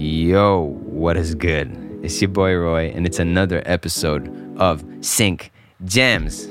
Yo, 0.00 0.76
what 0.84 1.16
is 1.16 1.34
good? 1.34 1.76
It's 2.04 2.22
your 2.22 2.28
boy 2.28 2.54
Roy, 2.54 2.92
and 2.94 3.04
it's 3.04 3.18
another 3.18 3.64
episode 3.66 4.32
of 4.56 4.84
Sync 5.00 5.50
Gems. 5.86 6.46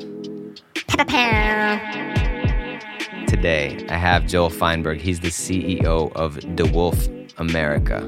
Today, 3.25 3.85
I 3.89 3.95
have 3.95 4.27
Joel 4.27 4.49
Feinberg. 4.49 4.99
He's 4.99 5.21
the 5.21 5.29
CEO 5.29 6.11
of 6.13 6.57
De 6.57 6.65
Wolfe 6.65 7.07
America, 7.37 8.05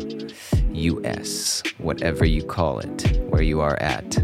US, 0.73 1.63
whatever 1.77 2.25
you 2.25 2.43
call 2.43 2.79
it, 2.79 3.21
where 3.29 3.41
you 3.41 3.61
are 3.61 3.81
at. 3.81 4.17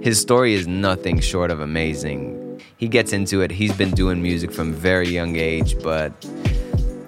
His 0.00 0.20
story 0.20 0.54
is 0.54 0.68
nothing 0.68 1.18
short 1.18 1.50
of 1.50 1.58
amazing. 1.58 2.62
He 2.76 2.86
gets 2.86 3.12
into 3.12 3.40
it. 3.40 3.50
He's 3.50 3.76
been 3.76 3.90
doing 3.90 4.22
music 4.22 4.52
from 4.52 4.72
very 4.72 5.08
young 5.08 5.34
age, 5.34 5.76
but 5.82 6.12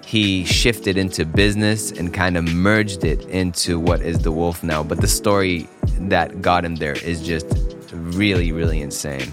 he 0.05 0.45
shifted 0.45 0.97
into 0.97 1.25
business 1.25 1.91
and 1.91 2.13
kind 2.13 2.37
of 2.37 2.43
merged 2.43 3.03
it 3.03 3.25
into 3.25 3.79
what 3.79 4.01
is 4.01 4.19
De 4.19 4.31
Wolfe 4.31 4.63
now. 4.63 4.83
But 4.83 5.01
the 5.01 5.07
story 5.07 5.67
that 6.01 6.41
got 6.41 6.63
him 6.63 6.75
there 6.75 6.93
is 7.03 7.25
just 7.25 7.47
really, 7.91 8.51
really 8.51 8.81
insane. 8.81 9.31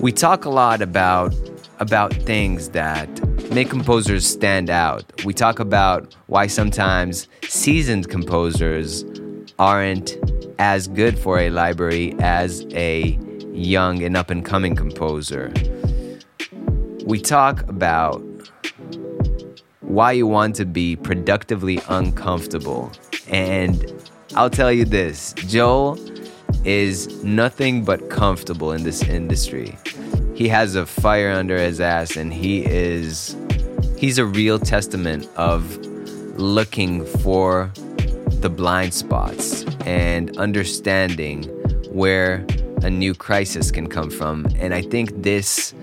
We 0.00 0.12
talk 0.12 0.44
a 0.44 0.50
lot 0.50 0.82
about 0.82 1.34
about 1.78 2.12
things 2.14 2.68
that 2.70 3.08
make 3.52 3.68
composers 3.68 4.26
stand 4.26 4.70
out. 4.70 5.04
We 5.24 5.34
talk 5.34 5.58
about 5.58 6.14
why 6.26 6.46
sometimes 6.46 7.26
seasoned 7.42 8.08
composers 8.08 9.04
aren't 9.58 10.16
as 10.58 10.86
good 10.86 11.18
for 11.18 11.40
a 11.40 11.50
library 11.50 12.14
as 12.20 12.64
a 12.72 13.18
young 13.52 14.02
and 14.02 14.16
up 14.16 14.30
and 14.30 14.44
coming 14.44 14.76
composer. 14.76 15.52
We 17.04 17.20
talk 17.20 17.68
about 17.68 18.22
why 19.92 20.10
you 20.12 20.26
want 20.26 20.56
to 20.56 20.64
be 20.64 20.96
productively 20.96 21.78
uncomfortable. 21.90 22.90
And 23.28 23.92
I'll 24.34 24.48
tell 24.48 24.72
you 24.72 24.86
this 24.86 25.34
Joel 25.34 25.98
is 26.64 27.22
nothing 27.22 27.84
but 27.84 28.08
comfortable 28.08 28.72
in 28.72 28.84
this 28.84 29.02
industry. 29.02 29.76
He 30.34 30.48
has 30.48 30.76
a 30.76 30.86
fire 30.86 31.30
under 31.30 31.58
his 31.58 31.78
ass 31.78 32.16
and 32.16 32.32
he 32.32 32.64
is 32.64 33.36
he's 33.98 34.16
a 34.16 34.24
real 34.24 34.58
testament 34.58 35.28
of 35.36 35.76
looking 36.38 37.04
for 37.18 37.70
the 38.40 38.48
blind 38.48 38.94
spots 38.94 39.64
and 39.84 40.34
understanding 40.38 41.44
where 41.92 42.46
a 42.82 42.88
new 42.88 43.14
crisis 43.14 43.70
can 43.70 43.86
come 43.88 44.08
from. 44.08 44.46
And 44.56 44.72
I 44.72 44.80
think 44.80 45.22
this 45.22 45.74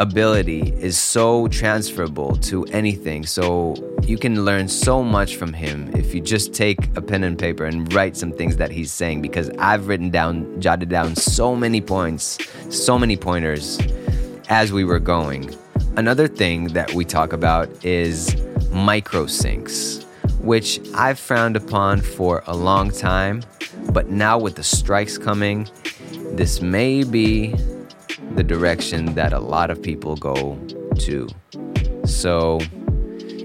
ability 0.00 0.72
is 0.78 0.96
so 0.96 1.48
transferable 1.48 2.36
to 2.36 2.64
anything. 2.66 3.26
So 3.26 3.74
you 4.04 4.16
can 4.16 4.44
learn 4.44 4.68
so 4.68 5.02
much 5.02 5.36
from 5.36 5.52
him 5.52 5.90
if 5.94 6.14
you 6.14 6.20
just 6.20 6.54
take 6.54 6.78
a 6.96 7.02
pen 7.02 7.24
and 7.24 7.36
paper 7.36 7.64
and 7.64 7.92
write 7.92 8.16
some 8.16 8.30
things 8.32 8.56
that 8.58 8.70
he's 8.70 8.92
saying. 8.92 9.22
Because 9.22 9.50
I've 9.58 9.88
written 9.88 10.10
down, 10.10 10.60
jotted 10.60 10.88
down 10.88 11.16
so 11.16 11.56
many 11.56 11.80
points, 11.80 12.38
so 12.70 12.98
many 12.98 13.16
pointers 13.16 13.78
as 14.48 14.72
we 14.72 14.84
were 14.84 15.00
going. 15.00 15.54
Another 15.96 16.28
thing 16.28 16.68
that 16.68 16.94
we 16.94 17.04
talk 17.04 17.32
about 17.32 17.68
is 17.84 18.36
micro 18.70 19.24
syncs, 19.24 20.04
which 20.40 20.80
I've 20.94 21.18
frowned 21.18 21.56
upon 21.56 22.00
for 22.00 22.44
a 22.46 22.56
long 22.56 22.90
time. 22.90 23.42
But 23.92 24.08
now 24.08 24.38
with 24.38 24.54
the 24.54 24.62
strikes 24.62 25.18
coming, 25.18 25.68
this 26.34 26.60
may 26.60 27.02
be 27.02 27.54
the 28.34 28.44
direction 28.44 29.14
that 29.14 29.32
a 29.32 29.38
lot 29.38 29.70
of 29.70 29.82
people 29.82 30.16
go 30.16 30.58
to. 31.00 31.28
So, 32.04 32.60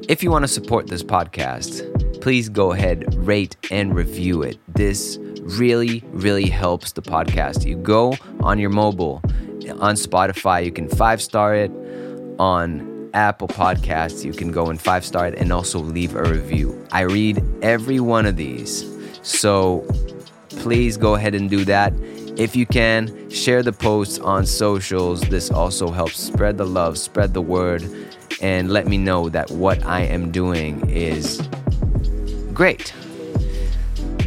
if 0.09 0.21
you 0.21 0.31
want 0.31 0.43
to 0.43 0.47
support 0.47 0.87
this 0.87 1.03
podcast, 1.03 2.21
please 2.21 2.49
go 2.49 2.71
ahead, 2.71 3.13
rate, 3.15 3.55
and 3.71 3.95
review 3.95 4.41
it. 4.41 4.57
This 4.75 5.17
really, 5.41 6.03
really 6.07 6.47
helps 6.47 6.91
the 6.93 7.01
podcast. 7.01 7.65
You 7.65 7.75
go 7.75 8.15
on 8.41 8.59
your 8.59 8.69
mobile, 8.69 9.21
on 9.79 9.95
Spotify, 9.95 10.63
you 10.65 10.71
can 10.71 10.87
five 10.87 11.21
star 11.21 11.55
it. 11.55 11.71
On 12.39 13.09
Apple 13.13 13.47
Podcasts, 13.47 14.25
you 14.25 14.33
can 14.33 14.51
go 14.51 14.67
and 14.67 14.81
five 14.81 15.05
star 15.05 15.27
it 15.27 15.35
and 15.35 15.51
also 15.53 15.79
leave 15.79 16.15
a 16.15 16.23
review. 16.23 16.85
I 16.91 17.01
read 17.01 17.43
every 17.61 17.99
one 17.99 18.25
of 18.25 18.37
these. 18.37 18.89
So 19.21 19.85
please 20.49 20.97
go 20.97 21.15
ahead 21.15 21.35
and 21.35 21.49
do 21.49 21.63
that. 21.65 21.93
If 22.35 22.55
you 22.55 22.65
can, 22.65 23.29
share 23.29 23.61
the 23.61 23.71
posts 23.71 24.17
on 24.17 24.45
socials. 24.47 25.21
This 25.21 25.51
also 25.51 25.91
helps 25.91 26.19
spread 26.19 26.57
the 26.57 26.65
love, 26.65 26.97
spread 26.97 27.31
the 27.33 27.41
word, 27.41 27.83
and 28.41 28.71
let 28.71 28.87
me 28.87 28.97
know 28.97 29.29
that 29.29 29.51
what 29.51 29.83
I 29.85 30.01
am 30.01 30.31
doing 30.31 30.89
is 30.89 31.47
great. 32.53 32.91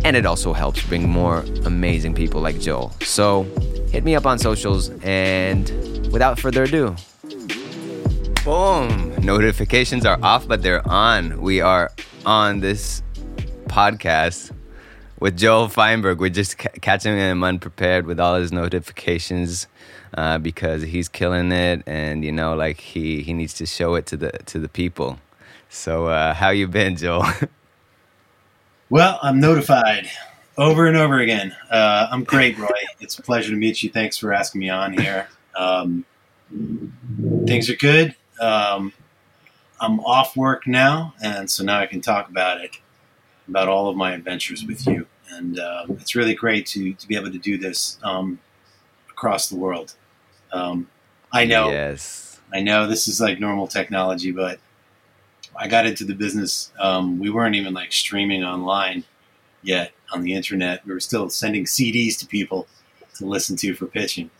And 0.04 0.14
it 0.14 0.24
also 0.24 0.52
helps 0.52 0.86
bring 0.86 1.08
more 1.08 1.44
amazing 1.64 2.14
people 2.14 2.40
like 2.40 2.60
Joel. 2.60 2.92
So 3.00 3.42
hit 3.90 4.04
me 4.04 4.14
up 4.14 4.24
on 4.24 4.38
socials, 4.38 4.90
and 5.02 5.68
without 6.12 6.38
further 6.38 6.62
ado, 6.62 6.94
boom! 8.44 9.16
Notifications 9.20 10.06
are 10.06 10.18
off, 10.22 10.46
but 10.46 10.62
they're 10.62 10.86
on. 10.88 11.40
We 11.40 11.60
are 11.60 11.90
on 12.24 12.60
this 12.60 13.02
podcast 13.66 14.52
with 15.18 15.36
Joel 15.36 15.68
Feinberg. 15.68 16.18
We're 16.18 16.30
just 16.30 16.58
ca- 16.58 16.70
catching 16.80 17.16
him 17.16 17.42
unprepared 17.42 18.06
with 18.06 18.20
all 18.20 18.36
his 18.36 18.52
notifications 18.52 19.66
uh, 20.14 20.38
because 20.38 20.82
he's 20.82 21.08
killing 21.08 21.52
it, 21.52 21.82
and 21.86 22.24
you 22.24 22.32
know, 22.32 22.54
like 22.54 22.80
he 22.80 23.22
he 23.22 23.32
needs 23.32 23.54
to 23.54 23.66
show 23.66 23.94
it 23.94 24.06
to 24.06 24.16
the 24.16 24.30
to 24.46 24.58
the 24.58 24.68
people. 24.68 25.18
So, 25.68 26.06
uh, 26.06 26.34
how 26.34 26.50
you 26.50 26.68
been, 26.68 26.96
Joel? 26.96 27.26
well, 28.90 29.18
I'm 29.22 29.40
notified 29.40 30.08
over 30.56 30.86
and 30.86 30.96
over 30.96 31.18
again. 31.18 31.54
Uh, 31.70 32.08
I'm 32.10 32.24
great, 32.24 32.56
Roy. 32.58 32.68
it's 33.00 33.18
a 33.18 33.22
pleasure 33.22 33.50
to 33.50 33.56
meet 33.56 33.82
you. 33.82 33.90
Thanks 33.90 34.16
for 34.16 34.32
asking 34.32 34.60
me 34.60 34.70
on 34.70 34.92
here. 34.92 35.28
Um, 35.54 36.04
things 37.46 37.68
are 37.68 37.76
good. 37.76 38.14
Um, 38.40 38.92
I'm 39.80 40.00
off 40.00 40.36
work 40.36 40.66
now, 40.66 41.14
and 41.22 41.50
so 41.50 41.64
now 41.64 41.80
I 41.80 41.86
can 41.86 42.00
talk 42.00 42.30
about 42.30 42.60
it 42.60 42.78
about 43.48 43.68
all 43.68 43.88
of 43.88 43.96
my 43.96 44.12
adventures 44.12 44.64
with 44.64 44.86
you. 44.86 45.06
And 45.30 45.58
uh, 45.58 45.86
it's 45.90 46.14
really 46.14 46.34
great 46.34 46.66
to, 46.66 46.92
to 46.94 47.08
be 47.08 47.16
able 47.16 47.30
to 47.32 47.38
do 47.38 47.58
this 47.58 47.98
um, 48.02 48.38
across 49.10 49.48
the 49.48 49.56
world. 49.56 49.94
Um, 50.52 50.88
I 51.32 51.44
know, 51.44 51.70
yes, 51.70 52.40
I 52.52 52.60
know 52.60 52.86
this 52.86 53.08
is 53.08 53.20
like 53.20 53.40
normal 53.40 53.66
technology, 53.66 54.30
but 54.30 54.60
I 55.56 55.68
got 55.68 55.86
into 55.86 56.04
the 56.04 56.14
business. 56.14 56.72
Um, 56.78 57.18
we 57.18 57.30
weren't 57.30 57.56
even 57.56 57.74
like 57.74 57.92
streaming 57.92 58.44
online 58.44 59.04
yet 59.62 59.92
on 60.12 60.22
the 60.22 60.34
internet. 60.34 60.86
We 60.86 60.92
were 60.92 61.00
still 61.00 61.28
sending 61.28 61.64
CDs 61.64 62.18
to 62.20 62.26
people 62.26 62.66
to 63.16 63.26
listen 63.26 63.56
to 63.56 63.74
for 63.74 63.86
pitching. 63.86 64.30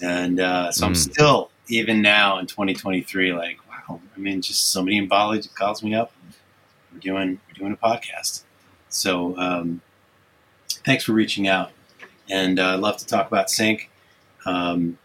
And 0.00 0.40
uh, 0.40 0.72
so 0.72 0.84
mm. 0.84 0.88
I'm 0.88 0.94
still, 0.94 1.50
even 1.68 2.02
now 2.02 2.38
in 2.38 2.46
2023, 2.46 3.32
like, 3.32 3.58
wow, 3.68 4.00
I 4.14 4.18
mean, 4.18 4.42
just 4.42 4.72
somebody 4.72 4.98
in 4.98 5.08
Bali 5.08 5.42
calls 5.54 5.82
me 5.82 5.94
up 5.94 6.12
we're 6.98 7.12
doing 7.12 7.40
we're 7.48 7.54
doing 7.54 7.72
a 7.72 7.76
podcast. 7.76 8.42
So 8.88 9.36
um, 9.38 9.80
thanks 10.84 11.04
for 11.04 11.12
reaching 11.12 11.46
out, 11.46 11.70
and 12.28 12.58
uh, 12.58 12.74
I'd 12.74 12.80
love 12.80 12.96
to 12.98 13.06
talk 13.06 13.26
about 13.26 13.50
sync. 13.50 13.90
Um, 14.46 14.98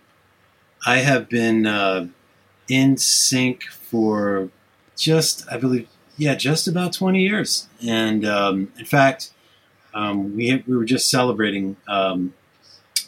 I 0.85 0.97
have 0.97 1.29
been 1.29 1.65
uh, 1.65 2.07
in 2.67 2.97
sync 2.97 3.63
for 3.63 4.49
just 4.95 5.45
I 5.51 5.57
believe 5.57 5.87
yeah 6.17 6.35
just 6.35 6.67
about 6.67 6.93
twenty 6.93 7.21
years, 7.21 7.67
and 7.85 8.25
um, 8.25 8.71
in 8.77 8.85
fact 8.85 9.31
um, 9.93 10.35
we 10.35 10.63
we 10.65 10.75
were 10.75 10.85
just 10.85 11.09
celebrating 11.09 11.77
um, 11.87 12.33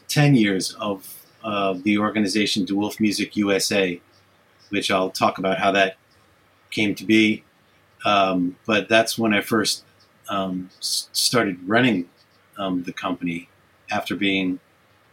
ten 0.07 0.35
years 0.35 0.73
of 0.79 1.11
the 1.83 1.97
organization 1.97 2.65
De 2.65 2.75
Wolfe 2.75 2.99
Music 2.99 3.35
USA, 3.35 3.99
which 4.69 4.89
I'll 4.91 5.11
talk 5.11 5.37
about 5.37 5.59
how 5.59 5.71
that 5.71 5.97
came 6.71 6.95
to 6.95 7.05
be 7.05 7.43
um, 8.05 8.55
but 8.65 8.87
that's 8.87 9.17
when 9.17 9.33
I 9.33 9.41
first 9.41 9.83
um, 10.29 10.69
started 10.79 11.67
running 11.67 12.09
um, 12.57 12.83
the 12.83 12.93
company 12.93 13.49
after 13.91 14.15
being 14.15 14.59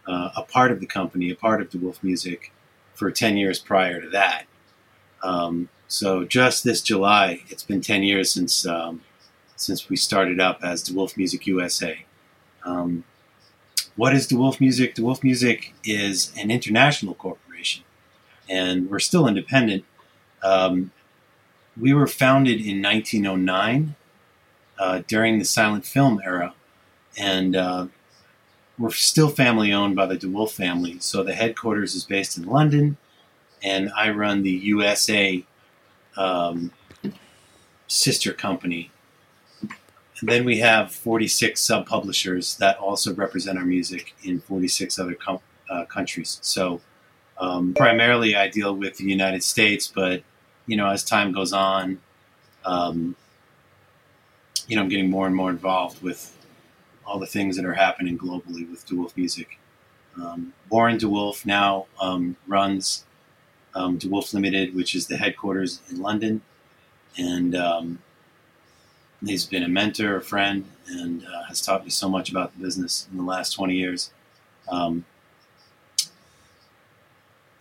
uh, 0.07 0.31
a 0.37 0.43
part 0.43 0.71
of 0.71 0.81
the 0.81 0.87
company, 0.87 1.31
a 1.31 1.35
part 1.35 1.61
of 1.61 1.71
De 1.71 1.79
Wolfe 1.79 2.03
Music 2.03 2.53
for 2.95 3.11
10 3.11 3.37
years 3.37 3.59
prior 3.59 4.01
to 4.01 4.09
that. 4.11 4.45
Um, 5.23 5.69
so 5.89 6.25
just 6.25 6.65
this 6.65 6.83
July, 6.83 7.43
it's 7.49 7.63
been 7.63 7.81
10 7.81 8.03
years 8.03 8.31
since 8.31 8.67
um, 8.67 9.03
since 9.57 9.89
we 9.89 9.97
started 9.97 10.41
up 10.41 10.61
as 10.63 10.83
De 10.83 10.93
Wolfe 10.93 11.17
Music 11.17 11.47
USA. 11.47 12.05
Um, 12.65 13.05
what 13.97 14.15
is 14.15 14.27
De 14.27 14.37
Wolfe 14.37 14.61
Music? 14.61 14.95
De 14.95 15.03
Wolfe 15.03 15.23
Music 15.23 15.75
is 15.85 16.33
an 16.37 16.51
international 16.51 17.15
corporation, 17.15 17.85
and 18.49 18.91
we're 18.91 18.99
still 18.99 19.29
independent. 19.29 19.85
Um, 20.43 20.91
we 21.79 21.95
were 21.95 22.07
founded 22.07 22.61
in 22.61 22.83
1909 22.83 23.95
uh, 24.79 25.03
during 25.07 25.39
the 25.39 25.45
silent 25.45 25.87
film 25.87 26.21
era, 26.25 26.55
and 27.17 27.57
uh, 27.57 27.87
we're 28.79 28.91
still 28.91 29.29
family 29.29 29.73
owned 29.73 29.97
by 29.97 30.07
the 30.07 30.17
De 30.17 30.29
Wolfe 30.29 30.53
family. 30.53 30.99
So 31.01 31.23
the 31.23 31.35
headquarters 31.35 31.95
is 31.95 32.05
based 32.05 32.37
in 32.37 32.45
London, 32.45 32.97
and 33.63 33.91
I 33.97 34.11
run 34.11 34.43
the 34.43 34.51
USA 34.51 35.45
um, 36.17 36.73
sister 37.87 38.33
company 38.33 38.91
and 40.23 40.31
then 40.31 40.45
we 40.45 40.59
have 40.59 40.93
46 40.93 41.61
sub 41.61 41.87
publishers 41.87 42.57
that 42.59 42.79
also 42.79 43.13
represent 43.13 43.59
our 43.59 43.65
music 43.65 44.15
in 44.23 44.39
46 44.41 44.97
other 45.01 45.15
com- 45.17 45.41
uh, 45.69 45.85
countries. 45.87 46.39
So 46.43 46.81
um, 47.39 47.75
primarily, 47.75 48.37
I 48.37 48.47
deal 48.47 48.73
with 48.73 48.99
the 48.99 49.05
United 49.05 49.43
States, 49.43 49.91
but 49.93 50.23
you 50.67 50.77
know, 50.77 50.89
as 50.89 51.05
time 51.05 51.33
goes 51.33 51.53
on, 51.53 52.01
um, 52.65 53.17
you 54.67 54.77
know, 54.77 54.83
I'm 54.83 54.89
getting 54.89 55.11
more 55.11 55.27
and 55.27 55.35
more 55.35 55.51
involved 55.51 56.03
with 56.03 56.37
all 57.05 57.19
the 57.19 57.27
things 57.27 57.57
that 57.57 57.65
are 57.65 57.75
happening 57.75 58.17
globally 58.17 58.71
with 58.71 58.87
De 58.87 58.95
Wolfe 58.95 59.17
Music. 59.17 59.59
Um, 60.17 60.53
Warren 60.71 60.99
De 60.99 61.09
Wolfe 61.09 61.45
now 61.45 61.87
um, 62.01 62.37
runs 62.47 63.05
um, 63.75 63.99
De 63.99 64.09
Wolfe 64.09 64.33
Limited, 64.35 64.75
which 64.75 64.95
is 64.95 65.07
the 65.07 65.17
headquarters 65.17 65.81
in 65.91 66.01
London, 66.01 66.43
and 67.17 67.55
um, 67.55 67.99
he's 69.25 69.47
been 69.47 69.63
a 69.63 69.69
mentor, 69.69 70.17
a 70.17 70.23
friend, 70.23 70.65
and 70.87 71.25
uh, 71.27 71.45
has 71.45 71.61
taught 71.61 71.85
me 71.85 71.91
so 71.91 72.09
much 72.09 72.31
about 72.31 72.53
the 72.55 72.63
business 72.63 73.09
in 73.11 73.17
the 73.17 73.25
last 73.25 73.53
20 73.53 73.75
years. 73.75 74.11
Um, 74.69 75.05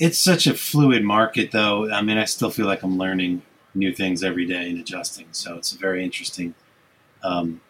it's 0.02 0.18
such 0.18 0.48
a 0.48 0.56
fluid 0.56 1.04
market, 1.04 1.52
though. 1.52 1.88
I 1.92 2.02
mean, 2.02 2.18
I 2.18 2.26
still 2.26 2.50
feel 2.50 2.66
like 2.66 2.82
I'm 2.82 2.98
learning 2.98 3.44
new 3.76 3.94
things 3.94 4.24
every 4.24 4.48
day 4.48 4.68
and 4.68 4.80
adjusting. 4.80 5.28
So 5.32 5.58
it's 5.58 5.74
a 5.74 5.78
very 5.78 6.04
interesting. 6.04 6.56
Um, 7.24 7.62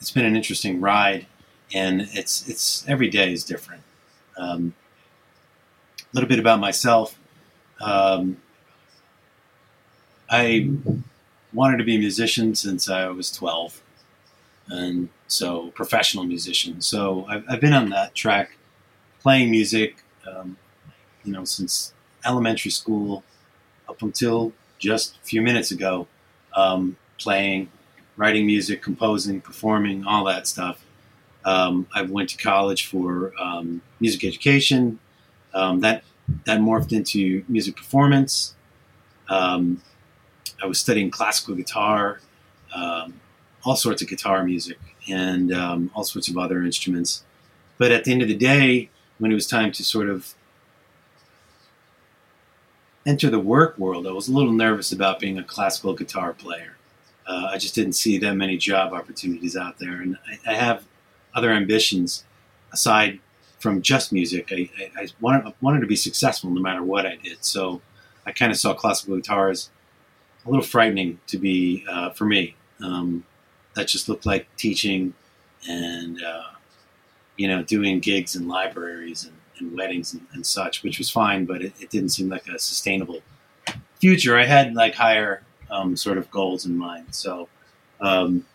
it's 0.00 0.10
been 0.10 0.24
an 0.24 0.34
interesting 0.34 0.80
ride, 0.80 1.26
and 1.74 2.08
it's 2.14 2.48
it's 2.48 2.88
every 2.88 3.10
day 3.10 3.34
is 3.34 3.44
different. 3.44 3.82
Um, 4.38 4.72
a 6.00 6.06
little 6.14 6.28
bit 6.28 6.38
about 6.38 6.58
myself. 6.58 7.18
Um, 7.82 8.38
I 10.30 10.70
wanted 11.52 11.76
to 11.76 11.84
be 11.84 11.96
a 11.96 11.98
musician 11.98 12.54
since 12.54 12.88
I 12.88 13.08
was 13.08 13.30
12, 13.30 13.82
and 14.68 15.10
so 15.26 15.66
professional 15.72 16.24
musician. 16.24 16.80
So 16.80 17.26
I've, 17.28 17.44
I've 17.46 17.60
been 17.60 17.74
on 17.74 17.90
that 17.90 18.14
track, 18.14 18.56
playing 19.20 19.50
music 19.50 20.02
um, 20.26 20.56
you 21.24 21.32
know, 21.32 21.44
since 21.44 21.92
elementary 22.24 22.70
school 22.70 23.24
up 23.88 24.02
until 24.02 24.52
just 24.78 25.16
a 25.16 25.24
few 25.24 25.42
minutes 25.42 25.70
ago, 25.70 26.06
um, 26.56 26.96
playing, 27.18 27.70
writing 28.16 28.46
music, 28.46 28.82
composing, 28.82 29.40
performing, 29.40 30.04
all 30.04 30.24
that 30.24 30.46
stuff. 30.46 30.84
Um, 31.44 31.86
I 31.94 32.02
went 32.02 32.30
to 32.30 32.36
college 32.36 32.86
for 32.86 33.32
um, 33.40 33.82
music 33.98 34.24
education. 34.24 34.98
Um, 35.54 35.80
that 35.80 36.04
that 36.46 36.60
morphed 36.60 36.92
into 36.92 37.44
music 37.48 37.76
performance. 37.76 38.54
Um, 39.28 39.82
I 40.62 40.66
was 40.66 40.78
studying 40.78 41.10
classical 41.10 41.54
guitar, 41.54 42.20
um, 42.74 43.20
all 43.64 43.76
sorts 43.76 44.02
of 44.02 44.08
guitar 44.08 44.44
music, 44.44 44.78
and 45.08 45.52
all 45.94 46.04
sorts 46.04 46.28
of 46.28 46.36
other 46.38 46.62
instruments. 46.62 47.24
But 47.78 47.90
at 47.90 48.04
the 48.04 48.12
end 48.12 48.22
of 48.22 48.28
the 48.28 48.36
day, 48.36 48.90
when 49.18 49.30
it 49.30 49.34
was 49.34 49.46
time 49.46 49.72
to 49.72 49.84
sort 49.84 50.08
of 50.08 50.34
enter 53.06 53.30
the 53.30 53.38
work 53.38 53.78
world, 53.78 54.06
I 54.06 54.12
was 54.12 54.28
a 54.28 54.32
little 54.32 54.52
nervous 54.52 54.92
about 54.92 55.18
being 55.18 55.38
a 55.38 55.44
classical 55.44 55.94
guitar 55.94 56.32
player. 56.32 56.76
Uh, 57.26 57.48
I 57.52 57.58
just 57.58 57.74
didn't 57.74 57.92
see 57.92 58.18
that 58.18 58.34
many 58.34 58.56
job 58.56 58.92
opportunities 58.92 59.56
out 59.56 59.78
there, 59.78 60.00
and 60.00 60.18
I, 60.28 60.52
I 60.52 60.54
have 60.54 60.84
other 61.34 61.50
ambitions 61.52 62.24
aside 62.72 63.20
from 63.58 63.82
just 63.82 64.12
music. 64.12 64.48
I, 64.50 64.70
I, 64.78 65.02
I, 65.02 65.08
wanted, 65.20 65.52
wanted 65.60 65.80
to 65.80 65.86
be 65.86 65.96
successful 65.96 66.50
no 66.50 66.60
matter 66.60 66.82
what 66.82 67.06
I 67.06 67.16
did, 67.16 67.44
so 67.44 67.80
I 68.26 68.32
kind 68.32 68.50
of 68.50 68.58
saw 68.58 68.74
classical 68.74 69.16
guitar 69.16 69.50
as 69.50 69.70
a 70.44 70.50
little 70.50 70.64
frightening 70.64 71.20
to 71.28 71.38
be 71.38 71.84
uh, 71.88 72.10
for 72.10 72.24
me. 72.24 72.56
Um, 72.82 73.24
that 73.74 73.88
just 73.88 74.08
looked 74.08 74.26
like 74.26 74.48
teaching 74.56 75.14
and 75.68 76.22
uh, 76.22 76.50
you 77.36 77.48
know 77.48 77.62
doing 77.62 78.00
gigs 78.00 78.34
in 78.34 78.48
libraries 78.48 79.24
and 79.24 79.34
and 79.60 79.76
weddings 79.76 80.12
and, 80.12 80.26
and 80.32 80.46
such, 80.46 80.82
which 80.82 80.98
was 80.98 81.10
fine, 81.10 81.44
but 81.44 81.62
it, 81.62 81.72
it, 81.80 81.90
didn't 81.90 82.10
seem 82.10 82.28
like 82.28 82.46
a 82.48 82.58
sustainable 82.58 83.20
future. 84.00 84.38
I 84.38 84.44
had 84.44 84.74
like 84.74 84.94
higher 84.94 85.42
um, 85.70 85.96
sort 85.96 86.18
of 86.18 86.30
goals 86.30 86.66
in 86.66 86.76
mind. 86.76 87.14
So, 87.14 87.48
um, 88.00 88.46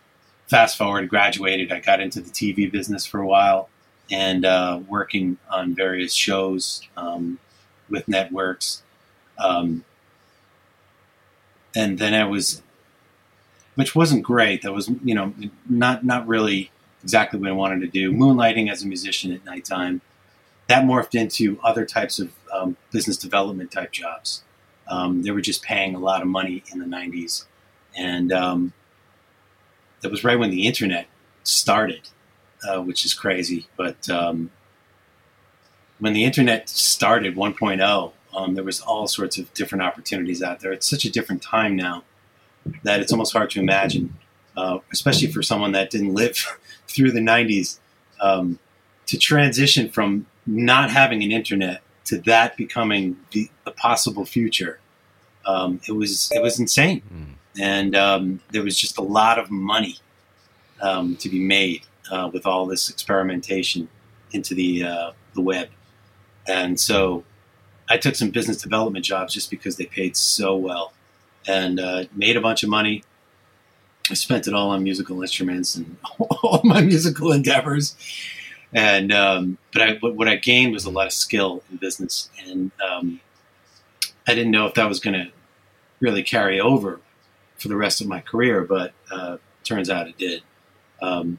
fast 0.48 0.76
forward, 0.76 1.08
graduated, 1.08 1.72
I 1.72 1.80
got 1.80 2.00
into 2.00 2.20
the 2.20 2.30
TV 2.30 2.70
business 2.70 3.06
for 3.06 3.20
a 3.20 3.26
while 3.26 3.68
and 4.10 4.44
uh, 4.44 4.80
working 4.88 5.38
on 5.50 5.74
various 5.74 6.12
shows 6.12 6.82
um, 6.96 7.38
with 7.88 8.06
networks. 8.08 8.82
Um, 9.38 9.84
and 11.74 11.98
then 11.98 12.14
I 12.14 12.24
was, 12.24 12.62
which 13.74 13.94
wasn't 13.94 14.22
great. 14.22 14.62
That 14.62 14.72
was, 14.72 14.88
you 15.04 15.14
know, 15.14 15.34
not 15.68 16.04
not 16.04 16.26
really 16.26 16.70
exactly 17.02 17.38
what 17.38 17.50
I 17.50 17.52
wanted 17.52 17.80
to 17.82 17.88
do. 17.88 18.12
Moonlighting 18.12 18.70
as 18.70 18.82
a 18.82 18.86
musician 18.86 19.32
at 19.32 19.44
nighttime 19.44 20.00
that 20.68 20.84
morphed 20.84 21.14
into 21.14 21.58
other 21.62 21.84
types 21.84 22.18
of 22.18 22.32
um, 22.52 22.76
business 22.90 23.16
development 23.16 23.70
type 23.70 23.92
jobs. 23.92 24.42
Um, 24.88 25.22
they 25.22 25.30
were 25.30 25.40
just 25.40 25.62
paying 25.62 25.94
a 25.94 25.98
lot 25.98 26.22
of 26.22 26.28
money 26.28 26.62
in 26.72 26.78
the 26.78 26.86
90s. 26.86 27.44
And 27.96 28.32
um, 28.32 28.72
that 30.00 30.10
was 30.10 30.24
right 30.24 30.38
when 30.38 30.50
the 30.50 30.66
internet 30.66 31.06
started, 31.42 32.08
uh, 32.68 32.80
which 32.80 33.04
is 33.04 33.14
crazy. 33.14 33.66
But 33.76 34.08
um, 34.08 34.50
when 35.98 36.12
the 36.12 36.24
internet 36.24 36.68
started 36.68 37.36
1.0, 37.36 38.12
um, 38.34 38.54
there 38.54 38.64
was 38.64 38.80
all 38.80 39.06
sorts 39.06 39.38
of 39.38 39.52
different 39.54 39.82
opportunities 39.82 40.42
out 40.42 40.60
there. 40.60 40.72
It's 40.72 40.88
such 40.88 41.04
a 41.04 41.10
different 41.10 41.42
time 41.42 41.74
now 41.76 42.04
that 42.82 43.00
it's 43.00 43.12
almost 43.12 43.32
hard 43.32 43.50
to 43.50 43.60
imagine, 43.60 44.16
uh, 44.56 44.78
especially 44.92 45.28
for 45.28 45.42
someone 45.42 45.72
that 45.72 45.90
didn't 45.90 46.14
live 46.14 46.58
through 46.88 47.12
the 47.12 47.20
90s, 47.20 47.78
um, 48.20 48.58
to 49.06 49.16
transition 49.16 49.88
from 49.88 50.26
not 50.46 50.90
having 50.90 51.22
an 51.22 51.32
internet 51.32 51.82
to 52.06 52.18
that 52.18 52.56
becoming 52.56 53.16
the, 53.32 53.50
the 53.64 53.72
possible 53.72 54.24
future, 54.24 54.78
um, 55.44 55.80
it 55.88 55.92
was 55.92 56.30
it 56.34 56.42
was 56.42 56.58
insane, 56.58 57.02
mm. 57.12 57.60
and 57.60 57.94
um, 57.94 58.40
there 58.50 58.62
was 58.62 58.78
just 58.78 58.98
a 58.98 59.02
lot 59.02 59.38
of 59.38 59.50
money 59.50 59.98
um, 60.80 61.16
to 61.16 61.28
be 61.28 61.38
made 61.38 61.82
uh, 62.10 62.30
with 62.32 62.46
all 62.46 62.66
this 62.66 62.90
experimentation 62.90 63.88
into 64.32 64.54
the 64.54 64.84
uh, 64.84 65.12
the 65.34 65.40
web, 65.40 65.68
and 66.48 66.78
so 66.80 67.24
I 67.88 67.96
took 67.96 68.14
some 68.16 68.30
business 68.30 68.60
development 68.60 69.04
jobs 69.04 69.32
just 69.32 69.50
because 69.50 69.76
they 69.76 69.86
paid 69.86 70.16
so 70.16 70.56
well, 70.56 70.92
and 71.46 71.78
uh, 71.78 72.04
made 72.14 72.36
a 72.36 72.40
bunch 72.40 72.62
of 72.62 72.68
money. 72.68 73.04
I 74.08 74.14
spent 74.14 74.46
it 74.46 74.54
all 74.54 74.70
on 74.70 74.84
musical 74.84 75.20
instruments 75.20 75.74
and 75.74 75.96
all 76.18 76.60
my 76.62 76.80
musical 76.80 77.32
endeavors 77.32 77.96
and 78.76 79.10
um, 79.10 79.56
but 79.72 79.82
I, 79.82 79.94
what 79.94 80.28
I 80.28 80.36
gained 80.36 80.74
was 80.74 80.84
a 80.84 80.90
lot 80.90 81.06
of 81.06 81.12
skill 81.12 81.64
in 81.70 81.78
business, 81.78 82.28
and 82.46 82.70
um, 82.86 83.20
I 84.28 84.34
didn't 84.34 84.52
know 84.52 84.66
if 84.66 84.74
that 84.74 84.86
was 84.86 85.00
going 85.00 85.14
to 85.14 85.32
really 85.98 86.22
carry 86.22 86.60
over 86.60 87.00
for 87.56 87.68
the 87.68 87.76
rest 87.76 88.02
of 88.02 88.06
my 88.06 88.20
career, 88.20 88.64
but 88.64 88.92
uh, 89.10 89.38
turns 89.64 89.88
out 89.88 90.08
it 90.08 90.18
did. 90.18 90.42
Um, 91.00 91.38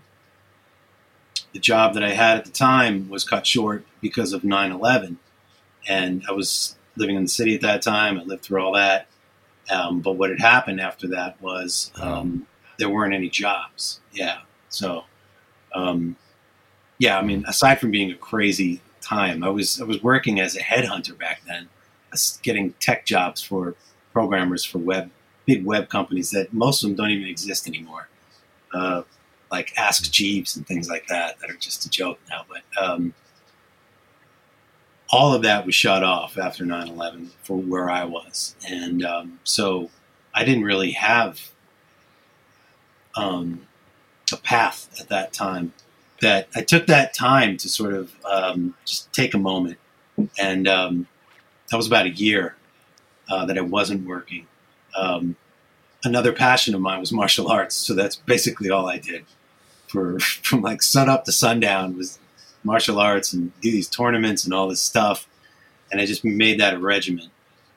the 1.54 1.60
job 1.60 1.94
that 1.94 2.04
I 2.04 2.10
had 2.10 2.40
at 2.40 2.46
the 2.46 2.52
time 2.52 3.08
was 3.08 3.24
cut 3.24 3.46
short 3.46 3.86
because 4.02 4.34
of 4.34 4.42
9/11, 4.42 5.18
and 5.88 6.24
I 6.28 6.32
was 6.32 6.76
living 6.96 7.18
in 7.18 7.22
the 7.22 7.30
city 7.30 7.54
at 7.54 7.62
that 7.62 7.84
time. 7.84 8.18
I 8.18 8.24
lived 8.24 8.42
through 8.42 8.66
all 8.66 8.74
that, 8.74 9.10
um, 9.70 10.00
but 10.00 10.14
what 10.14 10.32
had 10.32 10.40
happened 10.40 10.82
after 10.82 11.08
that 11.10 11.40
was 11.40 11.92
um, 12.02 12.48
there 12.80 12.90
weren't 12.90 13.14
any 13.14 13.30
jobs. 13.30 14.00
Yeah, 14.12 14.40
so. 14.70 15.04
Um, 15.76 16.16
yeah, 17.00 17.18
I 17.18 17.22
mean, 17.22 17.46
aside 17.48 17.80
from 17.80 17.92
being 17.92 18.12
a 18.12 18.16
crazy 18.16 18.82
time, 19.02 19.44
I 19.44 19.50
was 19.50 19.80
I 19.80 19.86
was 19.86 20.02
working 20.02 20.40
as 20.40 20.56
a 20.56 20.62
headhunter 20.62 21.18
back 21.18 21.42
then, 21.46 21.70
getting 22.42 22.74
tech 22.74 23.06
jobs 23.06 23.42
for 23.42 23.76
programmers 24.14 24.64
for 24.64 24.80
web 24.80 25.12
big 25.46 25.66
web 25.66 25.90
companies 25.90 26.32
that 26.32 26.52
most 26.52 26.84
of 26.84 26.90
them 26.90 26.98
don't 26.98 27.12
even 27.12 27.28
exist 27.28 27.68
anymore, 27.68 28.10
uh, 28.74 29.04
like 29.52 29.74
Ask 29.78 30.12
Jeeves 30.12 30.58
and 30.58 30.68
things 30.68 30.90
like 30.90 31.08
that 31.08 31.40
that 31.40 31.50
are 31.50 31.56
just 31.56 31.86
a 31.86 31.90
joke 31.90 32.20
now. 32.30 32.46
But 32.50 32.84
um, 32.84 33.14
all 35.10 35.34
of 35.34 35.44
that 35.44 35.66
was 35.66 35.74
shut 35.74 36.04
off 36.04 36.38
after 36.38 36.66
9-11 36.66 37.30
for 37.44 37.58
where 37.58 37.90
I 37.90 38.04
was, 38.04 38.56
and 38.68 39.06
um, 39.06 39.40
so 39.44 39.90
I 40.34 40.44
didn't 40.44 40.64
really 40.64 40.92
have 40.92 41.52
um, 43.16 43.68
a 44.34 44.38
path 44.38 44.90
at 45.00 45.10
that 45.10 45.32
time 45.32 45.74
that 46.22 46.48
I 46.56 46.62
took 46.62 46.88
that 46.88 47.14
time 47.14 47.58
to 47.58 47.70
sort 47.70 47.94
of 47.94 48.12
um, 48.26 48.76
just 48.86 49.12
take 49.14 49.34
a 49.34 49.38
moment, 49.38 49.78
and 50.40 50.68
um, 50.68 51.08
that 51.70 51.78
was 51.78 51.88
about 51.88 52.06
a 52.06 52.12
year 52.12 52.56
uh, 53.30 53.46
that 53.46 53.58
I 53.58 53.62
wasn't 53.62 54.08
working. 54.08 54.48
Um, 54.96 55.36
another 56.04 56.34
passion 56.34 56.74
of 56.74 56.82
mine 56.82 57.00
was 57.00 57.12
martial 57.12 57.50
arts, 57.50 57.76
so 57.76 57.94
that's 57.94 58.16
basically 58.16 58.70
all 58.70 58.88
I 58.88 58.98
did 58.98 59.26
for 59.88 60.20
from 60.20 60.62
like 60.62 60.82
sun 60.82 61.10
up 61.10 61.26
to 61.26 61.32
sundown 61.32 61.98
was 61.98 62.20
martial 62.64 63.00
arts 63.00 63.34
and 63.34 63.52
do 63.62 63.72
these 63.72 63.88
tournaments 63.88 64.44
and 64.44 64.54
all 64.54 64.68
this 64.68 64.82
stuff, 64.82 65.28
and 65.92 66.02
I 66.02 66.06
just 66.06 66.26
made 66.26 66.60
that 66.60 66.74
a 66.74 66.80
regimen. 66.80 67.30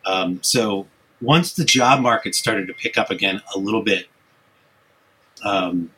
Um, 0.06 0.42
so 0.42 0.86
once 1.20 1.52
the 1.52 1.64
job 1.64 2.00
market 2.00 2.34
started 2.34 2.66
to 2.66 2.74
pick 2.74 2.96
up 2.96 3.10
again 3.10 3.42
a 3.54 3.58
little 3.58 3.82
bit, 3.82 4.06
um, 5.44 5.90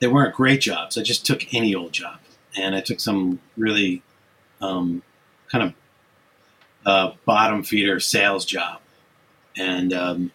they 0.00 0.08
weren't 0.08 0.34
great 0.34 0.60
jobs. 0.60 0.98
I 0.98 1.02
just 1.02 1.26
took 1.26 1.54
any 1.54 1.74
old 1.74 1.92
job, 1.92 2.18
and 2.56 2.74
I 2.74 2.80
took 2.80 3.00
some 3.00 3.40
really 3.56 4.02
um, 4.60 5.02
kind 5.50 5.64
of 5.64 5.74
uh, 6.84 7.14
bottom 7.24 7.62
feeder 7.62 8.00
sales 8.00 8.44
job, 8.44 8.80
and 9.56 9.92
um, 9.92 10.32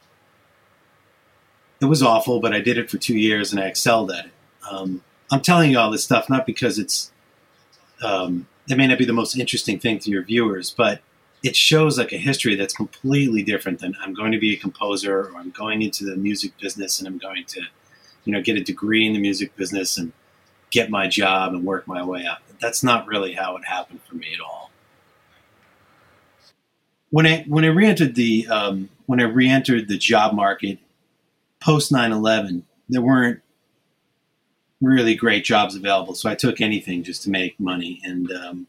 it 1.80 1.86
was 1.86 2.04
awful. 2.04 2.40
But 2.40 2.54
I 2.54 2.60
did 2.60 2.78
it 2.78 2.90
for 2.90 2.98
two 2.98 3.18
years, 3.18 3.52
and 3.52 3.62
I 3.62 3.68
excelled 3.68 4.12
at 4.12 4.26
it. 4.26 4.32
Um, 4.70 5.04
I'm 5.32 5.42
telling 5.42 5.72
you 5.72 5.80
all 5.80 5.92
this 5.92 6.04
stuff 6.04 6.30
not 6.30 6.46
because 6.46 6.78
it's 6.78 7.12
um, 8.04 8.48
it 8.70 8.78
may 8.78 8.88
not 8.88 8.98
be 8.98 9.06
the 9.06 9.14
most 9.14 9.38
interesting 9.38 9.80
thing 9.80 10.00
to 10.00 10.10
your 10.10 10.24
viewers, 10.24 10.72
but 10.72 11.02
it 11.44 11.56
shows 11.56 11.98
like 11.98 12.12
a 12.12 12.18
history 12.18 12.56
that's 12.56 12.74
completely 12.74 13.42
different 13.44 13.80
than 13.80 13.96
I'm 14.02 14.14
going 14.14 14.32
to 14.32 14.40
be 14.40 14.54
a 14.54 14.58
composer 14.58 15.30
or 15.30 15.38
I'm 15.38 15.50
going 15.52 15.82
into 15.82 16.06
the 16.06 16.16
music 16.16 16.58
business 16.60 17.00
and 17.00 17.08
I'm 17.08 17.18
going 17.18 17.46
to, 17.46 17.62
you 18.26 18.34
know, 18.34 18.42
get 18.42 18.58
a 18.58 18.64
degree 18.64 19.06
in 19.06 19.14
the 19.14 19.20
music 19.20 19.56
business 19.56 19.98
and 19.98 20.12
get 20.70 20.90
my 20.90 21.08
job 21.08 21.54
and 21.54 21.66
work 21.66 21.88
my 21.88 22.04
way 22.04 22.26
up. 22.26 22.42
That's 22.60 22.84
not 22.84 23.08
really 23.08 23.34
how 23.34 23.56
it 23.58 23.66
happened 23.66 24.02
for 24.04 24.16
me 24.16 24.34
at 24.34 24.40
all. 24.40 24.72
When 27.10 27.26
I 27.26 27.44
when 27.48 27.66
I 27.66 27.70
reentered 27.70 28.16
the 28.16 28.48
um, 28.48 28.90
when 29.06 29.20
I 29.20 29.24
reentered 29.24 29.88
the 29.88 29.98
job 29.98 30.34
market 30.34 30.80
post 31.60 31.92
9/11, 31.92 32.64
there 32.88 33.02
weren't 33.02 33.42
really 34.80 35.16
great 35.16 35.44
jobs 35.44 35.76
available, 35.76 36.16
so 36.16 36.30
I 36.30 36.36
took 36.36 36.62
anything 36.62 37.04
just 37.04 37.24
to 37.24 37.30
make 37.30 37.60
money 37.60 38.02
and. 38.04 38.32
Um, 38.32 38.68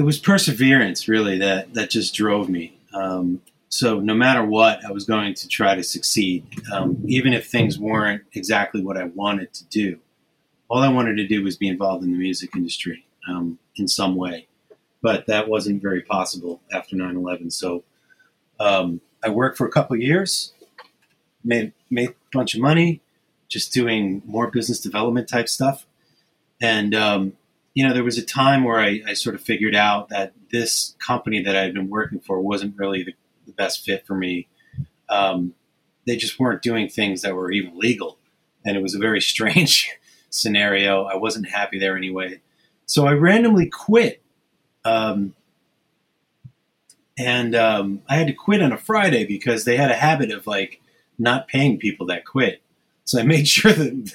it 0.00 0.02
was 0.02 0.18
perseverance 0.18 1.08
really 1.08 1.36
that 1.38 1.74
that 1.74 1.90
just 1.90 2.14
drove 2.14 2.48
me. 2.48 2.78
Um, 2.94 3.42
so 3.70 4.00
no 4.00 4.14
matter 4.14 4.44
what, 4.44 4.84
I 4.84 4.90
was 4.90 5.04
going 5.04 5.32
to 5.34 5.48
try 5.48 5.76
to 5.76 5.84
succeed, 5.84 6.44
um, 6.72 7.00
even 7.06 7.32
if 7.32 7.46
things 7.46 7.78
weren't 7.78 8.24
exactly 8.32 8.82
what 8.82 8.96
I 8.96 9.04
wanted 9.04 9.54
to 9.54 9.64
do. 9.66 10.00
All 10.68 10.80
I 10.82 10.88
wanted 10.88 11.16
to 11.18 11.26
do 11.26 11.44
was 11.44 11.56
be 11.56 11.68
involved 11.68 12.04
in 12.04 12.10
the 12.10 12.18
music 12.18 12.50
industry 12.56 13.06
um, 13.28 13.60
in 13.76 13.86
some 13.86 14.16
way, 14.16 14.48
but 15.02 15.26
that 15.28 15.48
wasn't 15.48 15.80
very 15.80 16.02
possible 16.02 16.60
after 16.72 16.96
9/11. 16.96 17.52
So 17.52 17.84
um, 18.58 19.00
I 19.24 19.30
worked 19.30 19.56
for 19.56 19.66
a 19.66 19.70
couple 19.70 19.96
years, 19.96 20.52
made 21.44 21.72
made 21.90 22.10
a 22.10 22.14
bunch 22.32 22.56
of 22.56 22.60
money, 22.60 23.00
just 23.48 23.72
doing 23.72 24.20
more 24.26 24.50
business 24.50 24.80
development 24.80 25.28
type 25.28 25.48
stuff, 25.48 25.86
and 26.60 26.92
um, 26.92 27.34
you 27.74 27.86
know, 27.86 27.94
there 27.94 28.04
was 28.04 28.18
a 28.18 28.24
time 28.24 28.64
where 28.64 28.80
I, 28.80 29.00
I, 29.06 29.14
sort 29.14 29.36
of 29.36 29.40
figured 29.40 29.76
out 29.76 30.08
that 30.08 30.32
this 30.50 30.96
company 30.98 31.42
that 31.44 31.54
I 31.54 31.62
had 31.62 31.72
been 31.72 31.88
working 31.88 32.18
for 32.18 32.40
wasn't 32.40 32.76
really 32.76 33.04
the, 33.04 33.14
the 33.50 33.62
best 33.62 33.84
fit 33.84 34.06
for 34.06 34.14
me. 34.14 34.48
Um, 35.08 35.54
they 36.06 36.16
just 36.16 36.38
weren't 36.38 36.62
doing 36.62 36.88
things 36.88 37.22
that 37.22 37.34
were 37.34 37.50
even 37.50 37.78
legal. 37.78 38.18
And 38.64 38.76
it 38.76 38.82
was 38.82 38.94
a 38.94 38.98
very 38.98 39.20
strange 39.32 39.90
scenario. 40.30 41.04
I 41.04 41.16
wasn't 41.16 41.48
happy 41.48 41.78
there 41.78 41.96
anyway. 41.96 42.40
So 42.86 43.06
I 43.06 43.12
randomly 43.12 43.66
quit. 43.66 44.22
Um, 44.84 45.34
and 47.18 47.54
um, 47.54 48.02
I 48.08 48.16
had 48.16 48.28
to 48.28 48.32
quit 48.32 48.62
on 48.62 48.72
a 48.72 48.78
Friday 48.78 49.26
because 49.26 49.64
they 49.64 49.76
had 49.76 49.90
a 49.90 49.96
habit 49.96 50.30
of 50.30 50.46
like 50.46 50.80
not 51.18 51.48
paying 51.48 51.78
people 51.78 52.06
that 52.06 52.24
quit. 52.24 52.62
So 53.04 53.20
I 53.20 53.24
made 53.24 53.46
sure 53.56 53.72
that 53.72 54.12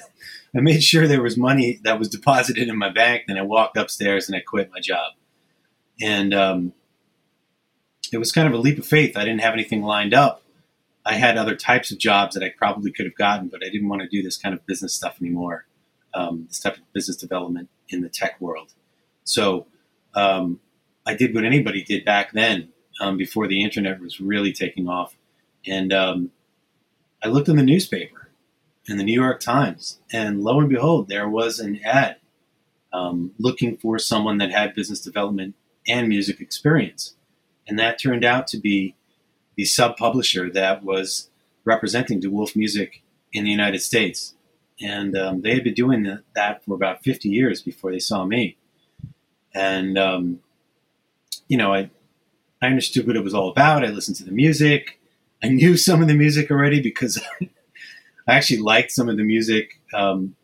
I 0.56 0.60
made 0.60 0.82
sure 0.82 1.06
there 1.06 1.22
was 1.22 1.36
money 1.36 1.80
that 1.84 1.98
was 1.98 2.08
deposited 2.08 2.68
in 2.68 2.78
my 2.78 2.90
bank. 2.90 3.24
Then 3.28 3.36
I 3.36 3.42
walked 3.42 3.76
upstairs 3.76 4.28
and 4.28 4.36
I 4.36 4.40
quit 4.40 4.70
my 4.72 4.80
job. 4.80 5.12
And 6.00 6.34
um, 6.34 6.72
it 8.12 8.18
was 8.18 8.32
kind 8.32 8.46
of 8.46 8.54
a 8.54 8.58
leap 8.58 8.78
of 8.78 8.86
faith. 8.86 9.16
I 9.16 9.24
didn't 9.24 9.40
have 9.40 9.54
anything 9.54 9.82
lined 9.82 10.14
up. 10.14 10.42
I 11.04 11.14
had 11.14 11.36
other 11.36 11.54
types 11.54 11.90
of 11.90 11.98
jobs 11.98 12.34
that 12.34 12.44
I 12.44 12.50
probably 12.50 12.90
could 12.90 13.06
have 13.06 13.14
gotten, 13.14 13.48
but 13.48 13.64
I 13.64 13.68
didn't 13.68 13.88
want 13.88 14.02
to 14.02 14.08
do 14.08 14.22
this 14.22 14.36
kind 14.36 14.54
of 14.54 14.66
business 14.66 14.94
stuff 14.94 15.18
anymore. 15.20 15.66
Um, 16.14 16.46
this 16.48 16.60
type 16.60 16.76
of 16.76 16.92
business 16.92 17.16
development 17.16 17.68
in 17.88 18.00
the 18.00 18.08
tech 18.08 18.40
world. 18.40 18.72
So 19.24 19.66
um, 20.14 20.60
I 21.04 21.14
did 21.14 21.34
what 21.34 21.44
anybody 21.44 21.82
did 21.82 22.04
back 22.04 22.32
then, 22.32 22.70
um, 23.00 23.16
before 23.16 23.46
the 23.46 23.62
internet 23.62 24.00
was 24.00 24.20
really 24.20 24.52
taking 24.52 24.88
off, 24.88 25.14
and 25.66 25.92
um, 25.92 26.30
I 27.22 27.28
looked 27.28 27.48
in 27.48 27.56
the 27.56 27.62
newspaper 27.62 28.30
in 28.88 28.96
the 28.96 29.04
New 29.04 29.20
York 29.20 29.40
Times, 29.40 29.98
and 30.12 30.42
lo 30.42 30.60
and 30.60 30.68
behold, 30.68 31.08
there 31.08 31.28
was 31.28 31.58
an 31.58 31.80
ad 31.84 32.16
um, 32.92 33.32
looking 33.38 33.76
for 33.76 33.98
someone 33.98 34.38
that 34.38 34.52
had 34.52 34.74
business 34.74 35.00
development 35.00 35.54
and 35.88 36.08
music 36.08 36.40
experience, 36.40 37.15
and 37.68 37.78
that 37.78 38.00
turned 38.00 38.24
out 38.24 38.46
to 38.48 38.58
be 38.58 38.94
the 39.56 39.64
sub 39.64 39.96
publisher 39.96 40.50
that 40.50 40.84
was 40.84 41.30
representing 41.64 42.20
De 42.20 42.30
Wolfe 42.30 42.54
Music 42.54 43.02
in 43.32 43.44
the 43.44 43.50
United 43.50 43.80
States, 43.80 44.34
and 44.80 45.16
um, 45.16 45.42
they 45.42 45.54
had 45.54 45.64
been 45.64 45.74
doing 45.74 46.18
that 46.34 46.64
for 46.64 46.74
about 46.74 47.02
50 47.02 47.28
years 47.28 47.62
before 47.62 47.90
they 47.90 47.98
saw 47.98 48.24
me, 48.24 48.56
and 49.54 49.98
um, 49.98 50.40
you 51.48 51.56
know, 51.56 51.72
I 51.74 51.90
I 52.60 52.66
understood 52.66 53.06
what 53.06 53.16
it 53.16 53.24
was 53.24 53.34
all 53.34 53.50
about. 53.50 53.84
I 53.84 53.88
listened 53.88 54.16
to 54.18 54.24
the 54.24 54.32
music. 54.32 55.00
I 55.42 55.48
knew 55.48 55.76
some 55.88 56.02
of 56.02 56.08
the 56.08 56.14
music 56.14 56.50
already 56.50 56.80
because 56.80 57.20
I 57.40 58.34
actually 58.34 58.60
liked 58.60 58.90
some 58.92 59.08
of 59.08 59.16
the 59.16 59.22
music 59.22 59.80
um, 59.94 60.34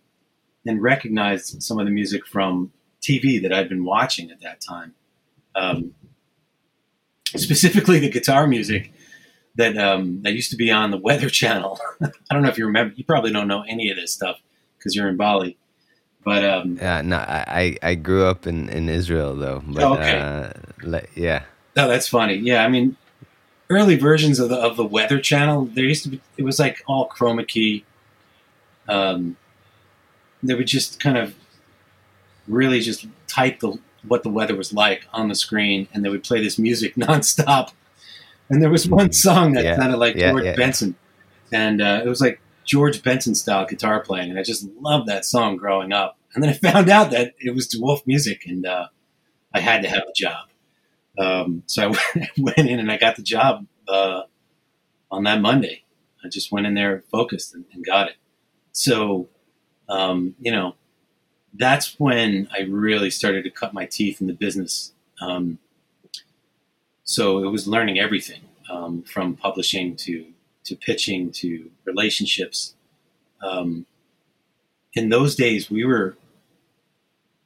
and 0.66 0.82
recognized 0.82 1.62
some 1.62 1.78
of 1.78 1.86
the 1.86 1.92
music 1.92 2.26
from 2.26 2.72
TV 3.00 3.42
that 3.42 3.52
I'd 3.52 3.68
been 3.68 3.84
watching 3.84 4.30
at 4.30 4.40
that 4.42 4.60
time. 4.60 4.94
Um, 5.54 5.94
specifically, 7.36 7.98
the 7.98 8.10
guitar 8.10 8.46
music 8.46 8.92
that 9.56 9.76
um, 9.76 10.22
that 10.22 10.32
used 10.32 10.50
to 10.50 10.56
be 10.56 10.70
on 10.70 10.90
the 10.90 10.98
Weather 10.98 11.28
Channel. 11.28 11.78
I 12.02 12.10
don't 12.30 12.42
know 12.42 12.48
if 12.48 12.58
you 12.58 12.66
remember. 12.66 12.94
You 12.96 13.04
probably 13.04 13.32
don't 13.32 13.48
know 13.48 13.62
any 13.68 13.90
of 13.90 13.96
this 13.96 14.12
stuff 14.12 14.40
because 14.78 14.94
you're 14.94 15.08
in 15.08 15.16
Bali. 15.16 15.56
But 16.24 16.44
um, 16.44 16.78
yeah, 16.80 17.02
no, 17.02 17.16
I 17.16 17.76
I 17.82 17.94
grew 17.94 18.24
up 18.26 18.46
in, 18.46 18.68
in 18.68 18.88
Israel 18.88 19.34
though. 19.34 19.62
But, 19.66 19.82
oh, 19.82 19.94
okay. 19.94 20.18
Uh, 20.18 21.00
yeah. 21.14 21.44
No, 21.74 21.88
that's 21.88 22.08
funny. 22.08 22.34
Yeah, 22.34 22.64
I 22.64 22.68
mean, 22.68 22.96
early 23.70 23.96
versions 23.96 24.38
of 24.38 24.48
the 24.48 24.56
of 24.56 24.76
the 24.76 24.84
Weather 24.84 25.20
Channel, 25.20 25.66
there 25.66 25.84
used 25.84 26.04
to 26.04 26.10
be 26.10 26.20
it 26.36 26.44
was 26.44 26.58
like 26.58 26.82
all 26.86 27.08
chroma 27.08 27.46
key. 27.46 27.84
Um, 28.88 29.36
they 30.42 30.54
would 30.54 30.66
just 30.66 31.00
kind 31.00 31.16
of 31.16 31.34
really 32.46 32.80
just 32.80 33.06
type 33.26 33.60
the 33.60 33.78
what 34.06 34.22
the 34.22 34.30
weather 34.30 34.56
was 34.56 34.72
like 34.72 35.06
on 35.12 35.28
the 35.28 35.34
screen, 35.34 35.88
and 35.92 36.04
they 36.04 36.08
would 36.08 36.24
play 36.24 36.42
this 36.42 36.58
music 36.58 36.94
nonstop. 36.96 37.72
And 38.48 38.62
there 38.62 38.70
was 38.70 38.88
one 38.88 39.12
song 39.12 39.52
that 39.52 39.64
yeah, 39.64 39.76
sounded 39.76 39.98
like 39.98 40.16
yeah, 40.16 40.30
George 40.30 40.44
yeah. 40.44 40.56
Benson, 40.56 40.94
and 41.50 41.80
uh, 41.80 42.02
it 42.04 42.08
was 42.08 42.20
like 42.20 42.40
George 42.64 43.02
Benson 43.02 43.34
style 43.34 43.66
guitar 43.66 44.00
playing, 44.00 44.30
and 44.30 44.38
I 44.38 44.42
just 44.42 44.66
loved 44.80 45.08
that 45.08 45.24
song 45.24 45.56
growing 45.56 45.92
up. 45.92 46.18
And 46.34 46.42
then 46.42 46.50
I 46.50 46.52
found 46.72 46.90
out 46.90 47.10
that 47.10 47.34
it 47.38 47.54
was 47.54 47.66
De 47.68 47.80
Wolfe 47.80 48.06
music, 48.06 48.44
and 48.46 48.66
uh, 48.66 48.88
I 49.54 49.60
had 49.60 49.82
to 49.82 49.88
have 49.88 50.02
a 50.02 50.12
job. 50.14 50.48
Um, 51.18 51.62
so 51.66 51.92
I 52.14 52.28
went 52.38 52.58
in 52.58 52.78
and 52.78 52.90
I 52.90 52.96
got 52.96 53.16
the 53.16 53.22
job 53.22 53.66
uh, 53.88 54.22
on 55.10 55.24
that 55.24 55.40
Monday. 55.40 55.84
I 56.24 56.28
just 56.28 56.52
went 56.52 56.66
in 56.66 56.74
there 56.74 57.04
focused 57.10 57.54
and, 57.54 57.64
and 57.72 57.84
got 57.84 58.08
it. 58.08 58.14
So, 58.72 59.28
um, 59.88 60.34
you 60.40 60.52
know, 60.52 60.74
that's 61.54 61.98
when 61.98 62.48
I 62.52 62.62
really 62.62 63.10
started 63.10 63.44
to 63.44 63.50
cut 63.50 63.74
my 63.74 63.86
teeth 63.86 64.20
in 64.20 64.26
the 64.26 64.32
business. 64.32 64.92
Um, 65.20 65.58
so 67.04 67.38
it 67.44 67.48
was 67.48 67.66
learning 67.68 67.98
everything 67.98 68.40
um, 68.70 69.02
from 69.02 69.36
publishing 69.36 69.96
to 69.96 70.26
to 70.64 70.76
pitching 70.76 71.32
to 71.32 71.70
relationships. 71.84 72.74
Um, 73.42 73.84
in 74.94 75.08
those 75.08 75.34
days, 75.34 75.68
we 75.68 75.84
were 75.84 76.16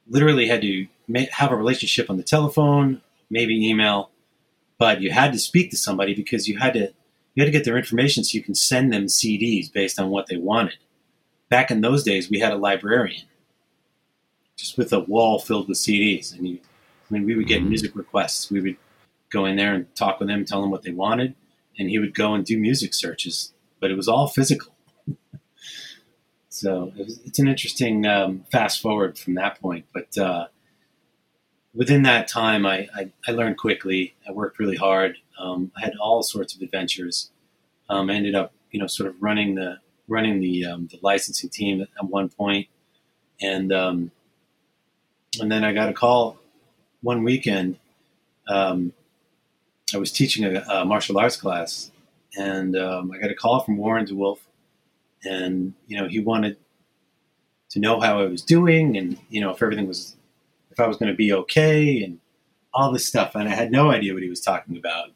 literally 0.07 0.47
had 0.47 0.61
to 0.61 0.87
have 1.31 1.51
a 1.51 1.55
relationship 1.55 2.09
on 2.09 2.17
the 2.17 2.23
telephone, 2.23 3.01
maybe 3.29 3.67
email, 3.67 4.11
but 4.77 5.01
you 5.01 5.11
had 5.11 5.33
to 5.33 5.39
speak 5.39 5.71
to 5.71 5.77
somebody 5.77 6.13
because 6.13 6.47
you 6.47 6.59
had 6.59 6.73
to 6.73 6.93
you 7.33 7.43
had 7.43 7.45
to 7.45 7.51
get 7.51 7.65
their 7.65 7.77
information 7.77 8.23
so 8.23 8.35
you 8.35 8.43
can 8.43 8.55
send 8.55 8.91
them 8.91 9.05
CDs 9.05 9.71
based 9.71 9.99
on 9.99 10.09
what 10.09 10.27
they 10.27 10.37
wanted. 10.37 10.77
Back 11.49 11.71
in 11.71 11.81
those 11.81 12.03
days, 12.03 12.29
we 12.29 12.39
had 12.39 12.51
a 12.51 12.57
librarian 12.57 13.23
just 14.57 14.77
with 14.77 14.91
a 14.91 14.99
wall 14.99 15.39
filled 15.39 15.69
with 15.69 15.77
CDs, 15.77 16.35
and 16.35 16.47
you, 16.47 16.59
I 17.09 17.13
mean, 17.13 17.25
we 17.25 17.35
would 17.35 17.47
get 17.47 17.59
mm-hmm. 17.59 17.69
music 17.69 17.95
requests. 17.95 18.51
We 18.51 18.59
would 18.61 18.77
go 19.29 19.45
in 19.45 19.55
there 19.55 19.73
and 19.73 19.95
talk 19.95 20.19
with 20.19 20.27
them, 20.27 20.43
tell 20.43 20.61
them 20.61 20.71
what 20.71 20.83
they 20.83 20.91
wanted, 20.91 21.35
and 21.77 21.89
he 21.89 21.99
would 21.99 22.13
go 22.13 22.33
and 22.33 22.43
do 22.43 22.57
music 22.57 22.93
searches. 22.93 23.53
But 23.79 23.91
it 23.91 23.95
was 23.95 24.07
all 24.07 24.27
physical. 24.27 24.73
so 26.49 26.91
it 26.97 27.05
was, 27.05 27.19
it's 27.23 27.39
an 27.39 27.47
interesting 27.47 28.05
um, 28.05 28.43
fast 28.51 28.81
forward 28.81 29.17
from 29.17 29.35
that 29.35 29.61
point, 29.61 29.85
but. 29.93 30.17
Uh, 30.17 30.47
within 31.77 32.01
that 32.01 32.27
time, 32.27 32.65
I, 32.65 32.87
I, 32.95 33.11
I, 33.27 33.31
learned 33.31 33.57
quickly. 33.57 34.15
I 34.27 34.31
worked 34.31 34.57
really 34.57 34.75
hard. 34.75 35.17
Um, 35.39 35.71
I 35.77 35.81
had 35.81 35.93
all 36.01 36.23
sorts 36.23 36.55
of 36.55 36.61
adventures. 36.61 37.29
Um, 37.87 38.09
I 38.09 38.15
ended 38.15 38.33
up, 38.33 38.51
you 38.71 38.79
know, 38.79 38.87
sort 38.87 39.07
of 39.07 39.15
running 39.21 39.55
the 39.55 39.77
running 40.07 40.39
the 40.39 40.65
um, 40.65 40.87
the 40.91 40.99
licensing 41.01 41.49
team 41.49 41.81
at, 41.81 41.89
at 41.99 42.09
one 42.09 42.29
point, 42.29 42.67
and 43.41 43.71
um, 43.71 44.11
and 45.39 45.51
then 45.51 45.63
I 45.63 45.73
got 45.73 45.89
a 45.89 45.93
call 45.93 46.37
one 47.01 47.23
weekend. 47.23 47.77
Um, 48.47 48.93
I 49.93 49.97
was 49.97 50.11
teaching 50.11 50.45
a, 50.45 50.59
a, 50.69 50.85
martial 50.85 51.17
arts 51.17 51.37
class 51.37 51.91
and 52.37 52.75
um, 52.77 53.11
I 53.11 53.17
got 53.17 53.31
a 53.31 53.35
call 53.35 53.61
from 53.61 53.77
Warren 53.77 54.05
De 54.05 54.15
Wolfe, 54.15 54.45
and 55.23 55.73
you 55.87 55.97
know 55.99 56.07
he 56.07 56.19
wanted 56.19 56.57
to 57.69 57.79
know 57.79 57.99
how 57.99 58.19
I 58.19 58.25
was 58.25 58.41
doing, 58.41 58.97
and 58.97 59.17
you 59.29 59.41
know 59.41 59.51
if 59.51 59.61
everything 59.61 59.87
was, 59.87 60.15
if 60.71 60.79
I 60.79 60.87
was 60.87 60.97
going 60.97 61.11
to 61.11 61.17
be 61.17 61.33
okay, 61.33 62.03
and 62.03 62.19
all 62.73 62.91
this 62.91 63.07
stuff. 63.07 63.35
And 63.35 63.49
I 63.49 63.55
had 63.55 63.71
no 63.71 63.89
idea 63.89 64.13
what 64.13 64.23
he 64.23 64.29
was 64.29 64.39
talking 64.39 64.77
about. 64.77 65.09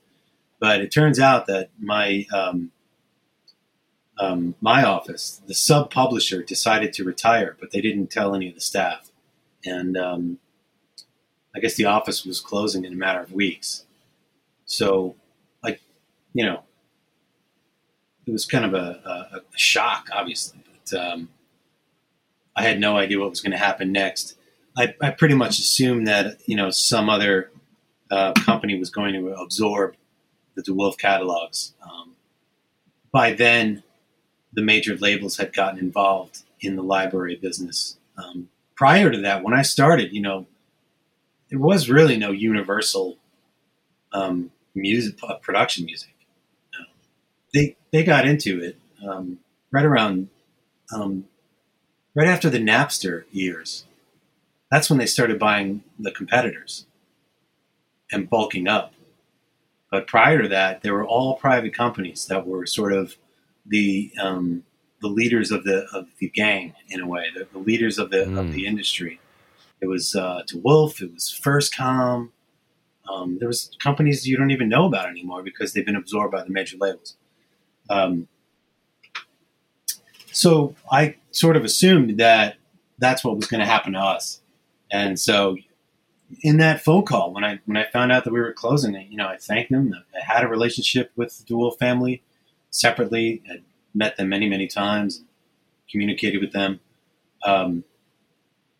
But 0.59 0.81
it 0.81 0.91
turns 0.91 1.19
out 1.19 1.47
that 1.47 1.69
my 1.79 2.25
um, 2.33 2.71
um, 4.17 4.55
my 4.61 4.83
office, 4.83 5.41
the 5.47 5.53
sub 5.53 5.91
publisher, 5.91 6.43
decided 6.43 6.93
to 6.93 7.03
retire, 7.03 7.55
but 7.59 7.71
they 7.71 7.81
didn't 7.81 8.07
tell 8.07 8.35
any 8.35 8.49
of 8.49 8.55
the 8.55 8.61
staff, 8.61 9.10
and 9.65 9.97
um, 9.97 10.39
I 11.55 11.59
guess 11.59 11.75
the 11.75 11.85
office 11.85 12.25
was 12.25 12.39
closing 12.39 12.85
in 12.85 12.93
a 12.93 12.95
matter 12.95 13.19
of 13.19 13.31
weeks. 13.31 13.85
So, 14.65 15.15
like, 15.63 15.81
you 16.33 16.45
know, 16.45 16.63
it 18.25 18.31
was 18.31 18.45
kind 18.45 18.65
of 18.65 18.73
a, 18.73 19.01
a, 19.05 19.37
a 19.37 19.57
shock, 19.57 20.07
obviously. 20.13 20.59
But 20.89 20.99
um, 20.99 21.29
I 22.55 22.63
had 22.63 22.79
no 22.79 22.97
idea 22.97 23.19
what 23.19 23.29
was 23.29 23.41
going 23.41 23.51
to 23.51 23.57
happen 23.57 23.91
next. 23.91 24.37
I, 24.77 24.95
I, 25.01 25.11
pretty 25.11 25.35
much 25.35 25.59
assumed 25.59 26.07
that 26.07 26.39
you 26.45 26.55
know 26.55 26.69
some 26.69 27.09
other 27.09 27.51
uh, 28.09 28.31
company 28.33 28.79
was 28.79 28.89
going 28.89 29.13
to 29.13 29.33
absorb 29.33 29.95
the 30.55 30.61
De 30.61 30.73
Wolfe 30.73 30.97
catalogs. 30.97 31.73
Um, 31.83 32.15
by 33.11 33.33
then, 33.33 33.83
the 34.53 34.61
major 34.61 34.95
labels 34.95 35.37
had 35.37 35.51
gotten 35.53 35.79
involved 35.79 36.43
in 36.61 36.77
the 36.77 36.83
library 36.83 37.35
business. 37.35 37.97
Um, 38.17 38.49
prior 38.81 39.11
to 39.11 39.21
that, 39.21 39.43
when 39.43 39.53
I 39.53 39.61
started, 39.61 40.11
you 40.11 40.23
know, 40.23 40.47
there 41.51 41.59
was 41.59 41.87
really 41.87 42.17
no 42.17 42.31
universal 42.31 43.17
um, 44.11 44.49
music 44.73 45.19
uh, 45.21 45.35
production 45.35 45.85
music. 45.85 46.15
Uh, 46.73 46.85
they 47.53 47.75
they 47.91 48.03
got 48.03 48.25
into 48.25 48.59
it 48.59 48.77
um, 49.07 49.37
right 49.69 49.85
around 49.85 50.29
um, 50.91 51.25
right 52.15 52.27
after 52.27 52.49
the 52.49 52.57
Napster 52.57 53.25
years. 53.31 53.85
That's 54.71 54.89
when 54.89 54.97
they 54.97 55.05
started 55.05 55.37
buying 55.37 55.83
the 55.99 56.11
competitors 56.11 56.87
and 58.11 58.31
bulking 58.31 58.67
up. 58.67 58.95
But 59.91 60.07
prior 60.07 60.41
to 60.41 60.47
that, 60.47 60.81
they 60.81 60.89
were 60.89 61.05
all 61.05 61.35
private 61.35 61.75
companies 61.75 62.25
that 62.25 62.47
were 62.47 62.65
sort 62.65 62.93
of 62.93 63.15
the 63.63 64.11
um, 64.19 64.63
the 65.01 65.07
leaders 65.07 65.51
of 65.51 65.63
the 65.63 65.87
of 65.93 66.07
the 66.19 66.29
gang 66.29 66.73
in 66.89 67.01
a 67.01 67.07
way, 67.07 67.25
the, 67.35 67.47
the 67.51 67.59
leaders 67.59 67.97
of 67.97 68.09
the 68.09 68.25
mm. 68.25 68.39
of 68.39 68.53
the 68.53 68.65
industry. 68.65 69.19
It 69.81 69.87
was 69.87 70.15
uh, 70.15 70.43
De 70.47 70.57
Wolfe. 70.59 71.01
It 71.01 71.13
was 71.13 71.39
FirstCom. 71.43 72.29
Um, 73.11 73.37
there 73.39 73.47
was 73.47 73.75
companies 73.81 74.27
you 74.27 74.37
don't 74.37 74.51
even 74.51 74.69
know 74.69 74.85
about 74.85 75.09
anymore 75.09 75.41
because 75.43 75.73
they've 75.73 75.85
been 75.85 75.95
absorbed 75.95 76.31
by 76.31 76.43
the 76.43 76.49
major 76.49 76.77
labels. 76.77 77.15
Um, 77.89 78.27
so 80.31 80.75
I 80.91 81.15
sort 81.31 81.57
of 81.57 81.65
assumed 81.65 82.19
that 82.19 82.55
that's 82.99 83.23
what 83.23 83.35
was 83.35 83.47
going 83.47 83.59
to 83.59 83.65
happen 83.65 83.93
to 83.93 83.99
us, 83.99 84.41
and 84.91 85.19
so 85.19 85.57
in 86.41 86.57
that 86.57 86.81
phone 86.81 87.03
call 87.03 87.33
when 87.33 87.43
I 87.43 87.59
when 87.65 87.77
I 87.77 87.85
found 87.91 88.11
out 88.11 88.23
that 88.23 88.33
we 88.33 88.39
were 88.39 88.53
closing, 88.53 88.95
you 89.09 89.17
know, 89.17 89.27
I 89.27 89.37
thanked 89.37 89.71
them. 89.71 89.93
I 90.15 90.23
had 90.23 90.43
a 90.43 90.47
relationship 90.47 91.11
with 91.15 91.37
the 91.37 91.43
De 91.45 91.55
Wolfe 91.55 91.77
family 91.79 92.21
separately. 92.69 93.41
I 93.49 93.61
met 93.93 94.17
them 94.17 94.29
many 94.29 94.49
many 94.49 94.67
times, 94.67 95.23
communicated 95.89 96.41
with 96.41 96.53
them. 96.53 96.79
Um, 97.43 97.83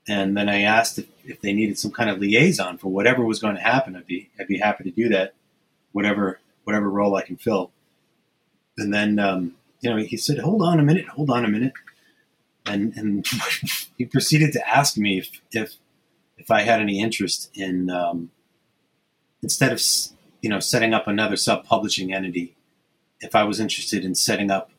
and 0.07 0.35
then 0.35 0.49
I 0.49 0.61
asked 0.61 0.97
if, 0.99 1.07
if, 1.23 1.41
they 1.41 1.53
needed 1.53 1.77
some 1.77 1.91
kind 1.91 2.09
of 2.09 2.19
liaison 2.19 2.77
for 2.77 2.89
whatever 2.89 3.23
was 3.23 3.39
going 3.39 3.55
to 3.55 3.61
happen. 3.61 3.95
I'd 3.95 4.07
be 4.07 4.29
I'd 4.39 4.47
be 4.47 4.57
happy 4.57 4.83
to 4.83 4.91
do 4.91 5.09
that, 5.09 5.33
whatever 5.91 6.39
whatever 6.63 6.89
role 6.89 7.15
I 7.15 7.21
can 7.21 7.37
fill. 7.37 7.71
And 8.77 8.93
then 8.93 9.19
um, 9.19 9.55
you 9.81 9.89
know 9.89 9.97
he 9.97 10.17
said, 10.17 10.39
"Hold 10.39 10.61
on 10.61 10.79
a 10.79 10.83
minute, 10.83 11.07
hold 11.07 11.29
on 11.29 11.45
a 11.45 11.49
minute," 11.49 11.73
and 12.65 12.93
and 12.95 13.25
he 13.97 14.05
proceeded 14.05 14.53
to 14.53 14.67
ask 14.67 14.97
me 14.97 15.19
if 15.19 15.41
if 15.51 15.75
if 16.37 16.49
I 16.49 16.61
had 16.61 16.81
any 16.81 16.99
interest 16.99 17.51
in 17.53 17.89
um, 17.89 18.31
instead 19.43 19.71
of 19.71 19.81
you 20.41 20.49
know 20.49 20.59
setting 20.59 20.93
up 20.93 21.07
another 21.07 21.35
sub 21.37 21.65
publishing 21.65 22.13
entity, 22.13 22.55
if 23.19 23.35
I 23.35 23.43
was 23.43 23.59
interested 23.59 24.03
in 24.03 24.15
setting 24.15 24.49
up 24.49 24.71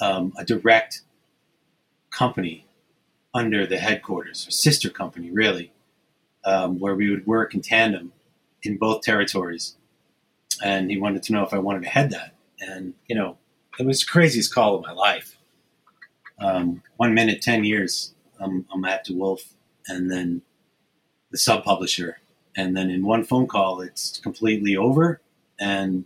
um, 0.00 0.32
a 0.38 0.44
direct 0.44 1.02
company 2.10 2.66
under 3.32 3.66
the 3.66 3.78
headquarters, 3.78 4.46
or 4.46 4.50
sister 4.50 4.88
company, 4.88 5.30
really, 5.30 5.72
um, 6.44 6.78
where 6.78 6.94
we 6.94 7.10
would 7.10 7.26
work 7.26 7.54
in 7.54 7.60
tandem 7.60 8.12
in 8.62 8.76
both 8.76 9.02
territories. 9.02 9.76
And 10.62 10.90
he 10.90 10.98
wanted 10.98 11.22
to 11.24 11.32
know 11.32 11.44
if 11.44 11.52
I 11.52 11.58
wanted 11.58 11.82
to 11.82 11.88
head 11.88 12.10
that. 12.10 12.34
And, 12.60 12.94
you 13.08 13.16
know, 13.16 13.36
it 13.78 13.86
was 13.86 14.00
the 14.00 14.06
craziest 14.06 14.54
call 14.54 14.76
of 14.76 14.82
my 14.82 14.92
life. 14.92 15.36
Um, 16.38 16.82
one 16.96 17.12
minute, 17.12 17.42
10 17.42 17.64
years, 17.64 18.14
I'm, 18.40 18.66
I'm 18.72 18.84
at 18.84 19.04
De 19.04 19.12
Wolfe, 19.12 19.54
and 19.88 20.10
then 20.10 20.42
the 21.30 21.38
sub 21.38 21.64
publisher. 21.64 22.20
And 22.56 22.76
then 22.76 22.88
in 22.90 23.04
one 23.04 23.24
phone 23.24 23.48
call, 23.48 23.80
it's 23.80 24.20
completely 24.20 24.76
over. 24.76 25.20
And 25.58 26.04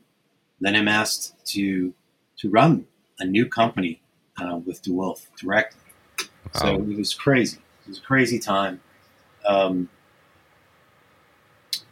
then 0.61 0.75
I'm 0.75 0.89
asked 0.89 1.35
to, 1.49 1.93
to 2.39 2.51
run 2.51 2.87
a 3.21 3.25
new 3.25 3.47
company 3.47 4.01
uh, 4.41 4.59
with 4.65 4.83
De 4.83 4.93
Wolfe 4.93 5.29
directly. 5.39 5.81
Wow. 6.55 6.61
So 6.61 6.75
it 6.75 6.97
was 6.97 7.15
crazy. 7.15 7.59
It 7.83 7.89
was 7.89 7.99
a 7.99 8.03
crazy 8.03 8.39
time. 8.39 8.81
Um, 9.47 9.89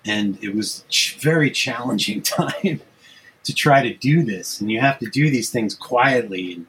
and 0.04 0.42
it 0.42 0.54
was 0.54 0.84
ch- 0.88 1.16
very 1.20 1.50
challenging 1.50 2.22
time 2.22 2.80
to 3.44 3.54
try 3.54 3.82
to 3.82 3.94
do 3.94 4.24
this. 4.24 4.60
And 4.60 4.70
you 4.70 4.80
have 4.80 4.98
to 5.00 5.06
do 5.06 5.30
these 5.30 5.50
things 5.50 5.74
quietly 5.74 6.52
and, 6.52 6.66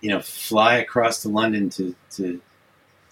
you 0.00 0.10
know, 0.10 0.20
fly 0.20 0.76
across 0.76 1.22
to 1.22 1.28
London 1.28 1.70
to, 1.70 1.94
to, 2.12 2.40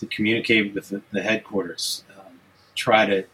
to 0.00 0.06
communicate 0.06 0.74
with 0.74 0.88
the, 0.88 1.02
the 1.12 1.22
headquarters. 1.22 2.04
Um, 2.18 2.40
try 2.74 3.06
to 3.06 3.24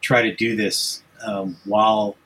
try 0.00 0.22
to 0.22 0.34
do 0.34 0.54
this 0.54 1.02
um, 1.24 1.56
while 1.64 2.16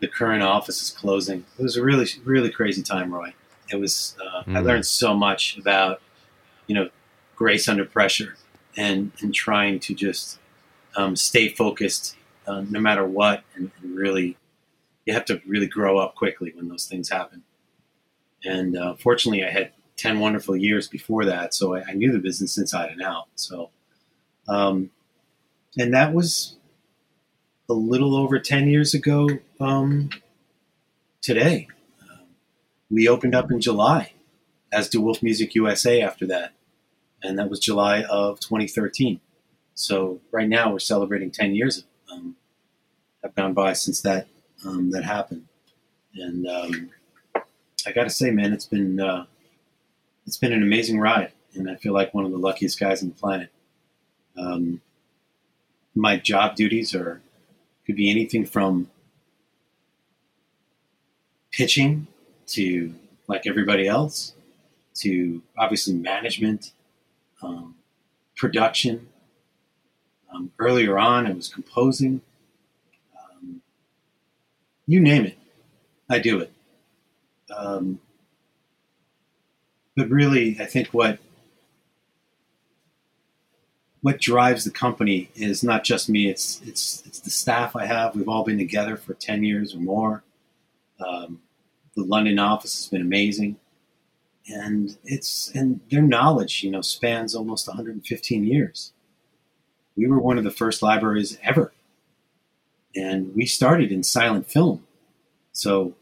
the 0.00 0.08
current 0.08 0.42
office 0.42 0.82
is 0.82 0.90
closing. 0.90 1.44
It 1.58 1.62
was 1.62 1.76
a 1.76 1.82
really, 1.82 2.06
really 2.24 2.50
crazy 2.50 2.82
time, 2.82 3.14
Roy. 3.14 3.34
It 3.70 3.76
was. 3.76 4.16
Uh, 4.20 4.42
mm. 4.44 4.56
I 4.56 4.60
learned 4.60 4.86
so 4.86 5.14
much 5.14 5.56
about, 5.58 6.00
you 6.66 6.74
know, 6.74 6.88
grace 7.36 7.68
under 7.68 7.84
pressure 7.84 8.36
and 8.76 9.12
and 9.20 9.34
trying 9.34 9.80
to 9.80 9.94
just 9.94 10.38
um, 10.96 11.16
stay 11.16 11.48
focused 11.48 12.16
uh, 12.46 12.62
no 12.68 12.80
matter 12.80 13.04
what 13.04 13.42
and, 13.54 13.70
and, 13.80 13.96
really 13.96 14.36
you 15.06 15.12
have 15.12 15.24
to 15.24 15.40
really 15.46 15.66
grow 15.66 15.98
up 15.98 16.14
quickly 16.14 16.52
when 16.54 16.68
those 16.68 16.86
things 16.86 17.08
happen 17.08 17.42
and 18.44 18.76
uh, 18.76 18.94
fortunately 18.94 19.44
i 19.44 19.50
had 19.50 19.72
10 19.96 20.18
wonderful 20.18 20.56
years 20.56 20.88
before 20.88 21.24
that 21.24 21.54
so 21.54 21.74
I, 21.74 21.82
I 21.88 21.92
knew 21.92 22.12
the 22.12 22.18
business 22.18 22.58
inside 22.58 22.90
and 22.90 23.02
out 23.02 23.26
so 23.34 23.70
um, 24.48 24.90
and 25.78 25.94
that 25.94 26.12
was 26.12 26.56
a 27.68 27.72
little 27.72 28.16
over 28.16 28.38
10 28.38 28.68
years 28.68 28.94
ago 28.94 29.28
um, 29.60 30.10
today 31.22 31.68
we 32.94 33.08
opened 33.08 33.34
up 33.34 33.50
in 33.50 33.60
july 33.60 34.12
as 34.72 34.88
De 34.88 35.00
Wolfe 35.00 35.22
Music 35.22 35.54
USA 35.54 36.00
after 36.00 36.26
that 36.26 36.52
and 37.24 37.38
that 37.38 37.48
was 37.48 37.58
July 37.58 38.02
of 38.02 38.38
2013. 38.38 39.18
So 39.74 40.20
right 40.30 40.48
now 40.48 40.70
we're 40.70 40.78
celebrating 40.78 41.30
10 41.30 41.54
years 41.54 41.84
um, 42.12 42.36
have 43.22 43.34
gone 43.34 43.54
by 43.54 43.72
since 43.72 44.02
that 44.02 44.28
um, 44.64 44.90
that 44.90 45.04
happened, 45.04 45.46
and 46.14 46.46
um, 46.46 46.90
I 47.86 47.92
got 47.92 48.04
to 48.04 48.10
say, 48.10 48.30
man, 48.30 48.52
it's 48.52 48.66
been 48.66 49.00
uh, 49.00 49.26
it's 50.26 50.36
been 50.38 50.52
an 50.52 50.62
amazing 50.62 51.00
ride, 51.00 51.32
and 51.54 51.68
I 51.68 51.74
feel 51.74 51.92
like 51.92 52.14
one 52.14 52.24
of 52.24 52.30
the 52.30 52.38
luckiest 52.38 52.78
guys 52.78 53.02
on 53.02 53.08
the 53.08 53.14
planet. 53.14 53.50
Um, 54.36 54.80
my 55.94 56.16
job 56.16 56.56
duties 56.56 56.94
are 56.94 57.20
could 57.84 57.96
be 57.96 58.10
anything 58.10 58.46
from 58.46 58.90
pitching 61.50 62.06
to 62.48 62.94
like 63.26 63.46
everybody 63.46 63.86
else 63.88 64.34
to 64.94 65.42
obviously 65.58 65.94
management 65.94 66.72
um, 67.42 67.74
production. 68.36 69.08
Um, 70.32 70.52
earlier 70.58 70.98
on, 70.98 71.26
I 71.26 71.32
was 71.32 71.48
composing. 71.48 72.20
Um, 73.16 73.62
you 74.86 75.00
name 75.00 75.26
it, 75.26 75.38
I 76.08 76.18
do 76.18 76.40
it. 76.40 76.52
Um, 77.54 78.00
but 79.96 80.08
really, 80.08 80.56
I 80.60 80.66
think 80.66 80.88
what 80.88 81.18
what 84.00 84.20
drives 84.20 84.64
the 84.64 84.70
company 84.70 85.30
is 85.34 85.62
not 85.62 85.84
just 85.84 86.08
me; 86.08 86.28
it's 86.28 86.60
it's 86.64 87.02
it's 87.06 87.20
the 87.20 87.30
staff 87.30 87.76
I 87.76 87.86
have. 87.86 88.16
We've 88.16 88.28
all 88.28 88.44
been 88.44 88.58
together 88.58 88.96
for 88.96 89.14
ten 89.14 89.44
years 89.44 89.74
or 89.74 89.78
more. 89.78 90.22
Um, 91.00 91.40
the 91.96 92.04
London 92.04 92.38
office 92.38 92.74
has 92.76 92.88
been 92.88 93.02
amazing. 93.02 93.56
And 94.46 94.96
it's 95.04 95.50
and 95.54 95.80
their 95.90 96.02
knowledge 96.02 96.62
you 96.62 96.70
know 96.70 96.82
spans 96.82 97.34
almost 97.34 97.66
115 97.66 98.44
years. 98.44 98.92
We 99.96 100.06
were 100.06 100.18
one 100.18 100.38
of 100.38 100.44
the 100.44 100.50
first 100.50 100.82
libraries 100.82 101.38
ever. 101.42 101.72
And 102.96 103.34
we 103.34 103.46
started 103.46 103.90
in 103.90 104.02
silent 104.02 104.50
film. 104.50 104.86
So 105.52 105.94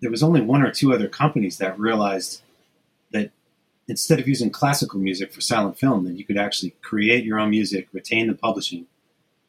there 0.00 0.10
was 0.10 0.22
only 0.22 0.40
one 0.40 0.62
or 0.62 0.70
two 0.70 0.92
other 0.92 1.08
companies 1.08 1.58
that 1.58 1.78
realized 1.78 2.42
that 3.12 3.30
instead 3.88 4.20
of 4.20 4.28
using 4.28 4.50
classical 4.50 5.00
music 5.00 5.32
for 5.32 5.40
silent 5.40 5.78
film, 5.78 6.04
that 6.04 6.18
you 6.18 6.24
could 6.24 6.36
actually 6.36 6.74
create 6.82 7.24
your 7.24 7.38
own 7.38 7.50
music, 7.50 7.88
retain 7.92 8.26
the 8.26 8.34
publishing, 8.34 8.86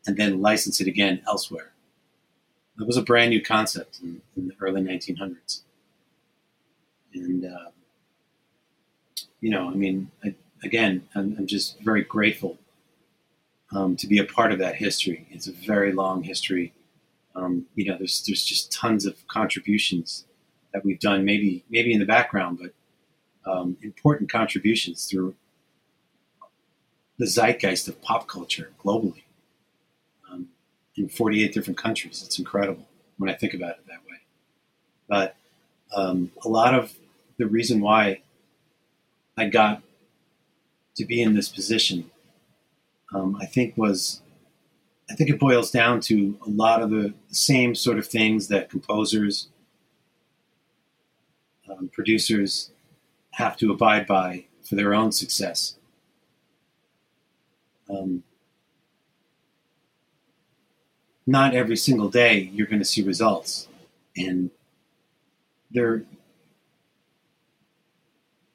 and 0.08 0.18
then 0.18 0.42
license 0.42 0.80
it 0.80 0.88
again 0.88 1.22
elsewhere. 1.28 1.72
That 2.78 2.86
was 2.86 2.98
a 2.98 3.02
brand 3.02 3.30
new 3.30 3.42
concept 3.42 4.00
in, 4.02 4.22
in 4.36 4.48
the 4.50 4.56
early 4.60 4.82
1900s. 4.82 5.62
And, 7.14 7.46
uh, 7.46 7.70
you 9.40 9.50
know, 9.50 9.70
I 9.70 9.74
mean, 9.74 10.12
I, 10.24 10.36
again, 10.64 11.08
I'm, 11.16 11.36
I'm, 11.38 11.48
just 11.48 11.80
very 11.80 12.04
grateful 12.04 12.58
um, 13.74 13.96
to 13.98 14.08
be 14.08 14.18
a 14.18 14.26
part 14.26 14.52
of 14.52 14.60
that 14.60 14.76
history. 14.76 15.26
It's 15.32 15.48
a 15.48 15.54
very 15.54 15.94
long 15.94 16.24
history. 16.24 16.74
Um, 17.36 17.68
you 17.76 17.86
know, 17.86 17.98
there's 17.98 18.24
there's 18.26 18.44
just 18.44 18.72
tons 18.72 19.06
of 19.06 19.26
contributions 19.28 20.26
that 20.74 20.84
we've 20.84 21.00
done, 21.00 21.26
maybe 21.26 21.64
maybe 21.70 21.94
in 21.94 22.00
the 22.00 22.06
background, 22.06 22.60
but 22.62 23.52
um, 23.52 23.78
important 23.82 24.32
contributions 24.32 25.06
through 25.06 25.36
the 27.18 27.28
zeitgeist 27.28 27.88
of 27.88 28.02
pop 28.02 28.28
culture 28.28 28.72
globally 28.84 29.25
in 30.98 31.10
48 31.10 31.54
different 31.54 31.78
countries. 31.78 32.24
It's 32.26 32.40
incredible 32.40 32.86
when 33.18 33.30
I 33.30 33.34
think 33.34 33.54
about 33.54 33.72
it 33.72 33.88
that 33.88 34.00
way. 34.10 34.18
But 35.08 35.36
um, 35.96 36.32
a 36.44 36.50
lot 36.50 36.74
of 36.74 36.94
the 37.38 37.48
reason 37.48 37.82
why 37.82 38.22
I 39.38 39.48
got 39.48 39.82
to 40.96 41.06
be 41.06 41.22
in 41.22 41.34
this 41.34 41.50
position, 41.50 42.10
um, 43.14 43.38
I 43.42 43.46
think 43.46 43.78
was, 43.78 44.22
I 45.10 45.16
think 45.16 45.30
it 45.30 45.40
boils 45.40 45.72
down 45.72 46.00
to 46.02 46.38
a 46.46 46.50
lot 46.50 46.82
of 46.82 46.90
the 46.90 47.14
same 47.30 47.76
sort 47.76 48.00
of 48.00 48.08
things 48.08 48.48
that 48.48 48.70
composers, 48.70 49.50
um, 51.70 51.90
producers 51.92 52.72
have 53.32 53.58
to 53.58 53.72
abide 53.72 54.08
by 54.08 54.46
for 54.64 54.76
their 54.76 54.94
own 54.94 55.12
success. 55.12 55.76
Um, 57.90 58.24
not 61.28 61.56
every 61.56 61.78
single 61.78 62.10
day 62.10 62.50
you're 62.54 62.68
going 62.68 62.80
to 62.80 62.86
see 62.86 63.02
results, 63.02 63.68
and 64.16 64.50
there, 65.72 66.04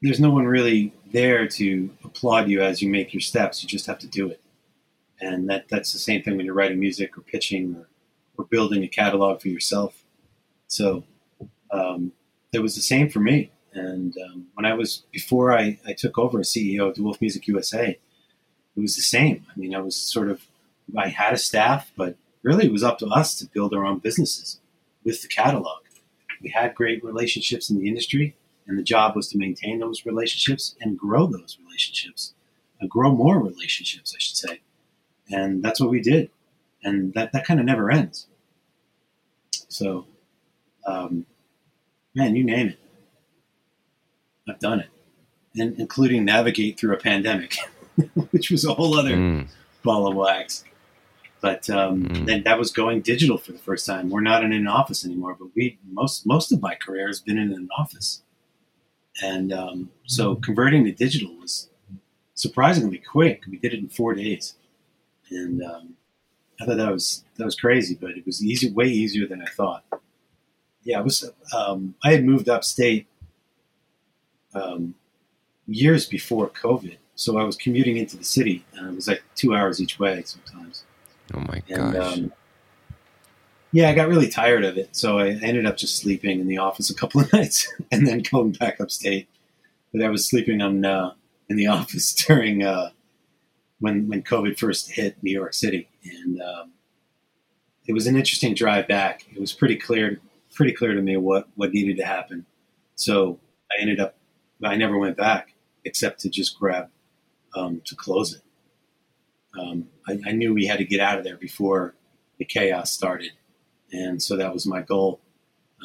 there's 0.02 0.20
no 0.20 0.30
one 0.30 0.46
really 0.46 0.92
there 1.12 1.46
to 1.48 1.90
applaud 2.04 2.48
you 2.48 2.62
as 2.62 2.80
you 2.80 2.88
make 2.88 3.12
your 3.12 3.20
steps. 3.20 3.62
You 3.62 3.68
just 3.68 3.87
have 3.87 3.98
to 4.00 4.06
do 4.06 4.28
it, 4.28 4.40
and 5.20 5.48
that 5.50 5.68
that's 5.68 5.92
the 5.92 5.98
same 5.98 6.22
thing 6.22 6.37
when 6.37 6.46
you're 6.46 6.54
writing 6.54 6.80
music 6.80 7.18
or 7.18 7.22
pitching 7.22 7.76
or, 7.76 7.88
or 8.38 8.44
building 8.46 8.83
a 8.85 8.88
catalog 8.88 9.40
for 9.40 9.48
yourself. 9.48 10.04
So 10.68 11.04
um, 11.70 12.12
it 12.52 12.61
was 12.61 12.74
the 12.74 12.80
same 12.80 13.09
for 13.09 13.20
me. 13.20 13.50
And 13.72 14.16
um, 14.18 14.46
when 14.54 14.66
I 14.66 14.74
was 14.74 15.04
before 15.12 15.56
I, 15.56 15.78
I 15.87 15.92
took 15.92 16.18
over 16.18 16.40
as 16.40 16.52
CEO 16.52 16.88
of 16.88 16.94
De 16.94 17.02
Wolfe 17.02 17.20
Music 17.20 17.46
USA, 17.46 17.90
it 18.76 18.80
was 18.80 18.96
the 18.96 19.02
same. 19.02 19.46
I 19.54 19.59
mean, 19.59 19.74
I 19.74 19.80
was 19.80 19.96
sort 19.96 20.30
of 20.30 20.42
I 20.96 21.09
had 21.09 21.33
a 21.33 21.38
staff, 21.38 21.92
but 21.96 22.16
really 22.42 22.66
it 22.66 22.72
was 22.72 22.83
up 22.83 22.98
to 22.98 23.07
us 23.07 23.35
to 23.38 23.46
build 23.46 23.74
our 23.74 23.85
own 23.85 23.98
businesses 23.98 24.61
with 25.05 25.22
the 25.22 25.29
catalog. 25.29 25.83
We 26.42 26.50
had 26.50 26.74
great 26.74 27.05
relationships 27.05 27.70
in 27.70 27.79
the 27.79 27.88
industry, 27.88 28.37
and 28.66 28.79
the 28.79 28.83
job 28.83 29.14
was 29.14 29.29
to 29.29 29.38
maintain 29.38 29.79
those 29.79 30.07
relationships 30.07 30.74
and 30.81 30.98
grow 30.98 31.26
those 31.26 31.59
relationships, 31.64 32.35
and 32.81 32.88
grow 32.88 33.12
more 33.12 33.38
relationships, 33.38 34.14
I 34.14 34.18
should 34.18 34.37
say. 34.37 34.61
And 35.31 35.62
that's 35.62 35.81
what 35.81 35.90
we 35.90 36.00
did, 36.00 36.31
and 36.83 37.12
that 37.14 37.33
that 37.33 37.46
kind 37.46 37.61
of 37.61 37.66
never 37.66 37.90
ends. 37.90 38.26
So, 39.68 40.07
um, 40.87 41.26
man, 42.14 42.35
you 42.35 42.44
name 42.44 42.68
it 42.68 42.81
I've 44.50 44.59
done 44.59 44.81
it, 44.81 44.88
and 45.57 45.79
including 45.79 46.24
navigate 46.24 46.79
through 46.79 46.94
a 46.94 46.98
pandemic, 46.98 47.57
which 48.31 48.50
was 48.50 48.64
a 48.64 48.74
whole 48.74 48.98
other 48.98 49.14
mm. 49.14 49.46
ball 49.83 50.09
of 50.09 50.16
wax. 50.16 50.64
But 51.40 51.70
um, 51.70 52.05
mm. 52.05 52.26
then 52.26 52.42
that 52.44 52.59
was 52.59 52.70
going 52.70 53.00
digital 53.00 53.38
for 53.38 53.53
the 53.53 53.59
first 53.59 53.87
time. 53.87 54.11
We're 54.11 54.20
not 54.20 54.44
in 54.44 54.53
an 54.53 54.66
office 54.66 55.05
anymore, 55.05 55.37
but 55.38 55.48
we 55.55 55.79
most 55.90 56.26
most 56.26 56.53
of 56.53 56.61
my 56.61 56.74
career 56.74 57.07
has 57.07 57.20
been 57.20 57.38
in 57.38 57.53
an 57.53 57.68
office, 57.79 58.22
and 59.22 59.53
um, 59.53 59.90
so 60.07 60.35
converting 60.37 60.85
to 60.85 60.92
digital 60.92 61.35
was 61.37 61.70
surprisingly 62.35 62.98
quick. 62.98 63.42
We 63.48 63.59
did 63.59 63.72
it 63.72 63.79
in 63.79 63.88
four 63.88 64.14
days, 64.14 64.57
and 65.31 65.62
um, 65.62 65.94
I 66.61 66.66
thought 66.66 66.76
that 66.76 66.92
was 66.92 67.24
that 67.37 67.44
was 67.44 67.57
crazy, 67.57 67.96
but 67.98 68.11
it 68.11 68.26
was 68.26 68.44
easy, 68.44 68.70
way 68.70 68.87
easier 68.87 69.26
than 69.26 69.40
I 69.40 69.46
thought. 69.46 69.85
Yeah, 70.83 71.00
it 71.00 71.05
was. 71.05 71.31
Um, 71.57 71.94
I 72.05 72.12
had 72.12 72.24
moved 72.24 72.48
upstate 72.48 73.07
um, 74.55 74.94
years 75.66 76.07
before 76.07 76.48
COVID. 76.50 76.96
So 77.14 77.38
I 77.38 77.44
was 77.44 77.57
commuting 77.57 77.98
into 77.98 78.16
the 78.16 78.24
city, 78.24 78.64
and 78.74 78.88
it 78.88 78.94
was 78.94 79.07
like 79.07 79.22
two 79.35 79.55
hours 79.55 79.81
each 79.81 79.98
way 79.98 80.22
sometimes. 80.24 80.85
Oh 81.34 81.40
my 81.40 81.62
and, 81.68 81.92
gosh! 81.92 82.18
Um, 82.18 82.32
yeah, 83.72 83.88
I 83.88 83.94
got 83.94 84.08
really 84.08 84.28
tired 84.28 84.64
of 84.64 84.76
it, 84.76 84.96
so 84.96 85.18
I 85.18 85.28
ended 85.42 85.66
up 85.66 85.76
just 85.76 85.96
sleeping 85.96 86.40
in 86.40 86.48
the 86.48 86.58
office 86.58 86.90
a 86.90 86.94
couple 86.94 87.20
of 87.22 87.32
nights, 87.32 87.72
and 87.90 88.06
then 88.06 88.22
going 88.30 88.52
back 88.52 88.80
upstate. 88.80 89.28
But 89.92 90.02
I 90.02 90.08
was 90.08 90.26
sleeping 90.26 90.60
on 90.60 90.84
uh, 90.84 91.12
in 91.48 91.56
the 91.56 91.66
office 91.78 92.14
during 92.14 92.64
uh, 92.64 92.90
when 93.78 94.08
when 94.08 94.22
COVID 94.22 94.58
first 94.58 94.92
hit 94.92 95.22
New 95.22 95.32
York 95.32 95.54
City, 95.54 95.88
and 96.04 96.40
um, 96.40 96.72
it 97.86 97.92
was 97.92 98.06
an 98.06 98.16
interesting 98.16 98.54
drive 98.54 98.88
back. 98.88 99.26
It 99.34 99.40
was 99.40 99.52
pretty 99.52 99.76
clear, 99.76 100.20
pretty 100.54 100.72
clear 100.72 100.94
to 100.94 101.02
me 101.02 101.16
what 101.16 101.48
what 101.54 101.72
needed 101.72 101.96
to 101.98 102.04
happen. 102.04 102.46
So 102.94 103.38
I 103.70 103.80
ended 103.80 104.00
up 104.00 104.16
I 104.62 104.76
never 104.76 104.98
went 104.98 105.16
back 105.16 105.54
except 105.84 106.20
to 106.20 106.28
just 106.28 106.58
grab 106.58 106.90
um, 107.54 107.80
to 107.86 107.96
close 107.96 108.34
it. 108.34 108.42
Um, 109.58 109.88
I, 110.08 110.18
I, 110.26 110.32
knew 110.32 110.54
we 110.54 110.66
had 110.66 110.78
to 110.78 110.84
get 110.84 111.00
out 111.00 111.18
of 111.18 111.24
there 111.24 111.36
before 111.36 111.94
the 112.38 112.44
chaos 112.44 112.92
started, 112.92 113.32
and 113.92 114.22
so 114.22 114.36
that 114.36 114.52
was 114.52 114.66
my 114.66 114.80
goal 114.80 115.20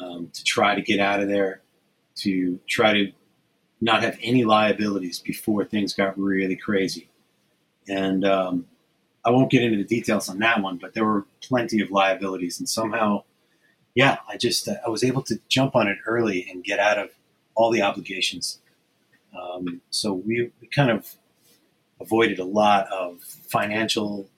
um, 0.00 0.30
to 0.32 0.44
try 0.44 0.74
to 0.74 0.82
get 0.82 1.00
out 1.00 1.20
of 1.20 1.28
there, 1.28 1.62
to 2.16 2.60
try 2.68 2.92
to 2.92 3.12
not 3.80 4.02
have 4.02 4.18
any 4.22 4.44
liabilities 4.44 5.18
before 5.18 5.64
things 5.64 5.94
got 5.94 6.18
really 6.18 6.56
crazy. 6.56 7.08
And 7.88 8.24
um, 8.24 8.66
I 9.24 9.30
won't 9.30 9.50
get 9.50 9.62
into 9.62 9.78
the 9.78 9.84
details 9.84 10.28
on 10.28 10.38
that 10.38 10.62
one, 10.62 10.78
but 10.78 10.94
there 10.94 11.04
were 11.04 11.26
plenty 11.40 11.80
of 11.80 11.90
liabilities, 11.90 12.60
and 12.60 12.68
somehow, 12.68 13.24
yeah, 13.94 14.18
I 14.28 14.36
just 14.36 14.68
uh, 14.68 14.76
I 14.86 14.88
was 14.90 15.02
able 15.02 15.22
to 15.22 15.40
jump 15.48 15.74
on 15.74 15.88
it 15.88 15.98
early 16.06 16.46
and 16.50 16.62
get 16.62 16.78
out 16.78 16.98
of 16.98 17.10
all 17.56 17.70
the 17.70 17.82
obligations. 17.82 18.60
Um, 19.36 19.80
so 19.90 20.12
we, 20.12 20.50
we 20.60 20.68
kind 20.68 20.90
of 20.90 21.16
avoided 22.00 22.38
a 22.38 22.44
lot 22.44 22.86
of 22.92 23.22
financial 23.22 24.28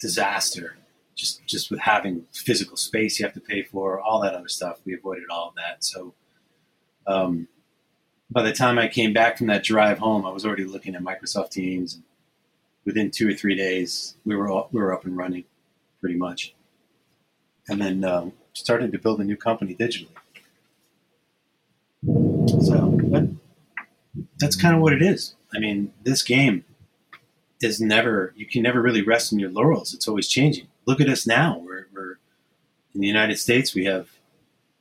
disaster 0.00 0.76
just 1.16 1.44
just 1.46 1.70
with 1.70 1.80
having 1.80 2.26
physical 2.32 2.76
space 2.76 3.18
you 3.18 3.24
have 3.24 3.34
to 3.34 3.40
pay 3.40 3.62
for, 3.62 3.98
all 3.98 4.20
that 4.20 4.34
other 4.34 4.48
stuff. 4.48 4.78
We 4.84 4.94
avoided 4.94 5.24
all 5.30 5.48
of 5.48 5.54
that. 5.56 5.82
So 5.82 6.14
um, 7.06 7.48
by 8.30 8.42
the 8.42 8.52
time 8.52 8.78
I 8.78 8.86
came 8.88 9.12
back 9.12 9.38
from 9.38 9.46
that 9.48 9.64
drive 9.64 9.98
home, 9.98 10.26
I 10.26 10.30
was 10.30 10.44
already 10.44 10.64
looking 10.64 10.94
at 10.94 11.02
Microsoft 11.02 11.50
Teams. 11.50 11.94
And 11.94 12.02
within 12.84 13.10
two 13.10 13.28
or 13.28 13.32
three 13.32 13.54
days, 13.54 14.16
we 14.24 14.36
were 14.36 14.48
all, 14.48 14.68
we 14.72 14.80
were 14.80 14.92
up 14.92 15.04
and 15.04 15.16
running, 15.16 15.44
pretty 16.00 16.16
much. 16.16 16.54
And 17.68 17.80
then 17.80 18.04
um, 18.04 18.32
started 18.52 18.92
to 18.92 18.98
build 18.98 19.20
a 19.20 19.24
new 19.24 19.36
company 19.36 19.74
digitally. 19.74 20.08
So, 22.64 23.36
that's 24.38 24.56
kind 24.56 24.74
of 24.74 24.82
what 24.82 24.92
it 24.92 25.02
is. 25.02 25.34
I 25.56 25.58
mean, 25.58 25.92
this 26.02 26.22
game 26.22 26.64
is 27.62 27.80
never, 27.80 28.34
you 28.36 28.46
can 28.46 28.62
never 28.62 28.82
really 28.82 29.00
rest 29.00 29.32
on 29.32 29.38
your 29.38 29.50
laurels. 29.50 29.94
It's 29.94 30.06
always 30.06 30.28
changing. 30.28 30.66
Look 30.84 31.00
at 31.00 31.08
us 31.08 31.26
now. 31.26 31.62
We're, 31.64 31.86
we're 31.94 32.18
in 32.94 33.00
the 33.00 33.06
United 33.06 33.38
States, 33.38 33.74
we 33.74 33.86
have, 33.86 34.08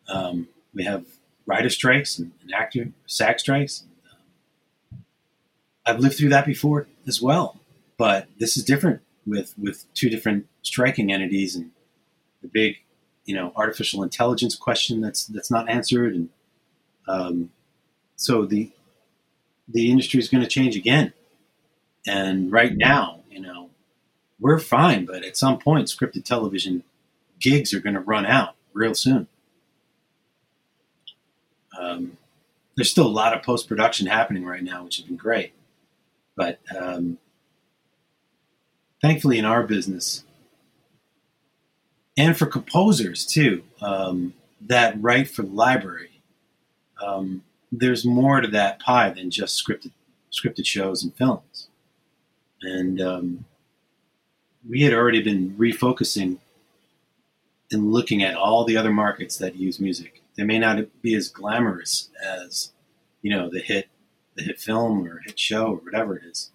um, 0.10 0.50
we 0.74 0.84
have 0.84 1.06
writer 1.46 1.70
strikes 1.70 2.20
and, 2.20 2.32
and 2.42 2.54
actor 2.54 2.90
SAG 3.06 3.40
strikes. 3.40 3.82
And, 3.82 3.92
um, 4.92 5.06
I've 5.86 6.00
lived 6.00 6.18
through 6.18 6.30
that 6.30 6.46
before 6.46 6.88
as 7.08 7.22
well, 7.22 7.60
but 7.98 8.28
this 8.38 8.58
is 8.58 8.64
different 8.64 9.02
with, 9.26 9.54
with 9.58 9.86
two 9.94 10.10
different 10.10 10.48
striking 10.62 11.12
entities 11.12 11.56
and 11.56 11.72
the 12.42 12.48
big, 12.50 12.78
you 13.24 13.36
know, 13.36 13.54
artificial 13.56 14.04
intelligence 14.04 14.56
question 14.56 15.00
that's, 15.00 15.26
that's 15.26 15.52
not 15.52 15.70
answered. 15.70 16.16
And, 16.16 16.30
um, 17.08 17.52
so 18.18 18.46
the 18.46 18.72
the 19.68 19.90
industry 19.90 20.20
is 20.20 20.30
going 20.30 20.44
to 20.44 20.50
change 20.50 20.76
again. 20.76 21.14
And 22.08 22.52
right 22.52 22.76
now, 22.76 23.22
you 23.30 23.40
know, 23.40 23.70
we're 24.40 24.60
fine, 24.60 25.06
but 25.06 25.24
at 25.24 25.38
some 25.38 25.58
point, 25.58 25.88
scripted 25.88 26.24
television 26.24 26.84
gigs 27.40 27.74
are 27.74 27.80
going 27.80 27.96
to 27.96 28.02
run 28.02 28.26
out 28.26 28.56
real 28.74 28.94
soon. 28.94 29.28
Um, 31.80 32.18
there's 32.76 32.92
still 32.92 33.08
a 33.08 33.10
lot 33.10 33.34
of 33.34 33.44
post 33.44 33.68
production 33.68 34.08
happening 34.08 34.46
right 34.46 34.64
now, 34.64 34.84
which 34.84 34.98
has 34.98 35.06
been 35.06 35.16
great. 35.16 35.54
But 36.36 36.60
um, 36.78 37.18
thankfully, 39.02 39.38
in 39.40 39.46
our 39.46 39.64
business, 39.64 40.24
and 42.18 42.38
for 42.38 42.46
composers 42.46 43.26
too, 43.26 43.64
um, 43.82 44.34
that 44.62 45.02
right 45.02 45.30
for 45.30 45.44
the 45.44 45.52
library, 45.52 46.22
um, 47.02 47.44
there's 47.80 48.06
more 48.06 48.42
to 48.42 48.48
that 48.50 48.80
pie 48.80 49.10
than 49.10 49.32
just 49.32 49.64
scripted 49.64 49.92
scripted 50.32 50.66
shows 50.66 51.04
and 51.04 51.16
films. 51.16 51.68
And 52.62 53.02
um, 53.02 53.46
we 54.68 54.82
had 54.82 54.94
already 54.94 55.22
been 55.22 55.56
refocusing 55.58 56.40
and 57.72 57.92
looking 57.92 58.24
at 58.24 58.36
all 58.36 58.66
the 58.66 58.78
other 58.78 58.92
markets 58.92 59.38
that 59.38 59.56
use 59.56 59.80
music. 59.80 60.22
They 60.36 60.44
may 60.44 60.60
not 60.60 60.80
be 61.02 61.16
as 61.16 61.30
glamorous 61.30 62.10
as, 62.24 62.72
you 63.22 63.32
know, 63.32 63.50
the 63.50 63.60
hit, 63.60 63.88
the 64.36 64.44
hit 64.44 64.60
film 64.60 65.08
or 65.08 65.22
hit 65.26 65.40
show 65.40 65.68
or 65.68 65.76
whatever 65.76 66.18
it 66.18 66.24
is. 66.26 66.52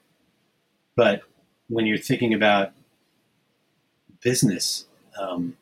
But 0.94 1.22
when 1.68 1.86
you're 1.86 1.98
thinking 1.98 2.34
about 2.34 2.72
business, 4.22 4.86
um, 5.18 5.56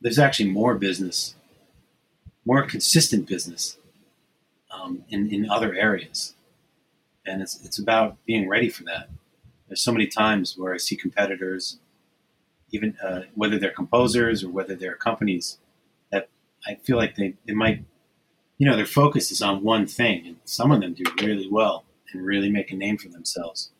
there's 0.00 0.18
actually 0.18 0.50
more 0.50 0.74
business, 0.74 1.34
more 2.44 2.66
consistent 2.66 3.26
business 3.26 3.78
um, 4.70 5.04
in, 5.08 5.32
in 5.32 5.48
other 5.48 5.74
areas. 5.74 6.34
And 7.24 7.40
it's, 7.40 7.64
it's 7.64 7.78
about 7.78 8.16
being 8.26 8.48
ready 8.48 8.68
for 8.68 8.82
that. 8.84 9.08
There's 9.68 9.80
so 9.80 9.92
many 9.92 10.06
times 10.06 10.58
where 10.58 10.74
I 10.74 10.78
see 10.78 10.96
competitors, 10.96 11.78
even 12.72 12.96
uh, 13.02 13.22
whether 13.34 13.58
they're 13.58 13.70
composers 13.70 14.42
or 14.42 14.50
whether 14.50 14.74
they're 14.74 14.96
companies, 14.96 15.58
that 16.10 16.28
I 16.66 16.74
feel 16.74 16.96
like 16.96 17.14
they, 17.14 17.34
they 17.46 17.54
might, 17.54 17.84
you 18.58 18.68
know, 18.68 18.76
their 18.76 18.86
focus 18.86 19.30
is 19.30 19.40
on 19.40 19.62
one 19.62 19.86
thing. 19.86 20.26
And 20.26 20.36
some 20.44 20.72
of 20.72 20.80
them 20.80 20.94
do 20.94 21.04
really 21.22 21.48
well 21.48 21.84
and 22.12 22.24
really 22.26 22.50
make 22.50 22.70
a 22.70 22.76
name 22.76 22.98
for 22.98 23.08
themselves. 23.08 23.70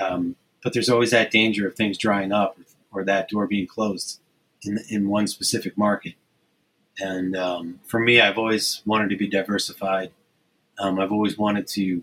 Um, 0.00 0.36
but 0.62 0.72
there's 0.72 0.88
always 0.88 1.10
that 1.10 1.30
danger 1.30 1.68
of 1.68 1.74
things 1.74 1.98
drying 1.98 2.32
up 2.32 2.58
or, 2.90 3.00
or 3.00 3.04
that 3.04 3.28
door 3.28 3.46
being 3.46 3.66
closed 3.66 4.20
in, 4.62 4.78
in 4.88 5.08
one 5.08 5.26
specific 5.26 5.76
market. 5.76 6.14
And 6.98 7.36
um, 7.36 7.80
for 7.84 8.00
me, 8.00 8.20
I've 8.20 8.38
always 8.38 8.82
wanted 8.86 9.10
to 9.10 9.16
be 9.16 9.28
diversified. 9.28 10.12
Um, 10.78 10.98
I've 10.98 11.12
always 11.12 11.36
wanted 11.36 11.66
to 11.68 12.02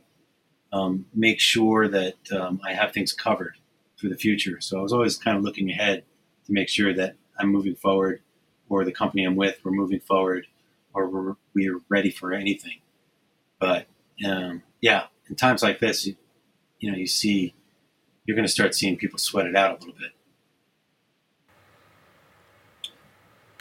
um, 0.72 1.06
make 1.14 1.40
sure 1.40 1.88
that 1.88 2.16
um, 2.32 2.62
I 2.66 2.74
have 2.74 2.92
things 2.92 3.14
covered 3.14 3.58
for 3.96 4.08
the 4.08 4.18
future. 4.18 4.60
So 4.62 4.80
I 4.80 4.82
was 4.82 4.94
always 4.94 5.18
kind 5.18 5.38
of 5.38 5.44
looking 5.44 5.70
ahead 5.72 6.04
to 6.46 6.52
make 6.52 6.70
sure 6.70 6.94
that 6.94 7.16
I'm 7.40 7.50
moving 7.50 7.76
forward, 7.76 8.22
or 8.70 8.84
the 8.86 8.92
company 8.92 9.24
I'm 9.24 9.36
with, 9.36 9.60
we're 9.64 9.72
moving 9.72 10.00
forward, 10.00 10.48
or 10.94 11.08
we're, 11.08 11.36
we're 11.54 11.80
ready 11.90 12.12
for 12.12 12.34
anything. 12.34 12.80
But 13.60 13.88
um, 14.26 14.64
yeah, 14.82 15.06
in 15.30 15.36
times 15.36 15.64
like 15.64 15.80
this, 15.80 16.06
you, 16.06 16.16
you 16.80 16.92
know, 16.92 16.98
you 16.98 17.08
see, 17.08 17.54
you're 18.26 18.36
going 18.36 18.48
to 18.48 18.52
start 18.52 18.76
seeing 18.76 18.98
people 18.98 19.18
sweat 19.18 19.48
it 19.48 19.56
out 19.56 19.72
a 19.72 19.80
little 19.80 20.00
bit. 20.00 20.12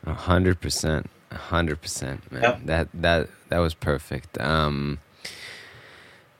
A 0.04 0.14
hundred 0.14 0.60
percent, 0.60 1.08
hundred 1.34 1.80
percent, 1.80 2.30
man. 2.32 2.42
Yep. 2.42 2.60
That 2.64 2.88
that 2.94 3.28
that 3.48 3.58
was 3.58 3.74
perfect. 3.74 4.40
Um, 4.40 4.98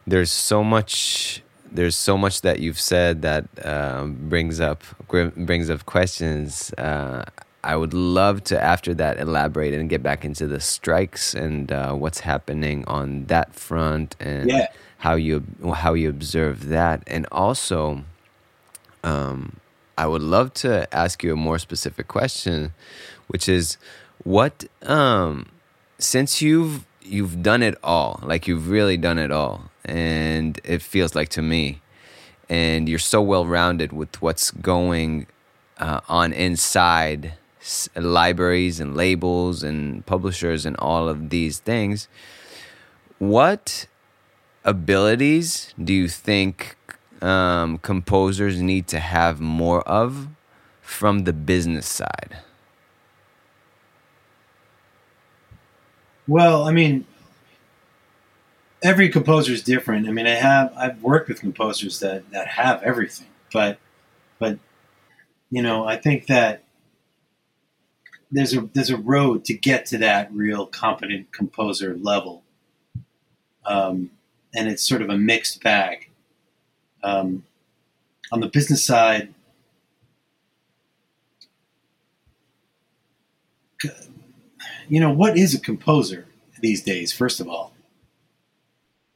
there's 0.07 0.33
so 0.33 0.63
much. 0.65 1.43
There's 1.71 1.97
so 1.97 2.19
much 2.19 2.43
that 2.43 2.61
you've 2.61 2.79
said 2.81 3.23
that 3.23 3.45
um, 3.65 4.29
brings 4.29 4.61
up 4.61 4.83
brings 5.09 5.71
up 5.71 5.87
questions. 5.87 6.73
Uh, 6.77 7.25
I 7.65 7.77
would 7.77 7.95
love 7.95 8.43
to, 8.45 8.61
after 8.61 8.93
that, 8.95 9.19
elaborate 9.21 9.73
and 9.73 9.89
get 9.89 10.03
back 10.03 10.25
into 10.25 10.47
the 10.49 10.59
strikes 10.61 11.33
and 11.33 11.71
uh, 11.71 11.93
what's 11.95 12.21
happening 12.21 12.85
on 12.89 13.27
that 13.27 13.55
front 13.55 14.17
and 14.21 14.51
Yeah. 14.51 14.67
how 14.99 15.15
you 15.15 15.45
how 15.75 15.95
you 15.95 16.11
observe 16.11 16.69
that, 16.69 17.05
and 17.07 17.27
also, 17.33 18.05
um, 19.05 19.57
I 19.97 20.07
would 20.07 20.23
love 20.23 20.53
to 20.55 20.93
ask 20.95 21.23
you 21.23 21.33
a 21.33 21.37
more 21.37 21.59
specific 21.59 22.09
question, 22.09 22.75
which 23.29 23.49
is, 23.49 23.79
what 24.25 24.65
um, 24.83 25.47
since 25.99 26.43
you've 26.43 26.85
you've 27.03 27.43
done 27.43 27.63
it 27.63 27.77
all, 27.83 28.21
like 28.23 28.47
you've 28.47 28.69
really 28.69 28.97
done 28.97 29.19
it 29.19 29.31
all, 29.31 29.71
and 29.85 30.61
it 30.65 30.83
feels 30.83 31.15
like 31.15 31.29
to 31.31 31.43
me, 31.43 31.81
and 32.49 32.89
you're 32.89 32.99
so 32.99 33.21
well 33.21 33.47
rounded 33.47 33.93
with 33.93 34.21
what's 34.23 34.51
going 34.51 35.27
uh, 35.79 36.01
on 36.09 36.33
inside 36.33 37.35
libraries 37.97 38.81
and 38.81 38.97
labels 38.97 39.63
and 39.63 40.05
publishers 40.07 40.67
and 40.67 40.77
all 40.79 41.09
of 41.09 41.31
these 41.31 41.59
things. 41.59 42.09
What 43.19 43.87
abilities 44.65 45.73
do 45.83 45.93
you 45.93 46.09
think 46.09 46.77
um, 47.21 47.79
composers 47.79 48.61
need 48.61 48.89
to 48.89 48.99
have 48.99 49.41
more 49.41 49.83
of 49.83 50.29
from 50.81 51.21
the 51.25 51.33
business 51.33 51.87
side? 51.87 52.39
Well, 56.29 56.65
I 56.65 56.73
mean, 56.73 57.05
every 58.83 59.09
composer 59.09 59.53
is 59.53 59.63
different. 59.63 60.09
I 60.09 60.13
mean, 60.13 60.27
I 60.27 60.35
have 60.35 60.73
I've 60.77 61.03
worked 61.03 61.29
with 61.29 61.41
composers 61.41 62.01
that 62.01 62.31
that 62.31 62.49
have 62.49 62.83
everything, 62.83 63.29
but 63.53 63.79
but 64.39 64.59
you 65.51 65.63
know, 65.63 65.85
I 65.87 65.97
think 65.97 66.27
that 66.27 66.65
there's 68.31 68.55
a 68.55 68.63
there's 68.73 68.91
a 68.91 68.97
road 68.97 69.45
to 69.47 69.55
get 69.55 69.87
to 69.87 69.99
that 69.99 70.33
real 70.33 70.67
competent 70.67 71.33
composer 71.33 71.97
level, 71.97 72.43
um, 73.67 74.11
and 74.55 74.69
it's 74.69 74.87
sort 74.89 75.03
of 75.03 75.11
a 75.11 75.19
mixed 75.19 75.63
bag. 75.63 76.09
Um, 77.05 77.45
on 78.31 78.41
the 78.41 78.47
business 78.49 78.85
side, 78.85 79.35
you 84.93 85.01
know, 85.01 85.11
what 85.11 85.39
is 85.39 85.55
a 85.55 85.59
composer 85.59 86.27
these 86.61 86.83
days, 86.83 87.15
first 87.15 87.41
of 87.41 87.49
all? 87.49 87.73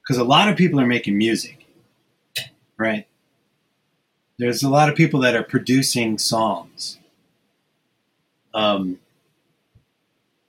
Because 0.00 0.16
a 0.16 0.24
lot 0.24 0.48
of 0.48 0.56
people 0.56 0.80
are 0.80 0.86
making 0.86 1.18
music, 1.18 1.66
right? 2.78 3.06
There's 4.38 4.62
a 4.62 4.70
lot 4.70 4.88
of 4.88 4.96
people 4.96 5.20
that 5.20 5.36
are 5.36 5.42
producing 5.42 6.16
songs. 6.16 6.98
Um, 8.54 9.00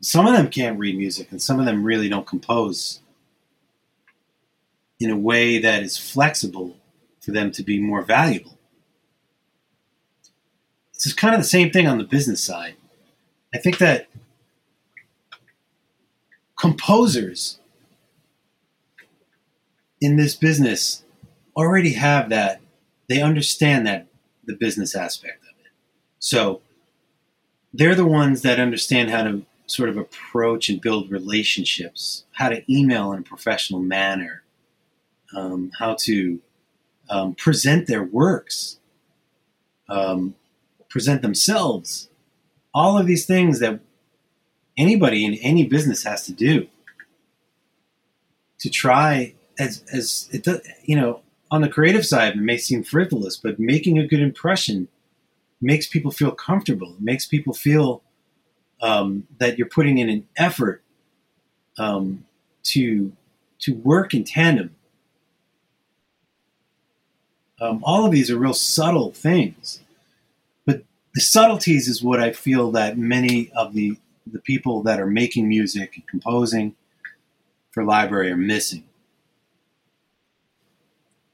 some 0.01 0.25
of 0.25 0.31
them 0.31 0.49
can't 0.49 0.79
read 0.79 0.97
music, 0.97 1.29
and 1.31 1.41
some 1.41 1.59
of 1.59 1.65
them 1.65 1.83
really 1.83 2.07
don't 2.07 2.25
compose 2.25 3.01
in 4.97 5.09
a 5.09 5.17
way 5.17 5.59
that 5.59 5.83
is 5.83 5.97
flexible 5.97 6.77
for 7.19 7.31
them 7.31 7.51
to 7.51 7.63
be 7.63 7.81
more 7.81 8.01
valuable. 8.01 8.57
It's 10.93 11.11
kind 11.11 11.35
of 11.35 11.41
the 11.41 11.47
same 11.47 11.69
thing 11.69 11.85
on 11.85 11.97
the 11.97 12.05
business 12.05 12.41
side. 12.41 12.75
I 13.53 13.57
think 13.57 13.79
that 13.79 14.07
composers 16.57 17.59
in 20.01 20.15
this 20.15 20.35
business 20.35 21.03
already 21.55 21.93
have 21.93 22.29
that 22.29 22.61
they 23.07 23.21
understand 23.21 23.87
that 23.87 24.07
the 24.45 24.53
business 24.53 24.95
aspect 24.95 25.43
of 25.43 25.65
it. 25.65 25.71
So 26.19 26.61
they're 27.73 27.95
the 27.95 28.05
ones 28.05 28.41
that 28.41 28.59
understand 28.59 29.09
how 29.09 29.23
to 29.23 29.45
sort 29.65 29.89
of 29.89 29.97
approach 29.97 30.69
and 30.69 30.79
build 30.79 31.11
relationships 31.11 32.23
how 32.31 32.49
to 32.49 32.63
email 32.73 33.11
in 33.11 33.19
a 33.19 33.23
professional 33.23 33.81
manner 33.81 34.43
um, 35.35 35.71
how 35.77 35.95
to 35.99 36.39
um, 37.09 37.35
present 37.35 37.87
their 37.87 38.03
works 38.03 38.79
um, 39.89 40.35
present 40.89 41.21
themselves. 41.21 42.09
All 42.73 42.97
of 42.97 43.07
these 43.07 43.25
things 43.25 43.59
that 43.59 43.79
anybody 44.77 45.25
in 45.25 45.35
any 45.35 45.65
business 45.65 46.03
has 46.03 46.25
to 46.25 46.33
do 46.33 46.67
to 48.59 48.69
try 48.69 49.33
as 49.59 49.83
as 49.91 50.29
it 50.31 50.43
does 50.43 50.61
you 50.83 50.95
know 50.95 51.21
on 51.49 51.61
the 51.61 51.69
creative 51.69 52.05
side 52.05 52.33
it 52.33 52.39
may 52.39 52.57
seem 52.57 52.83
frivolous 52.83 53.37
but 53.37 53.59
making 53.59 53.97
a 53.97 54.07
good 54.07 54.19
impression 54.19 54.87
makes 55.61 55.87
people 55.87 56.11
feel 56.11 56.31
comfortable. 56.31 56.93
It 56.93 57.01
makes 57.01 57.25
people 57.25 57.53
feel 57.53 58.01
um, 58.81 59.27
that 59.39 59.57
you're 59.57 59.67
putting 59.67 59.97
in 59.97 60.09
an 60.09 60.27
effort 60.35 60.83
um, 61.77 62.25
to 62.63 63.11
to 63.59 63.73
work 63.73 64.13
in 64.13 64.23
tandem. 64.23 64.75
Um, 67.59 67.81
all 67.83 68.05
of 68.05 68.11
these 68.11 68.29
are 68.29 68.37
real 68.37 68.53
subtle 68.53 69.11
things 69.11 69.81
but 70.67 70.83
the 71.15 71.21
subtleties 71.21 71.87
is 71.87 72.03
what 72.03 72.19
i 72.19 72.31
feel 72.31 72.69
that 72.73 72.99
many 72.99 73.49
of 73.55 73.73
the 73.73 73.97
the 74.31 74.39
people 74.39 74.83
that 74.83 74.99
are 74.99 75.07
making 75.07 75.49
music 75.49 75.95
and 75.97 76.07
composing 76.07 76.75
for 77.71 77.83
library 77.83 78.31
are 78.31 78.37
missing. 78.37 78.85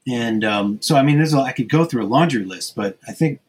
And 0.08 0.44
um, 0.44 0.80
so, 0.82 0.96
I 0.96 1.02
mean, 1.02 1.18
there's 1.18 1.34
a, 1.34 1.38
I 1.38 1.52
could 1.52 1.68
go 1.70 1.84
through 1.84 2.04
a 2.04 2.08
laundry 2.08 2.44
list, 2.44 2.76
but 2.76 2.98
I 3.08 3.12
think 3.12 3.40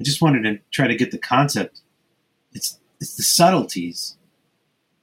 I 0.00 0.04
just 0.04 0.22
wanted 0.22 0.44
to 0.44 0.60
try 0.70 0.86
to 0.88 0.96
get 0.96 1.10
the 1.12 1.18
concept. 1.18 1.80
It's 2.52 2.78
it's 3.00 3.16
the 3.16 3.22
subtleties 3.24 4.16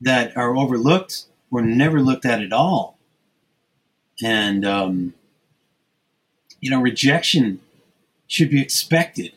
that 0.02 0.36
are 0.38 0.56
overlooked 0.56 1.26
or 1.52 1.62
never 1.62 2.02
looked 2.02 2.26
at 2.26 2.42
at 2.42 2.54
all, 2.54 2.98
and 4.24 4.66
um, 4.66 5.14
you 6.62 6.72
know, 6.72 6.82
rejection 6.82 7.62
should 8.28 8.50
be 8.50 8.62
expected. 8.62 9.34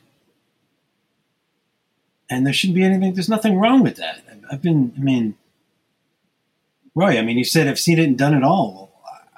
and 2.31 2.47
there 2.47 2.53
shouldn't 2.55 2.77
be 2.77 2.85
anything. 2.85 3.15
There's 3.15 3.29
nothing 3.29 3.59
wrong 3.59 3.83
with 3.83 3.97
that. 3.97 4.23
I've 4.51 4.63
been. 4.63 4.93
I 4.97 5.01
mean, 5.01 5.37
Roy. 6.95 7.19
I 7.19 7.23
mean, 7.23 7.39
you 7.39 7.45
said 7.45 7.69
I've 7.69 7.79
seen 7.79 7.99
it 7.99 8.05
and 8.05 8.19
done 8.19 8.35
it 8.35 8.43
all. 8.43 8.93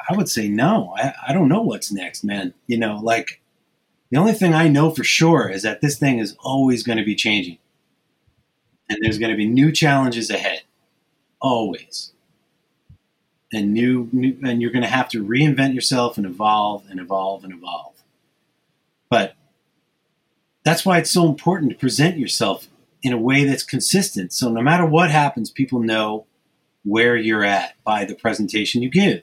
I 0.09 0.17
would 0.17 0.29
say 0.29 0.49
no. 0.49 0.95
I, 0.97 1.13
I 1.29 1.33
don't 1.33 1.49
know 1.49 1.61
what's 1.61 1.93
next, 1.93 2.25
man. 2.25 2.55
You 2.67 2.79
know, 2.79 2.99
like 3.03 3.43
the 4.11 4.19
only 4.19 4.33
thing 4.33 4.55
I 4.55 4.69
know 4.69 4.91
for 4.91 5.05
sure 5.05 5.49
is 5.49 5.63
that 5.63 5.81
this 5.81 5.99
thing 5.99 6.19
is 6.19 6.35
always 6.41 6.83
going 6.83 6.99
to 6.99 7.05
be 7.05 7.15
changing, 7.15 7.59
and 8.89 8.99
there's 9.03 9.19
going 9.19 9.31
to 9.31 9.37
be 9.37 9.47
new 9.47 9.71
challenges 9.71 10.31
ahead, 10.31 10.63
always. 11.41 12.13
And 13.51 13.73
new, 13.73 14.11
new 14.13 14.39
and 14.45 14.61
you're 14.61 14.71
going 14.71 14.83
to 14.83 14.89
have 14.89 15.09
to 15.11 15.25
reinvent 15.25 15.75
yourself 15.75 16.19
and 16.19 16.27
evolve 16.27 16.85
and 16.91 17.01
evolve 17.01 17.45
and 17.45 17.53
evolve. 17.53 17.95
But 19.09 19.37
that's 20.65 20.85
why 20.85 20.99
it's 20.99 21.11
so 21.11 21.27
important 21.27 21.71
to 21.71 21.79
present 21.79 22.19
yourself 22.19 22.69
in 23.03 23.13
a 23.13 23.19
way 23.19 23.45
that's 23.45 23.63
consistent. 23.63 24.33
So 24.33 24.51
no 24.51 24.61
matter 24.61 24.85
what 24.85 25.11
happens, 25.11 25.51
people 25.51 25.81
know 25.81 26.27
where 26.85 27.17
you're 27.17 27.45
at 27.45 27.75
by 27.85 28.05
the 28.05 28.15
presentation 28.15 28.83
you 28.83 28.91
give. 28.91 29.23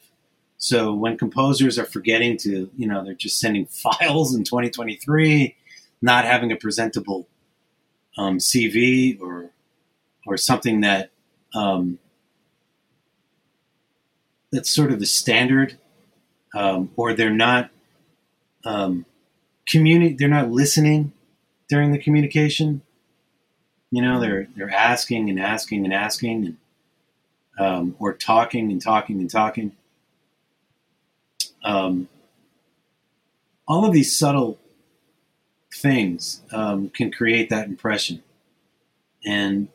So 0.57 0.93
when 0.93 1.17
composers 1.17 1.77
are 1.77 1.85
forgetting 1.85 2.37
to, 2.39 2.69
you 2.75 2.87
know, 2.87 3.03
they're 3.03 3.13
just 3.13 3.39
sending 3.39 3.65
files 3.67 4.33
in 4.33 4.43
2023, 4.43 5.55
not 6.01 6.25
having 6.25 6.51
a 6.51 6.55
presentable 6.55 7.27
um, 8.17 8.37
CV 8.37 9.19
or 9.19 9.51
or 10.27 10.37
something 10.37 10.81
that 10.81 11.11
um, 11.53 11.99
that's 14.51 14.69
sort 14.69 14.91
of 14.91 14.99
the 14.99 15.05
standard, 15.05 15.77
um, 16.55 16.89
or 16.95 17.13
they're 17.13 17.29
not 17.29 17.69
um, 18.63 19.05
communi- 19.71 20.17
they're 20.17 20.27
not 20.27 20.49
listening 20.49 21.11
during 21.69 21.91
the 21.91 21.99
communication. 21.99 22.81
You 23.91 24.01
know, 24.01 24.19
they're 24.19 24.47
they're 24.55 24.69
asking 24.71 25.29
and 25.29 25.39
asking 25.39 25.85
and 25.85 25.93
asking, 25.93 26.45
and 26.45 26.57
um, 27.57 27.95
or 27.99 28.13
talking 28.13 28.71
and 28.71 28.81
talking 28.81 29.19
and 29.19 29.29
talking. 29.29 29.71
Um, 31.63 32.09
all 33.67 33.85
of 33.85 33.93
these 33.93 34.15
subtle 34.15 34.59
things 35.73 36.41
um, 36.51 36.89
can 36.89 37.11
create 37.11 37.49
that 37.49 37.67
impression, 37.67 38.23
and 39.25 39.69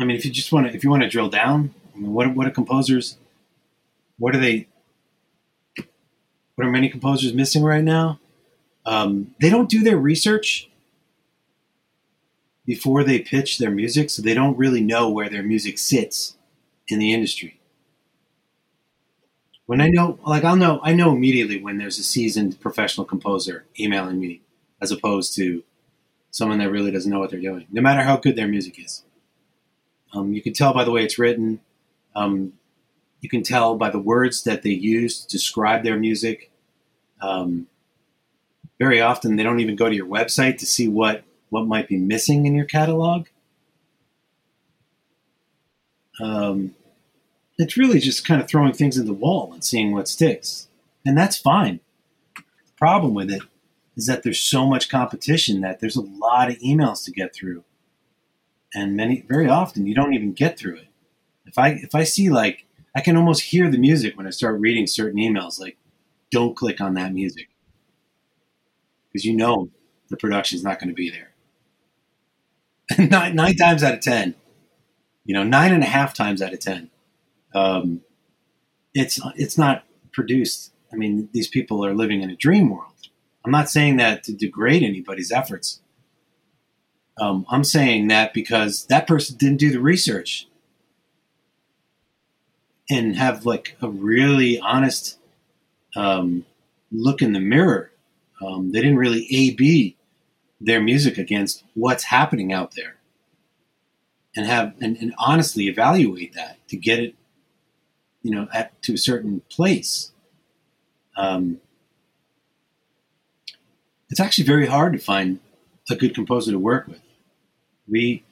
I 0.00 0.04
mean, 0.04 0.16
if 0.16 0.24
you 0.24 0.30
just 0.30 0.50
want 0.50 0.66
to, 0.66 0.74
if 0.74 0.82
you 0.82 0.88
want 0.88 1.02
to 1.02 1.08
drill 1.08 1.28
down, 1.28 1.74
I 1.94 1.98
mean, 1.98 2.12
what 2.12 2.34
what 2.34 2.46
are 2.46 2.50
composers? 2.50 3.18
What 4.18 4.34
are 4.34 4.38
they? 4.38 4.66
What 6.54 6.66
are 6.66 6.70
many 6.70 6.88
composers 6.88 7.34
missing 7.34 7.62
right 7.62 7.84
now? 7.84 8.18
Um, 8.86 9.34
they 9.40 9.50
don't 9.50 9.68
do 9.68 9.82
their 9.82 9.98
research 9.98 10.70
before 12.64 13.04
they 13.04 13.18
pitch 13.18 13.58
their 13.58 13.70
music, 13.70 14.10
so 14.10 14.22
they 14.22 14.34
don't 14.34 14.56
really 14.56 14.80
know 14.80 15.10
where 15.10 15.28
their 15.28 15.42
music 15.42 15.78
sits 15.78 16.36
in 16.88 16.98
the 16.98 17.12
industry. 17.12 17.58
When 19.66 19.80
I 19.80 19.88
know, 19.88 20.18
like 20.26 20.44
I'll 20.44 20.56
know, 20.56 20.80
I 20.82 20.92
know 20.92 21.12
immediately 21.12 21.62
when 21.62 21.78
there's 21.78 21.98
a 21.98 22.04
seasoned 22.04 22.60
professional 22.60 23.06
composer 23.06 23.66
emailing 23.78 24.18
me, 24.18 24.42
as 24.80 24.90
opposed 24.90 25.34
to 25.36 25.62
someone 26.30 26.58
that 26.58 26.70
really 26.70 26.90
doesn't 26.90 27.10
know 27.10 27.20
what 27.20 27.30
they're 27.30 27.40
doing, 27.40 27.66
no 27.70 27.80
matter 27.80 28.02
how 28.02 28.16
good 28.16 28.36
their 28.36 28.48
music 28.48 28.78
is. 28.84 29.04
Um, 30.12 30.32
you 30.32 30.42
can 30.42 30.52
tell 30.52 30.72
by 30.72 30.84
the 30.84 30.90
way 30.90 31.04
it's 31.04 31.18
written. 31.18 31.60
Um, 32.16 32.54
you 33.20 33.28
can 33.28 33.42
tell 33.42 33.76
by 33.76 33.90
the 33.90 33.98
words 33.98 34.42
that 34.44 34.62
they 34.62 34.70
use 34.70 35.24
to 35.24 35.28
describe 35.28 35.84
their 35.84 35.96
music. 35.98 36.50
Um, 37.20 37.68
very 38.80 39.00
often, 39.00 39.36
they 39.36 39.44
don't 39.44 39.60
even 39.60 39.76
go 39.76 39.88
to 39.88 39.94
your 39.94 40.08
website 40.08 40.58
to 40.58 40.66
see 40.66 40.88
what 40.88 41.22
what 41.50 41.66
might 41.66 41.86
be 41.86 41.96
missing 41.96 42.46
in 42.46 42.54
your 42.56 42.64
catalog. 42.64 43.26
Um, 46.20 46.74
it's 47.58 47.76
really 47.76 48.00
just 48.00 48.26
kind 48.26 48.40
of 48.40 48.48
throwing 48.48 48.72
things 48.72 48.96
in 48.96 49.06
the 49.06 49.12
wall 49.12 49.52
and 49.52 49.62
seeing 49.62 49.92
what 49.92 50.08
sticks, 50.08 50.66
and 51.06 51.16
that's 51.16 51.38
fine. 51.38 51.80
The 52.36 52.72
problem 52.76 53.14
with 53.14 53.30
it 53.30 53.42
is 53.96 54.06
that 54.06 54.24
there's 54.24 54.40
so 54.40 54.66
much 54.66 54.88
competition 54.88 55.60
that 55.60 55.78
there's 55.78 55.96
a 55.96 56.00
lot 56.00 56.50
of 56.50 56.58
emails 56.58 57.04
to 57.04 57.12
get 57.12 57.32
through 57.32 57.62
and 58.74 58.96
many 58.96 59.24
very 59.28 59.48
often 59.48 59.86
you 59.86 59.94
don't 59.94 60.14
even 60.14 60.32
get 60.32 60.58
through 60.58 60.76
it. 60.76 60.88
If 61.46 61.58
I 61.58 61.70
if 61.70 61.94
I 61.94 62.04
see 62.04 62.30
like 62.30 62.66
I 62.94 63.00
can 63.00 63.16
almost 63.16 63.42
hear 63.42 63.70
the 63.70 63.78
music 63.78 64.16
when 64.16 64.26
I 64.26 64.30
start 64.30 64.60
reading 64.60 64.86
certain 64.86 65.18
emails 65.18 65.60
like 65.60 65.76
don't 66.30 66.56
click 66.56 66.80
on 66.80 66.94
that 66.94 67.12
music 67.12 67.48
because 69.10 69.24
you 69.24 69.34
know 69.36 69.70
the 70.08 70.16
production 70.16 70.56
is 70.56 70.64
not 70.64 70.78
going 70.78 70.88
to 70.88 70.94
be 70.94 71.10
there. 71.10 71.30
nine, 73.08 73.34
nine 73.34 73.56
times 73.56 73.82
out 73.82 73.94
of 73.94 74.00
ten, 74.00 74.34
you 75.24 75.34
know, 75.34 75.44
nine 75.44 75.72
and 75.72 75.82
a 75.82 75.86
half 75.86 76.14
times 76.14 76.42
out 76.42 76.52
of 76.52 76.60
ten, 76.60 76.90
um, 77.54 78.00
it's 78.94 79.20
it's 79.36 79.56
not 79.56 79.84
produced. 80.12 80.72
I 80.92 80.96
mean, 80.96 81.28
these 81.32 81.48
people 81.48 81.84
are 81.84 81.94
living 81.94 82.22
in 82.22 82.30
a 82.30 82.36
dream 82.36 82.70
world. 82.70 82.90
I'm 83.44 83.52
not 83.52 83.70
saying 83.70 83.96
that 83.96 84.24
to 84.24 84.32
degrade 84.32 84.82
anybody's 84.82 85.30
efforts. 85.30 85.80
Um, 87.20 87.46
I'm 87.48 87.64
saying 87.64 88.08
that 88.08 88.34
because 88.34 88.86
that 88.86 89.06
person 89.06 89.36
didn't 89.36 89.58
do 89.58 89.70
the 89.70 89.80
research 89.80 90.48
and 92.90 93.16
have 93.16 93.46
like 93.46 93.76
a 93.80 93.88
really 93.88 94.58
honest 94.58 95.18
um, 95.94 96.44
look 96.90 97.22
in 97.22 97.32
the 97.32 97.40
mirror. 97.40 97.92
Um, 98.40 98.72
they 98.72 98.80
didn't 98.80 98.96
really 98.96 99.26
A 99.30 99.54
B 99.54 99.96
their 100.60 100.80
music 100.80 101.18
against 101.18 101.64
what's 101.74 102.04
happening 102.04 102.52
out 102.52 102.74
there 102.74 102.96
and 104.36 104.46
have 104.46 104.74
and, 104.80 104.96
and 104.98 105.14
honestly 105.18 105.68
evaluate 105.68 106.34
that 106.34 106.56
to 106.68 106.76
get 106.76 106.98
it 106.98 107.14
you 108.22 108.30
know 108.30 108.46
at 108.52 108.80
to 108.82 108.92
a 108.92 108.98
certain 108.98 109.42
place 109.50 110.12
um, 111.16 111.60
it's 114.10 114.20
actually 114.20 114.44
very 114.44 114.66
hard 114.66 114.92
to 114.92 114.98
find 114.98 115.40
a 115.90 115.96
good 115.96 116.14
composer 116.14 116.52
to 116.52 116.58
work 116.58 116.86
with 116.86 117.00
we 117.88 118.22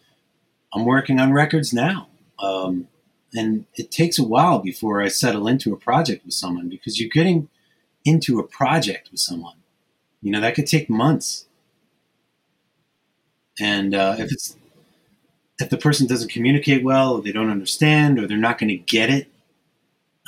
I'm 0.73 0.85
working 0.85 1.19
on 1.19 1.33
records 1.33 1.73
now. 1.73 2.09
Um, 2.39 2.89
and 3.35 3.67
it 3.75 3.91
takes 3.91 4.19
a 4.19 4.25
while 4.25 4.59
before 4.59 5.03
I 5.03 5.09
settle 5.09 5.49
into 5.49 5.73
a 5.73 5.77
project 5.77 6.25
with 6.25 6.35
someone 6.35 6.69
because 6.69 7.01
you're 7.01 7.11
getting 7.13 7.49
into 8.05 8.39
a 8.39 8.47
project 8.47 9.11
with 9.11 9.21
someone. 9.21 9.57
You 10.23 10.33
know, 10.33 10.41
that 10.41 10.55
could 10.55 10.67
take 10.67 10.89
months. 10.91 11.47
And 13.61 13.95
uh, 13.95 14.17
if 14.19 14.33
it's 14.33 14.57
if 15.59 15.71
the 15.71 15.77
person 15.77 16.07
doesn't 16.07 16.31
communicate 16.31 16.85
well, 16.85 17.15
or 17.15 17.23
they 17.23 17.33
don't 17.33 17.51
understand, 17.51 18.19
or 18.19 18.27
they're 18.27 18.37
not 18.37 18.59
going 18.59 18.69
to 18.69 18.77
get 18.77 19.11
it, 19.11 19.29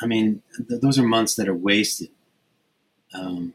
I 0.03 0.07
mean, 0.07 0.43
th- 0.69 0.81
those 0.81 0.99
are 0.99 1.03
months 1.03 1.35
that 1.37 1.49
are 1.49 1.55
wasted. 1.55 2.11
Um, 3.15 3.55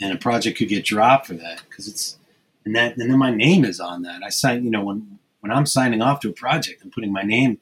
and 0.00 0.12
a 0.12 0.16
project 0.16 0.58
could 0.58 0.68
get 0.68 0.84
dropped 0.84 1.26
for 1.26 1.34
that 1.34 1.62
because 1.68 1.86
it's 1.88 2.16
and 2.64 2.74
that 2.76 2.96
and 2.96 3.10
then 3.10 3.18
my 3.18 3.30
name 3.34 3.64
is 3.64 3.80
on 3.80 4.02
that. 4.02 4.22
I 4.22 4.28
sign, 4.30 4.64
you 4.64 4.70
know, 4.70 4.84
when 4.84 5.18
when 5.40 5.52
I'm 5.52 5.66
signing 5.66 6.02
off 6.02 6.20
to 6.20 6.30
a 6.30 6.32
project, 6.32 6.82
I'm 6.82 6.90
putting 6.90 7.12
my 7.12 7.22
name 7.22 7.58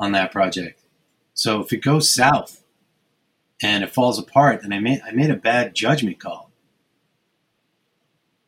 on 0.00 0.12
that 0.12 0.32
project. 0.32 0.80
So 1.34 1.60
if 1.60 1.72
it 1.72 1.78
goes 1.78 2.14
south 2.14 2.62
and 3.62 3.84
it 3.84 3.90
falls 3.94 4.18
apart, 4.18 4.62
then 4.62 4.72
I 4.72 4.80
made 4.80 5.02
I 5.06 5.12
made 5.12 5.30
a 5.30 5.36
bad 5.36 5.74
judgment 5.74 6.20
call. 6.20 6.47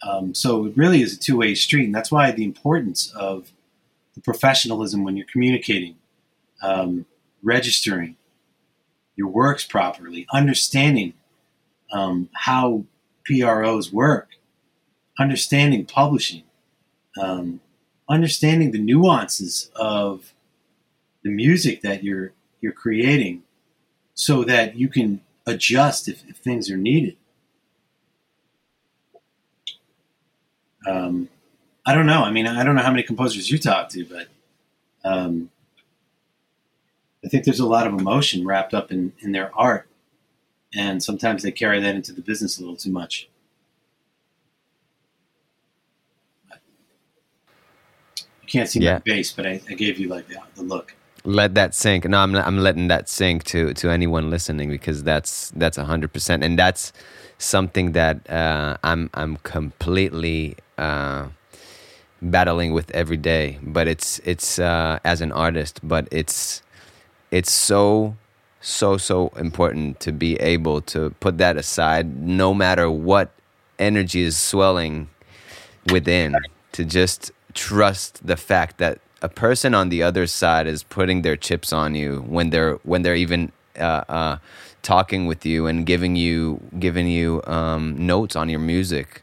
Um, 0.02 0.34
so 0.34 0.66
it 0.66 0.76
really 0.76 1.02
is 1.02 1.14
a 1.14 1.18
two 1.18 1.36
way 1.36 1.54
street, 1.54 1.84
and 1.84 1.94
that's 1.94 2.10
why 2.10 2.30
the 2.30 2.44
importance 2.44 3.12
of 3.14 3.52
the 4.14 4.20
professionalism 4.20 5.04
when 5.04 5.16
you're 5.16 5.26
communicating, 5.26 5.96
um, 6.62 7.06
registering 7.42 8.16
your 9.16 9.28
works 9.28 9.64
properly, 9.64 10.26
understanding 10.32 11.12
um, 11.92 12.28
how 12.34 12.84
PROs 13.24 13.92
work, 13.92 14.30
understanding 15.18 15.84
publishing, 15.84 16.44
um, 17.20 17.60
understanding 18.08 18.70
the 18.70 18.78
nuances 18.78 19.70
of 19.76 20.32
the 21.22 21.30
music 21.30 21.82
that 21.82 22.02
you're 22.02 22.32
you're 22.62 22.72
creating, 22.72 23.42
so 24.14 24.44
that 24.44 24.76
you 24.76 24.88
can 24.88 25.20
adjust 25.46 26.08
if, 26.08 26.28
if 26.28 26.36
things 26.36 26.70
are 26.70 26.76
needed. 26.76 27.16
Um, 30.90 31.28
I 31.86 31.94
don't 31.94 32.06
know. 32.06 32.22
I 32.22 32.30
mean, 32.30 32.46
I 32.46 32.64
don't 32.64 32.74
know 32.74 32.82
how 32.82 32.90
many 32.90 33.02
composers 33.02 33.50
you 33.50 33.58
talk 33.58 33.88
to, 33.90 34.04
but 34.04 34.26
um, 35.04 35.50
I 37.24 37.28
think 37.28 37.44
there's 37.44 37.60
a 37.60 37.66
lot 37.66 37.86
of 37.86 37.94
emotion 37.94 38.46
wrapped 38.46 38.74
up 38.74 38.90
in, 38.90 39.12
in 39.20 39.32
their 39.32 39.56
art, 39.56 39.88
and 40.74 41.02
sometimes 41.02 41.42
they 41.42 41.52
carry 41.52 41.80
that 41.80 41.94
into 41.94 42.12
the 42.12 42.22
business 42.22 42.58
a 42.58 42.62
little 42.62 42.76
too 42.76 42.90
much. 42.90 43.28
You 48.42 48.48
can't 48.48 48.68
see 48.68 48.80
yeah. 48.80 48.94
my 48.94 49.00
face, 49.00 49.32
but 49.32 49.46
I, 49.46 49.60
I 49.70 49.74
gave 49.74 49.98
you 49.98 50.08
like 50.08 50.26
the, 50.26 50.36
the 50.56 50.62
look 50.62 50.94
let 51.24 51.54
that 51.54 51.74
sink 51.74 52.06
no 52.06 52.16
i'm 52.16 52.34
i'm 52.34 52.56
letting 52.56 52.88
that 52.88 53.06
sink 53.06 53.44
to 53.44 53.74
to 53.74 53.90
anyone 53.90 54.30
listening 54.30 54.70
because 54.70 55.02
that's 55.02 55.50
that's 55.50 55.76
100% 55.76 56.42
and 56.42 56.58
that's 56.58 56.94
something 57.40 57.92
that 57.92 58.28
uh, 58.30 58.76
I'm 58.84 59.10
I'm 59.14 59.36
completely 59.38 60.56
uh, 60.80 61.28
battling 62.22 62.72
with 62.72 62.90
every 62.92 63.16
day. 63.16 63.58
But 63.62 63.88
it's 63.88 64.18
it's 64.20 64.58
uh, 64.58 64.98
as 65.04 65.20
an 65.20 65.32
artist, 65.32 65.80
but 65.82 66.08
it's 66.10 66.62
it's 67.30 67.52
so 67.52 68.16
so 68.60 68.96
so 68.96 69.28
important 69.36 70.00
to 70.00 70.12
be 70.12 70.36
able 70.36 70.80
to 70.82 71.10
put 71.20 71.38
that 71.38 71.56
aside, 71.56 72.16
no 72.18 72.52
matter 72.54 72.90
what 72.90 73.30
energy 73.78 74.22
is 74.22 74.36
swelling 74.36 75.08
within, 75.90 76.36
to 76.72 76.84
just 76.84 77.32
trust 77.54 78.26
the 78.26 78.36
fact 78.36 78.78
that 78.78 79.00
a 79.22 79.28
person 79.28 79.74
on 79.74 79.88
the 79.88 80.02
other 80.02 80.26
side 80.26 80.66
is 80.66 80.82
putting 80.82 81.22
their 81.22 81.36
chips 81.36 81.72
on 81.72 81.94
you 81.94 82.24
when 82.28 82.50
they're 82.50 82.74
when 82.84 83.02
they're 83.02 83.16
even 83.16 83.52
uh, 83.78 84.04
uh, 84.08 84.38
talking 84.82 85.26
with 85.26 85.44
you 85.44 85.66
and 85.66 85.86
giving 85.86 86.16
you 86.16 86.60
giving 86.78 87.06
you 87.06 87.42
um, 87.44 88.06
notes 88.06 88.36
on 88.36 88.48
your 88.48 88.60
music, 88.60 89.22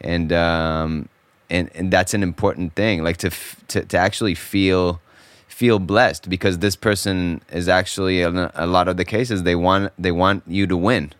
and 0.00 0.32
um, 0.32 1.08
and 1.50 1.70
and 1.74 1.90
that's 1.90 2.14
an 2.14 2.22
important 2.22 2.74
thing. 2.74 3.02
Like 3.02 3.16
to 3.18 3.28
f- 3.28 3.62
to 3.68 3.84
to 3.84 3.96
actually 3.96 4.34
feel 4.34 5.00
feel 5.46 5.78
blessed 5.78 6.28
because 6.28 6.58
this 6.58 6.76
person 6.76 7.40
is 7.50 7.68
actually 7.68 8.22
in 8.22 8.36
a 8.54 8.66
lot 8.66 8.86
of 8.86 8.96
the 8.96 9.04
cases 9.04 9.42
they 9.42 9.56
want 9.56 9.92
they 9.98 10.12
want 10.12 10.42
you 10.46 10.66
to 10.66 10.76
win. 10.76 11.12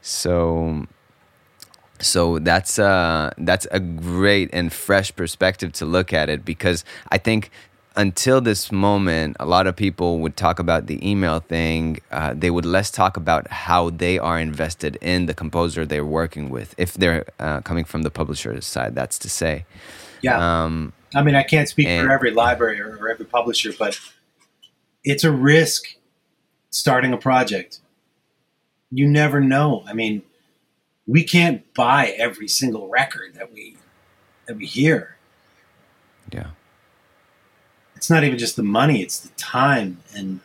So 0.00 0.86
so 2.00 2.38
that's 2.38 2.78
uh, 2.78 3.32
that's 3.38 3.66
a 3.70 3.80
great 3.80 4.50
and 4.52 4.72
fresh 4.72 5.14
perspective 5.14 5.72
to 5.74 5.84
look 5.84 6.12
at 6.12 6.28
it 6.28 6.44
because 6.44 6.84
I 7.10 7.18
think 7.18 7.50
until 7.96 8.40
this 8.40 8.72
moment, 8.72 9.36
a 9.38 9.46
lot 9.46 9.66
of 9.66 9.76
people 9.76 10.18
would 10.18 10.36
talk 10.36 10.58
about 10.58 10.86
the 10.86 11.08
email 11.08 11.40
thing. 11.40 12.00
Uh, 12.10 12.34
they 12.34 12.50
would 12.50 12.64
less 12.64 12.90
talk 12.90 13.16
about 13.16 13.48
how 13.48 13.90
they 13.90 14.18
are 14.18 14.38
invested 14.38 14.96
in 15.00 15.26
the 15.26 15.34
composer 15.34 15.86
they're 15.86 16.04
working 16.04 16.50
with, 16.50 16.74
if 16.76 16.94
they're 16.94 17.24
uh, 17.38 17.60
coming 17.60 17.84
from 17.84 18.02
the 18.02 18.10
publisher's 18.10 18.66
side. 18.66 18.94
That's 18.94 19.18
to 19.20 19.30
say. 19.30 19.64
Yeah. 20.22 20.64
Um, 20.64 20.92
I 21.14 21.22
mean, 21.22 21.36
I 21.36 21.44
can't 21.44 21.68
speak 21.68 21.86
and, 21.86 22.06
for 22.06 22.12
every 22.12 22.32
library 22.32 22.80
or, 22.80 22.96
or 22.96 23.08
every 23.08 23.26
publisher, 23.26 23.72
but 23.78 24.00
it's 25.04 25.22
a 25.22 25.30
risk 25.30 25.96
starting 26.70 27.12
a 27.12 27.18
project. 27.18 27.78
You 28.90 29.06
never 29.08 29.40
know. 29.40 29.84
I 29.86 29.92
mean, 29.92 30.22
we 31.06 31.22
can't 31.22 31.72
buy 31.74 32.14
every 32.16 32.48
single 32.48 32.88
record 32.88 33.34
that 33.34 33.52
we 33.52 33.76
that 34.46 34.56
we 34.56 34.66
hear. 34.66 35.16
Yeah 36.32 36.48
it's 38.04 38.10
not 38.10 38.22
even 38.22 38.38
just 38.38 38.56
the 38.56 38.62
money; 38.62 39.00
it's 39.00 39.18
the 39.18 39.30
time. 39.36 39.96
And 40.14 40.40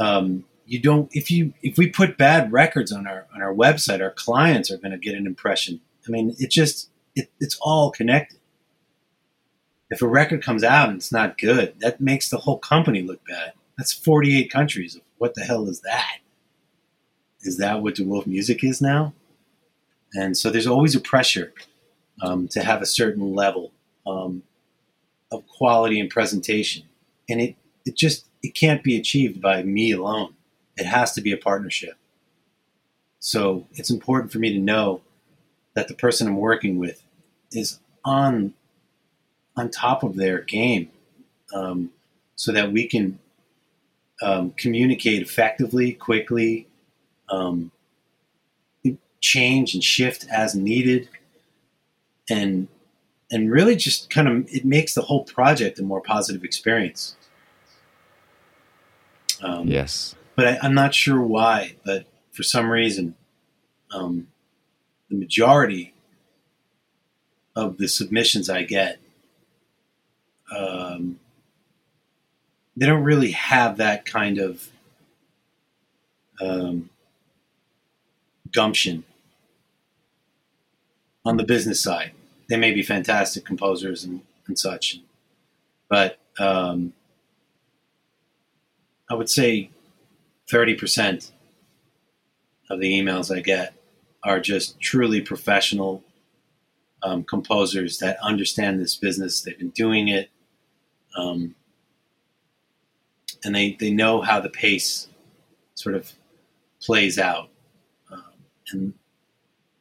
um, 0.00 0.44
you 0.66 0.80
don't 0.80 1.08
if 1.12 1.30
you 1.30 1.54
if 1.62 1.78
we 1.78 1.88
put 1.88 2.18
bad 2.18 2.52
records 2.52 2.90
on 2.90 3.06
our 3.06 3.26
on 3.32 3.40
our 3.40 3.54
website, 3.54 4.00
our 4.00 4.10
clients 4.10 4.72
are 4.72 4.76
going 4.76 4.90
to 4.90 4.98
get 4.98 5.14
an 5.14 5.24
impression. 5.24 5.80
I 6.04 6.10
mean, 6.10 6.34
it 6.40 6.50
just 6.50 6.90
it, 7.14 7.30
it's 7.38 7.56
all 7.60 7.92
connected. 7.92 8.40
If 9.88 10.02
a 10.02 10.08
record 10.08 10.42
comes 10.42 10.64
out 10.64 10.88
and 10.88 10.98
it's 10.98 11.12
not 11.12 11.38
good, 11.38 11.78
that 11.78 12.00
makes 12.00 12.28
the 12.28 12.38
whole 12.38 12.58
company 12.58 13.02
look 13.02 13.24
bad. 13.24 13.52
That's 13.78 13.92
48 13.92 14.50
countries. 14.50 14.98
What 15.18 15.36
the 15.36 15.42
hell 15.42 15.68
is 15.68 15.82
that? 15.82 16.18
Is 17.42 17.58
that 17.58 17.82
what 17.82 17.94
De 17.94 18.04
Wolfe 18.04 18.26
Music 18.26 18.64
is 18.64 18.80
now? 18.80 19.12
And 20.12 20.36
so 20.36 20.50
there's 20.50 20.66
always 20.66 20.96
a 20.96 21.00
pressure 21.00 21.52
um, 22.20 22.48
to 22.48 22.64
have 22.64 22.82
a 22.82 22.86
certain 22.86 23.32
level. 23.32 23.70
Um, 24.06 24.42
of 25.30 25.46
quality 25.46 26.00
and 26.00 26.10
presentation. 26.10 26.84
And 27.28 27.40
it, 27.40 27.56
it 27.84 27.96
just 27.96 28.26
it 28.42 28.54
can't 28.54 28.82
be 28.82 28.96
achieved 28.96 29.40
by 29.40 29.62
me 29.62 29.92
alone. 29.92 30.34
It 30.76 30.86
has 30.86 31.12
to 31.12 31.20
be 31.20 31.32
a 31.32 31.36
partnership. 31.36 31.94
So 33.18 33.66
it's 33.72 33.90
important 33.90 34.32
for 34.32 34.38
me 34.38 34.52
to 34.52 34.58
know 34.58 35.02
that 35.74 35.88
the 35.88 35.94
person 35.94 36.26
I'm 36.26 36.36
working 36.36 36.78
with 36.78 37.02
is 37.52 37.78
on 38.04 38.54
on 39.56 39.70
top 39.70 40.02
of 40.02 40.16
their 40.16 40.40
game, 40.40 40.90
um, 41.54 41.90
so 42.34 42.52
that 42.52 42.72
we 42.72 42.86
can 42.86 43.18
um, 44.22 44.52
communicate 44.52 45.20
effectively, 45.20 45.92
quickly, 45.92 46.66
um, 47.28 47.70
change 49.20 49.74
and 49.74 49.84
shift 49.84 50.24
as 50.32 50.54
needed, 50.54 51.08
and 52.30 52.68
and 53.30 53.50
really 53.50 53.76
just 53.76 54.10
kind 54.10 54.28
of 54.28 54.48
it 54.52 54.64
makes 54.64 54.94
the 54.94 55.02
whole 55.02 55.24
project 55.24 55.78
a 55.78 55.82
more 55.82 56.00
positive 56.00 56.44
experience. 56.44 57.16
Um, 59.42 59.68
yes, 59.68 60.14
but 60.34 60.46
I, 60.46 60.66
am 60.66 60.74
not 60.74 60.94
sure 60.94 61.20
why. 61.20 61.76
But 61.84 62.06
for 62.32 62.42
some 62.42 62.70
reason, 62.70 63.14
um, 63.92 64.28
the 65.08 65.16
majority 65.16 65.94
of 67.54 67.78
the 67.78 67.88
submissions 67.88 68.50
I 68.50 68.62
get, 68.64 68.98
um, 70.56 71.18
they 72.76 72.86
don't 72.86 73.04
really 73.04 73.32
have 73.32 73.76
that 73.78 74.04
kind 74.04 74.38
of 74.38 74.68
um, 76.40 76.90
gumption 78.52 79.04
on 81.24 81.36
the 81.36 81.44
business 81.44 81.80
side 81.80 82.12
they 82.50 82.56
may 82.56 82.72
be 82.72 82.82
fantastic 82.82 83.46
composers 83.46 84.02
and, 84.04 84.20
and 84.48 84.58
such, 84.58 85.00
but 85.88 86.18
um, 86.38 86.92
I 89.08 89.14
would 89.14 89.30
say 89.30 89.70
thirty 90.50 90.74
percent 90.74 91.30
of 92.68 92.80
the 92.80 92.92
emails 92.92 93.34
I 93.34 93.40
get 93.40 93.74
are 94.24 94.40
just 94.40 94.80
truly 94.80 95.20
professional 95.20 96.02
um, 97.02 97.22
composers 97.22 97.98
that 97.98 98.18
understand 98.20 98.80
this 98.80 98.96
business. 98.96 99.40
They've 99.40 99.56
been 99.56 99.70
doing 99.70 100.08
it, 100.08 100.28
um, 101.16 101.54
and 103.44 103.54
they 103.54 103.76
they 103.78 103.92
know 103.92 104.22
how 104.22 104.40
the 104.40 104.50
pace 104.50 105.06
sort 105.74 105.94
of 105.94 106.12
plays 106.82 107.16
out, 107.16 107.48
um, 108.10 108.24
and 108.72 108.94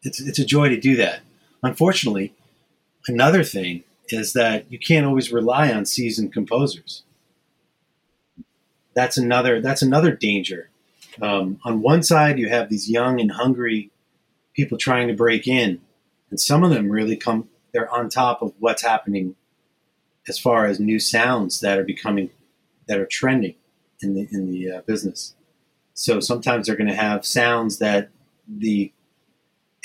it's 0.04 0.22
it's 0.22 0.40
a 0.40 0.46
joy 0.46 0.70
to 0.70 0.80
do 0.80 0.96
that. 0.98 1.22
Unfortunately, 1.64 2.34
Another 3.10 3.43
thing 3.43 3.84
is 4.10 4.34
that 4.34 4.72
you 4.72 4.78
can't 4.78 5.05
always 5.07 5.32
rely 5.32 5.74
on 5.74 5.88
seasoned 5.88 6.32
composers. 6.32 7.01
That's 8.93 9.18
another 9.18 9.60
that's 9.60 9.82
another 9.82 10.12
danger. 10.12 10.70
Um, 11.20 11.60
on 11.66 11.82
one 11.82 12.03
side, 12.03 12.38
you 12.38 12.49
have 12.49 12.70
these 12.70 12.88
young 12.88 13.20
and 13.20 13.32
hungry 13.32 13.89
people 14.53 14.78
trying 14.78 15.07
to 15.07 15.16
break 15.16 15.47
in, 15.47 15.82
and 16.30 16.39
some 16.39 16.64
of 16.64 16.70
them 16.70 16.91
really 16.91 17.16
come. 17.16 17.49
They're 17.72 17.91
on 17.91 18.10
top 18.10 18.43
of 18.43 18.53
what's 18.60 18.84
happening 18.84 19.36
as 20.28 20.38
far 20.38 20.68
as 20.68 20.80
new 20.80 20.99
sounds 20.99 21.62
that 21.62 21.80
are 21.80 21.84
becoming 21.84 22.30
that 22.88 22.99
are 22.99 23.07
trending 23.07 23.55
in 24.03 24.14
the 24.14 24.28
in 24.32 24.51
the 24.51 24.72
uh, 24.72 24.82
business. 24.82 25.34
So 25.95 26.20
sometimes 26.20 26.68
they're 26.68 26.76
going 26.76 26.89
to 26.89 26.95
have 26.95 27.26
sounds 27.26 27.80
that 27.80 28.10
the 28.47 28.91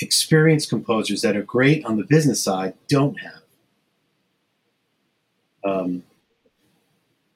experienced 0.01 0.69
composers 0.69 1.21
that 1.21 1.35
are 1.35 1.43
great 1.43 1.85
on 1.85 1.97
the 1.97 2.03
business 2.03 2.43
side 2.43 2.73
don't 2.87 3.17
have. 3.19 3.41
Um, 5.63 6.03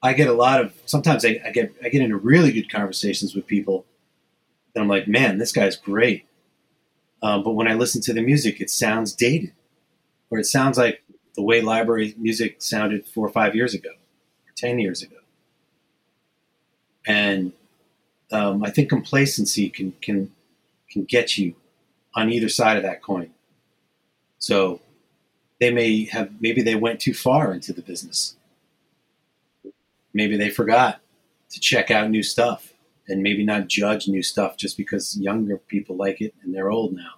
I 0.02 0.12
get 0.12 0.28
a 0.28 0.32
lot 0.32 0.60
of 0.60 0.72
sometimes 0.86 1.24
I, 1.24 1.40
I, 1.44 1.50
get 1.50 1.74
I 1.82 1.88
get 1.88 2.02
into 2.02 2.16
really 2.16 2.52
good 2.52 2.70
conversations 2.70 3.34
with 3.34 3.46
people, 3.46 3.84
and 4.74 4.82
I'm 4.82 4.88
like, 4.88 5.08
man, 5.08 5.38
this 5.38 5.52
guy's 5.52 5.76
great. 5.76 6.26
Um, 7.22 7.42
but 7.42 7.52
when 7.52 7.68
I 7.68 7.74
listen 7.74 8.00
to 8.02 8.14
the 8.14 8.22
music, 8.22 8.60
it 8.60 8.70
sounds 8.70 9.12
dated, 9.12 9.52
or 10.30 10.38
it 10.38 10.46
sounds 10.46 10.78
like 10.78 11.02
the 11.34 11.42
way 11.42 11.60
library 11.60 12.14
music 12.16 12.62
sounded 12.62 13.06
four 13.06 13.26
or 13.26 13.30
five 13.30 13.54
years 13.54 13.74
ago, 13.74 13.90
or 13.90 14.52
ten 14.56 14.78
years 14.78 15.02
ago. 15.02 15.16
And 17.06 17.52
um, 18.32 18.62
I 18.62 18.70
think 18.70 18.88
complacency 18.88 19.68
can 19.68 19.92
can 20.00 20.32
can 20.90 21.04
get 21.04 21.36
you 21.36 21.54
on 22.14 22.30
either 22.30 22.48
side 22.48 22.76
of 22.76 22.82
that 22.82 23.02
coin. 23.02 23.30
So 24.38 24.80
they 25.60 25.70
may 25.70 26.04
have, 26.06 26.40
maybe 26.40 26.62
they 26.62 26.74
went 26.74 27.00
too 27.00 27.14
far 27.14 27.52
into 27.52 27.72
the 27.72 27.82
business. 27.82 28.36
Maybe 30.12 30.36
they 30.36 30.50
forgot 30.50 31.00
to 31.50 31.60
check 31.60 31.90
out 31.90 32.10
new 32.10 32.22
stuff 32.22 32.72
and 33.08 33.22
maybe 33.22 33.44
not 33.44 33.68
judge 33.68 34.08
new 34.08 34.22
stuff 34.22 34.56
just 34.56 34.76
because 34.76 35.16
younger 35.18 35.58
people 35.58 35.96
like 35.96 36.20
it 36.20 36.34
and 36.42 36.54
they're 36.54 36.70
old 36.70 36.94
now. 36.94 37.14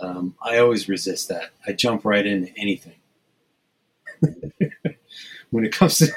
Um, 0.00 0.34
I 0.42 0.58
always 0.58 0.88
resist 0.88 1.28
that. 1.28 1.50
I 1.66 1.72
jump 1.72 2.04
right 2.04 2.26
into 2.26 2.52
anything. 2.58 2.96
when 5.50 5.64
it 5.64 5.72
comes 5.72 5.98
to 5.98 6.08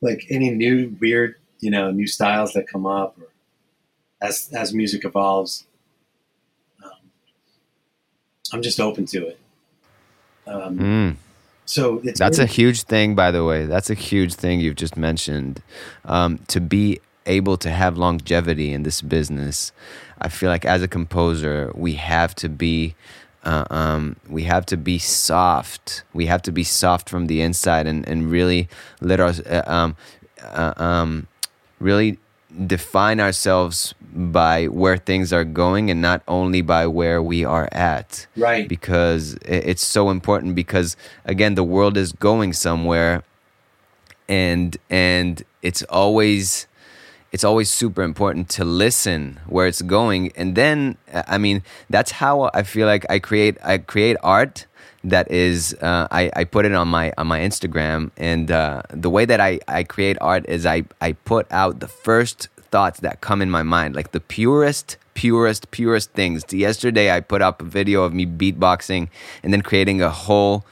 like 0.00 0.26
any 0.30 0.50
new 0.50 0.96
weird, 1.00 1.36
you 1.60 1.70
know, 1.70 1.90
new 1.90 2.06
styles 2.06 2.52
that 2.54 2.68
come 2.68 2.86
up 2.86 3.16
or 3.18 3.28
as 4.20 4.50
as 4.52 4.74
music 4.74 5.04
evolves, 5.04 5.66
I'm 8.52 8.62
just 8.62 8.80
open 8.80 9.06
to 9.06 9.28
it. 9.28 9.38
Um, 10.46 10.78
mm. 10.78 11.16
So 11.66 12.00
that's 12.02 12.38
a 12.38 12.46
huge 12.46 12.82
thing, 12.84 13.14
by 13.14 13.30
the 13.30 13.44
way. 13.44 13.66
That's 13.66 13.90
a 13.90 13.94
huge 13.94 14.34
thing 14.34 14.60
you've 14.60 14.76
just 14.76 14.96
mentioned. 14.96 15.62
Um, 16.06 16.38
to 16.48 16.60
be 16.60 17.00
able 17.26 17.58
to 17.58 17.70
have 17.70 17.98
longevity 17.98 18.72
in 18.72 18.84
this 18.84 19.02
business, 19.02 19.72
I 20.18 20.30
feel 20.30 20.48
like 20.48 20.64
as 20.64 20.82
a 20.82 20.88
composer, 20.88 21.70
we 21.74 21.92
have 21.94 22.34
to 22.36 22.48
be 22.48 22.94
uh, 23.44 23.64
um, 23.70 24.16
we 24.28 24.44
have 24.44 24.66
to 24.66 24.76
be 24.76 24.98
soft. 24.98 26.02
We 26.12 26.26
have 26.26 26.42
to 26.42 26.52
be 26.52 26.64
soft 26.64 27.08
from 27.08 27.26
the 27.26 27.40
inside 27.42 27.86
and, 27.86 28.06
and 28.08 28.30
really 28.30 28.68
let 29.00 29.20
us 29.20 29.40
uh, 29.40 29.62
um, 29.66 29.96
uh, 30.42 30.74
um, 30.76 31.26
really 31.80 32.18
define 32.66 33.20
ourselves 33.20 33.94
by 34.14 34.66
where 34.66 34.96
things 34.96 35.32
are 35.32 35.44
going 35.44 35.90
and 35.90 36.00
not 36.00 36.22
only 36.26 36.62
by 36.62 36.86
where 36.86 37.22
we 37.22 37.44
are 37.44 37.68
at. 37.72 38.26
Right. 38.36 38.68
Because 38.68 39.34
it's 39.44 39.84
so 39.84 40.10
important 40.10 40.54
because 40.54 40.96
again 41.24 41.54
the 41.54 41.64
world 41.64 41.96
is 41.96 42.12
going 42.12 42.52
somewhere 42.54 43.22
and 44.28 44.76
and 44.88 45.42
it's 45.62 45.82
always 45.84 46.66
it's 47.32 47.44
always 47.44 47.70
super 47.70 48.02
important 48.02 48.48
to 48.48 48.64
listen 48.64 49.40
where 49.46 49.66
it's 49.66 49.82
going 49.82 50.32
and 50.36 50.54
then 50.54 50.96
i 51.26 51.38
mean 51.38 51.62
that's 51.90 52.12
how 52.12 52.50
i 52.54 52.62
feel 52.62 52.86
like 52.86 53.04
i 53.10 53.18
create 53.18 53.56
i 53.64 53.78
create 53.78 54.16
art 54.22 54.66
that 55.04 55.30
is 55.30 55.74
uh, 55.80 56.08
I, 56.10 56.30
I 56.34 56.44
put 56.44 56.64
it 56.64 56.72
on 56.72 56.88
my 56.88 57.12
on 57.18 57.26
my 57.26 57.40
instagram 57.40 58.10
and 58.16 58.50
uh, 58.50 58.82
the 58.90 59.10
way 59.10 59.24
that 59.24 59.40
I, 59.40 59.60
I 59.68 59.84
create 59.84 60.16
art 60.20 60.44
is 60.48 60.66
I, 60.66 60.84
I 61.00 61.12
put 61.12 61.46
out 61.50 61.80
the 61.80 61.88
first 61.88 62.48
thoughts 62.70 63.00
that 63.00 63.20
come 63.20 63.40
in 63.40 63.50
my 63.50 63.62
mind 63.62 63.94
like 63.94 64.12
the 64.12 64.20
purest 64.20 64.96
purest 65.14 65.70
purest 65.70 66.12
things 66.12 66.44
yesterday 66.52 67.10
i 67.10 67.20
put 67.20 67.42
up 67.42 67.62
a 67.62 67.64
video 67.64 68.02
of 68.02 68.12
me 68.12 68.26
beatboxing 68.26 69.08
and 69.42 69.52
then 69.52 69.62
creating 69.62 70.02
a 70.02 70.10
whole 70.10 70.64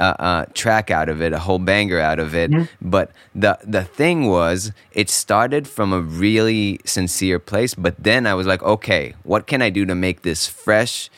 uh, 0.00 0.14
uh, 0.18 0.44
track 0.54 0.90
out 0.90 1.10
of 1.10 1.20
it, 1.20 1.32
a 1.34 1.38
whole 1.38 1.58
banger 1.58 2.00
out 2.00 2.18
of 2.18 2.34
it. 2.34 2.50
Mm-hmm. 2.50 2.88
But 2.88 3.10
the 3.34 3.58
the 3.62 3.84
thing 3.84 4.28
was, 4.28 4.72
it 4.92 5.10
started 5.10 5.68
from 5.68 5.92
a 5.92 6.00
really 6.00 6.80
sincere 6.86 7.38
place. 7.38 7.74
But 7.74 8.02
then 8.02 8.26
I 8.26 8.32
was 8.32 8.46
like, 8.46 8.62
okay, 8.62 9.14
what 9.24 9.46
can 9.46 9.60
I 9.60 9.68
do 9.68 9.84
to 9.84 9.94
make 9.94 10.22
this 10.22 10.46
fresh, 10.46 11.10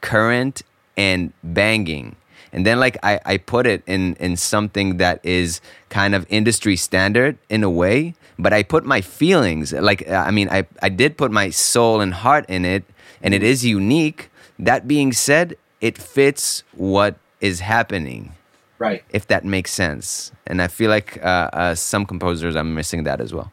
current, 0.00 0.62
and 0.98 1.32
banging? 1.42 2.16
And 2.52 2.66
then 2.66 2.80
like 2.80 2.98
I, 3.02 3.20
I 3.24 3.36
put 3.38 3.66
it 3.66 3.82
in 3.86 4.14
in 4.16 4.36
something 4.36 4.98
that 4.98 5.20
is 5.22 5.60
kind 5.88 6.14
of 6.14 6.26
industry 6.28 6.76
standard 6.76 7.38
in 7.48 7.62
a 7.62 7.70
way, 7.70 8.14
but 8.38 8.52
I 8.52 8.62
put 8.62 8.84
my 8.84 9.00
feelings. 9.00 9.72
Like 9.72 10.08
I 10.10 10.30
mean, 10.30 10.48
I 10.50 10.66
I 10.82 10.88
did 10.90 11.16
put 11.16 11.30
my 11.30 11.50
soul 11.50 12.00
and 12.00 12.12
heart 12.12 12.44
in 12.48 12.64
it, 12.64 12.84
and 13.22 13.32
it 13.34 13.42
is 13.42 13.64
unique. 13.64 14.30
That 14.58 14.88
being 14.88 15.12
said, 15.12 15.56
it 15.80 15.96
fits 15.96 16.64
what 16.74 17.16
is 17.40 17.60
happening. 17.60 18.32
Right. 18.78 19.04
If 19.10 19.26
that 19.26 19.44
makes 19.44 19.72
sense. 19.72 20.32
And 20.46 20.62
I 20.62 20.68
feel 20.68 20.90
like 20.90 21.18
uh, 21.22 21.50
uh, 21.52 21.74
some 21.74 22.06
composers 22.06 22.56
are 22.56 22.64
missing 22.64 23.04
that 23.04 23.20
as 23.20 23.34
well. 23.34 23.52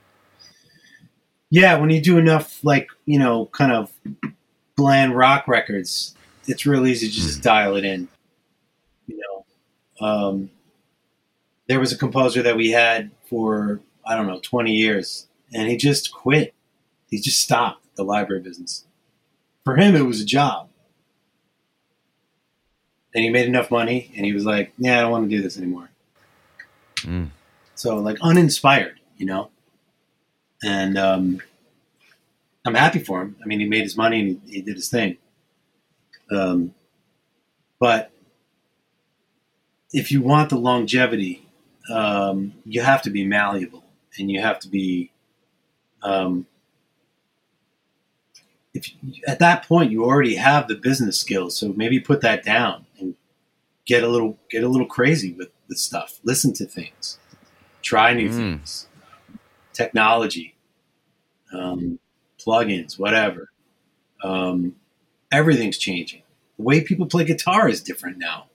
Yeah, 1.49 1.77
when 1.77 1.89
you 1.89 2.01
do 2.01 2.17
enough, 2.17 2.63
like, 2.63 2.87
you 3.05 3.19
know, 3.19 3.47
kind 3.47 3.71
of 3.71 3.91
bland 4.75 5.15
rock 5.15 5.47
records, 5.47 6.14
it's 6.47 6.65
real 6.65 6.85
easy 6.87 7.07
to 7.07 7.13
just 7.13 7.39
mm. 7.39 7.43
dial 7.43 7.75
it 7.75 7.85
in. 7.85 8.07
You 9.07 9.19
know, 9.19 10.05
um, 10.05 10.49
there 11.67 11.79
was 11.79 11.91
a 11.91 11.97
composer 11.97 12.41
that 12.43 12.55
we 12.57 12.71
had 12.71 13.11
for, 13.29 13.79
I 14.05 14.15
don't 14.15 14.27
know, 14.27 14.39
20 14.41 14.71
years, 14.71 15.27
and 15.53 15.69
he 15.69 15.77
just 15.77 16.13
quit. 16.13 16.53
He 17.09 17.19
just 17.19 17.41
stopped 17.41 17.95
the 17.95 18.03
library 18.03 18.41
business. 18.41 18.85
For 19.63 19.75
him, 19.75 19.95
it 19.95 20.05
was 20.05 20.21
a 20.21 20.25
job 20.25 20.69
and 23.15 23.23
he 23.23 23.29
made 23.29 23.47
enough 23.47 23.71
money, 23.71 24.11
and 24.15 24.25
he 24.25 24.33
was 24.33 24.45
like, 24.45 24.73
"Yeah, 24.77 24.99
I 24.99 25.01
don't 25.01 25.11
want 25.11 25.29
to 25.29 25.35
do 25.35 25.41
this 25.41 25.57
anymore." 25.57 25.89
Mm. 26.97 27.29
So 27.73 27.97
like 27.97 28.17
uninspired, 28.21 28.99
you 29.17 29.25
know. 29.25 29.49
And 30.63 30.97
um, 30.97 31.41
I'm 32.65 32.75
happy 32.75 32.99
for 32.99 33.21
him. 33.21 33.37
I 33.41 33.47
mean, 33.47 33.61
he 33.61 33.67
made 33.67 33.83
his 33.83 33.95
money 33.95 34.19
and 34.19 34.41
he, 34.45 34.55
he 34.55 34.61
did 34.61 34.75
his 34.75 34.89
thing. 34.89 35.17
Um, 36.31 36.73
but 37.79 38.11
if 39.91 40.11
you 40.11 40.21
want 40.21 40.49
the 40.49 40.57
longevity, 40.57 41.47
um, 41.91 42.53
you 42.65 42.81
have 42.81 43.01
to 43.03 43.09
be 43.09 43.25
malleable 43.25 43.83
and 44.17 44.31
you 44.31 44.41
have 44.41 44.59
to 44.59 44.67
be 44.67 45.11
um, 46.01 46.45
if 48.75 48.91
at 49.27 49.39
that 49.39 49.67
point 49.67 49.91
you 49.91 50.03
already 50.03 50.35
have 50.35 50.67
the 50.67 50.75
business 50.75 51.19
skills, 51.19 51.57
so 51.57 51.73
maybe 51.75 51.99
put 51.99 52.21
that 52.21 52.43
down 52.43 52.85
and 52.99 53.15
get 53.85 54.03
a 54.03 54.07
little 54.07 54.37
get 54.49 54.63
a 54.63 54.67
little 54.67 54.87
crazy 54.87 55.33
with 55.33 55.49
the 55.67 55.75
stuff. 55.75 56.19
Listen 56.23 56.53
to 56.53 56.65
things, 56.65 57.17
try 57.81 58.13
new 58.13 58.29
mm. 58.29 58.35
things, 58.35 58.87
technology, 59.73 60.55
um, 61.53 61.99
plugins, 62.37 62.99
whatever. 62.99 63.49
Um, 64.23 64.75
everything's 65.35 65.77
changing. 65.77 66.21
The 66.57 66.63
way 66.63 66.81
people 66.81 67.05
play 67.05 67.25
guitar 67.25 67.67
is 67.67 67.81
different 67.81 68.17
now. 68.17 68.45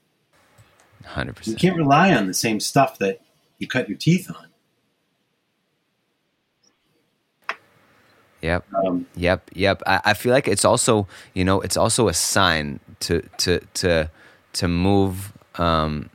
Hundred 1.05 1.35
percent. 1.35 1.61
You 1.61 1.69
can't 1.69 1.77
rely 1.77 2.13
on 2.13 2.27
the 2.27 2.33
same 2.33 2.59
stuff 2.59 2.97
that 2.99 3.21
you 3.57 3.67
cut 3.67 3.87
your 3.89 3.97
teeth 3.97 4.29
on. 4.29 4.47
Yep. 8.41 8.65
Um, 8.73 9.05
yep. 9.15 9.49
Yep. 9.53 9.83
I, 9.85 10.01
I 10.05 10.13
feel 10.13 10.31
like 10.31 10.47
it's 10.47 10.65
also, 10.65 11.07
you 11.33 11.45
know, 11.45 11.61
it's 11.61 11.77
also 11.77 12.07
a 12.07 12.13
sign 12.13 12.79
to 13.01 13.21
to 13.37 13.59
to 13.75 14.09
to 14.53 14.67
move. 14.67 15.33
Um, 15.55 16.09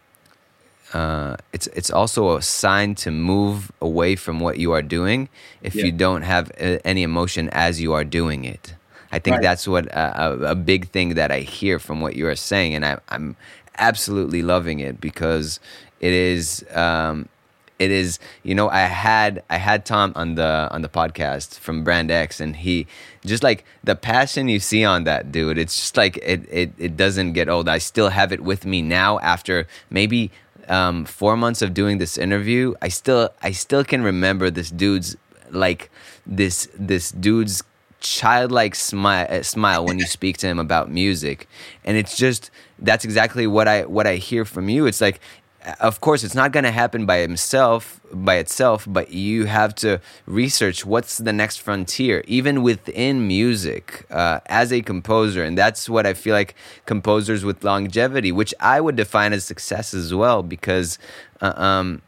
uh, 0.93 1.37
it's 1.53 1.67
it's 1.69 1.91
also 1.91 2.37
a 2.37 2.43
sign 2.43 2.95
to 2.97 3.11
move 3.11 3.71
away 3.81 4.17
from 4.17 4.41
what 4.41 4.59
you 4.59 4.73
are 4.73 4.83
doing 4.83 5.29
if 5.63 5.75
yeah. 5.75 5.85
you 5.85 5.93
don't 5.93 6.23
have 6.23 6.51
uh, 6.61 6.79
any 6.85 7.03
emotion 7.03 7.49
as 7.51 7.81
you 7.81 7.93
are 7.93 8.05
doing 8.05 8.45
it. 8.45 8.76
I 9.13 9.19
think 9.19 9.35
right. 9.35 9.43
that's 9.43 9.69
what 9.69 9.95
uh, 9.95 10.13
a, 10.41 10.53
a, 10.53 10.55
big 10.55 10.89
thing 10.89 11.15
that 11.15 11.31
I 11.31 11.41
hear 11.41 11.79
from 11.79 12.01
what 12.01 12.17
you 12.17 12.27
are 12.27 12.37
saying, 12.37 12.75
and 12.75 12.85
I, 12.85 12.99
I'm 13.09 13.37
absolutely 13.79 14.43
loving 14.43 14.81
it 14.81 15.01
because 15.01 15.61
it 16.01 16.13
is 16.13 16.65
um, 16.75 17.29
it 17.79 17.91
is 17.91 18.19
you 18.43 18.55
know 18.55 18.69
i 18.71 18.81
had 18.81 19.43
i 19.51 19.57
had 19.57 19.85
tom 19.85 20.13
on 20.17 20.35
the 20.35 20.69
on 20.71 20.83
the 20.83 20.89
podcast 20.89 21.59
from 21.59 21.85
brand 21.85 22.11
x 22.11 22.41
and 22.41 22.57
he 22.57 22.87
just 23.25 23.43
like 23.43 23.65
the 23.85 23.95
passion 23.95 24.49
you 24.49 24.59
see 24.59 24.85
on 24.85 25.05
that 25.05 25.31
dude 25.31 25.59
it's 25.59 25.77
just 25.77 25.97
like 25.97 26.17
it 26.19 26.47
it, 26.51 26.73
it 26.79 26.97
doesn't 26.97 27.33
get 27.33 27.49
old 27.49 27.69
i 27.69 27.79
still 27.79 28.09
have 28.09 28.33
it 28.33 28.41
with 28.41 28.65
me 28.65 28.81
now 28.81 29.19
after 29.21 29.67
maybe 29.91 30.31
um, 30.69 31.05
four 31.05 31.37
months 31.37 31.63
of 31.63 31.75
doing 31.75 31.99
this 31.99 32.19
interview 32.19 32.75
i 32.83 32.89
still 32.89 33.31
i 33.43 33.51
still 33.51 33.85
can 33.85 34.03
remember 34.03 34.51
this 34.51 34.71
dude's 34.71 35.17
like 35.51 35.91
this 36.27 36.69
this 36.75 37.11
dude's 37.13 37.63
childlike 38.07 38.75
smile 38.75 39.27
uh, 39.29 39.43
smile 39.43 39.85
when 39.85 39.99
you 39.99 40.07
speak 40.07 40.39
to 40.39 40.47
him 40.47 40.59
about 40.59 40.91
music. 40.91 41.49
And 41.85 41.97
it's 41.97 42.17
just 42.17 42.51
that's 42.79 43.05
exactly 43.05 43.47
what 43.47 43.69
i 43.69 43.85
what 43.85 44.07
i 44.07 44.17
hear 44.17 44.45
from 44.45 44.69
you. 44.69 44.87
It's 44.87 45.01
like 45.01 45.21
of 45.81 46.01
course 46.01 46.23
it's 46.23 46.35
not 46.35 46.53
going 46.53 46.63
to 46.63 46.71
happen 46.71 47.07
by 47.07 47.19
himself 47.19 48.01
by 48.13 48.37
itself 48.37 48.87
but 48.89 49.11
you 49.11 49.47
have 49.47 49.75
to 49.75 50.01
research 50.25 50.87
what's 50.87 51.19
the 51.19 51.33
next 51.33 51.57
frontier 51.57 52.23
even 52.29 52.63
within 52.63 53.27
music 53.27 54.07
uh, 54.11 54.39
as 54.47 54.73
a 54.73 54.81
composer. 54.81 55.43
And 55.43 55.59
that's 55.59 55.89
what 55.89 56.07
i 56.07 56.15
feel 56.15 56.35
like 56.35 56.55
composers 56.87 57.45
with 57.45 57.65
longevity 57.65 58.31
which 58.31 58.55
i 58.61 58.81
would 58.81 58.97
define 58.97 59.33
as 59.33 59.45
success 59.45 59.93
as 59.93 60.15
well 60.15 60.43
because 60.43 60.99
uh, 61.41 61.53
um, 61.57 62.01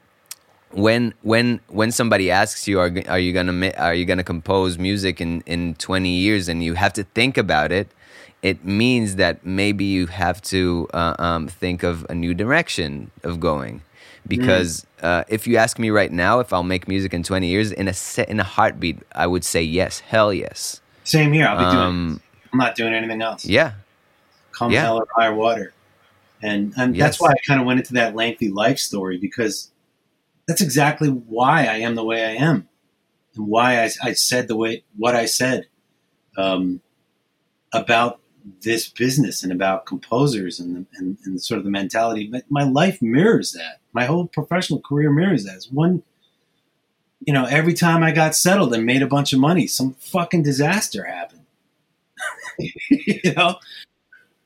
when 0.73 1.15
when 1.23 1.61
when 1.69 1.91
somebody 1.91 2.31
asks 2.31 2.69
you 2.69 2.79
are, 2.79 2.93
are 3.09 3.19
you 3.19 3.33
gonna 3.33 3.71
are 3.79 3.95
you 3.95 4.05
gonna 4.05 4.25
compose 4.25 4.79
music 4.79 5.21
in 5.21 5.43
in 5.47 5.75
20 5.77 6.11
years 6.11 6.49
and 6.49 6.63
you 6.63 6.75
have 6.75 6.93
to 6.93 7.05
think 7.05 7.39
about 7.39 7.73
it 7.73 7.89
it 8.43 8.65
means 8.65 9.17
that 9.17 9.45
maybe 9.45 9.85
you 9.85 10.07
have 10.07 10.41
to 10.43 10.89
uh, 10.95 11.15
um, 11.19 11.49
think 11.49 11.83
of 11.83 12.07
a 12.09 12.15
new 12.15 12.35
direction 12.35 13.11
of 13.25 13.41
going. 13.41 13.83
Because 14.27 14.87
mm. 14.99 15.05
uh, 15.05 15.25
if 15.29 15.47
you 15.47 15.57
ask 15.57 15.79
me 15.79 15.91
right 15.91 16.13
now 16.13 16.41
if 16.41 16.53
I'll 16.53 16.63
make 16.63 16.87
music 16.87 17.15
in 17.15 17.23
20 17.23 17.47
years, 17.47 17.73
in 17.73 17.89
a 17.89 17.95
set, 17.95 18.29
in 18.29 18.39
a 18.39 18.45
heartbeat, 18.45 18.99
I 19.13 19.27
would 19.27 19.45
say 19.45 19.63
yes, 19.63 20.01
hell 20.01 20.33
yes. 20.33 20.81
Same 21.05 21.33
here. 21.33 21.47
I'll 21.47 21.59
be 21.59 21.65
um, 21.65 21.75
doing. 22.09 22.21
I'm 22.53 22.59
not 22.59 22.75
doing 22.75 22.93
anything 22.93 23.23
else. 23.23 23.45
Yeah. 23.47 23.73
Come 24.53 24.71
yeah. 24.71 24.83
hell 24.83 24.99
or 24.99 25.07
high 25.17 25.31
water, 25.31 25.73
and 26.43 26.75
and 26.77 26.95
yes. 26.95 27.07
that's 27.07 27.21
why 27.21 27.31
I 27.31 27.37
kind 27.47 27.61
of 27.61 27.67
went 27.67 27.81
into 27.81 27.95
that 27.95 28.15
lengthy 28.15 28.51
life 28.51 28.79
story 28.79 29.17
because 29.17 29.71
that's 30.49 30.63
exactly 30.63 31.11
why 31.11 31.67
I 31.67 31.77
am 31.77 31.95
the 31.95 32.05
way 32.05 32.25
I 32.25 32.43
am, 32.43 32.69
and 33.37 33.47
why 33.47 33.85
I, 33.85 33.91
I 34.03 34.13
said 34.15 34.49
the 34.49 34.57
way 34.57 34.83
what 34.97 35.15
I 35.15 35.27
said 35.27 35.67
um, 36.37 36.81
about 37.73 38.21
this 38.63 38.89
business 38.89 39.43
and 39.43 39.53
about 39.53 39.85
composers 39.87 40.59
and, 40.59 40.87
and, 40.95 41.19
and 41.25 41.41
sort 41.41 41.59
of 41.59 41.65
the 41.65 41.71
mentality. 41.71 42.29
But 42.31 42.45
My 42.49 42.65
life 42.65 43.03
mirrors 43.03 43.53
that. 43.53 43.81
My 43.93 44.05
whole 44.05 44.27
professional 44.27 44.81
career 44.81 45.11
mirrors 45.11 45.45
that. 45.45 45.57
It's 45.57 45.71
one, 45.71 46.03
you 47.21 47.33
know, 47.33 47.45
every 47.45 47.75
time 47.75 48.03
I 48.03 48.13
got 48.13 48.35
settled 48.35 48.73
and 48.73 48.87
made 48.87 49.03
a 49.03 49.07
bunch 49.07 49.35
of 49.35 49.41
money, 49.41 49.67
some 49.67 49.93
fucking 49.95 50.43
disaster 50.43 51.05
happened. 51.05 51.45
you 52.89 53.35
know, 53.35 53.57